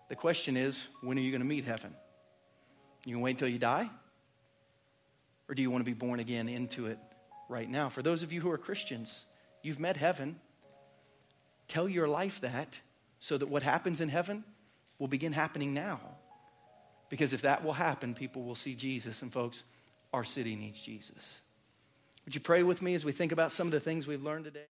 The 0.09 0.16
question 0.16 0.57
is, 0.57 0.87
when 1.03 1.18
are 1.18 1.20
you 1.20 1.31
going 1.31 1.43
to 1.43 1.47
meet 1.47 1.64
heaven? 1.64 1.95
You 3.05 3.16
to 3.16 3.20
wait 3.20 3.33
until 3.33 3.49
you 3.49 3.59
die? 3.59 3.91
Or 5.49 5.55
do 5.55 5.62
you 5.62 5.70
want 5.70 5.83
to 5.83 5.91
be 5.91 5.95
born 5.95 6.20
again 6.20 6.49
into 6.49 6.87
it 6.87 6.99
right 7.49 7.68
now? 7.68 7.89
For 7.89 8.03
those 8.03 8.22
of 8.22 8.33
you 8.33 8.41
who 8.41 8.51
are 8.51 8.59
Christians, 8.59 9.27
you've 9.62 9.79
met 9.79 9.97
heaven. 9.97 10.41
Tell 11.69 11.89
your 11.89 12.09
life 12.09 12.41
that 12.41 12.69
so 13.19 13.39
that 13.39 13.49
what 13.49 13.62
happens 13.62 14.01
in 14.01 14.09
heaven 14.09 14.45
will 14.99 15.09
begin 15.09 15.33
happening 15.33 15.75
now. 15.75 16.01
Because 17.09 17.33
if 17.33 17.43
that 17.43 17.65
will 17.65 17.73
happen, 17.73 18.15
people 18.15 18.43
will 18.43 18.55
see 18.55 18.75
Jesus. 18.75 19.23
And 19.23 19.33
folks, 19.33 19.62
our 20.12 20.25
city 20.25 20.57
needs 20.57 20.81
Jesus. 20.81 21.39
Would 22.25 22.35
you 22.35 22.41
pray 22.41 22.62
with 22.62 22.81
me 22.81 22.95
as 22.95 23.05
we 23.05 23.12
think 23.12 23.33
about 23.33 23.53
some 23.53 23.67
of 23.67 23.73
the 23.73 23.81
things 23.81 24.07
we've 24.07 24.23
learned 24.23 24.45
today? 24.45 24.61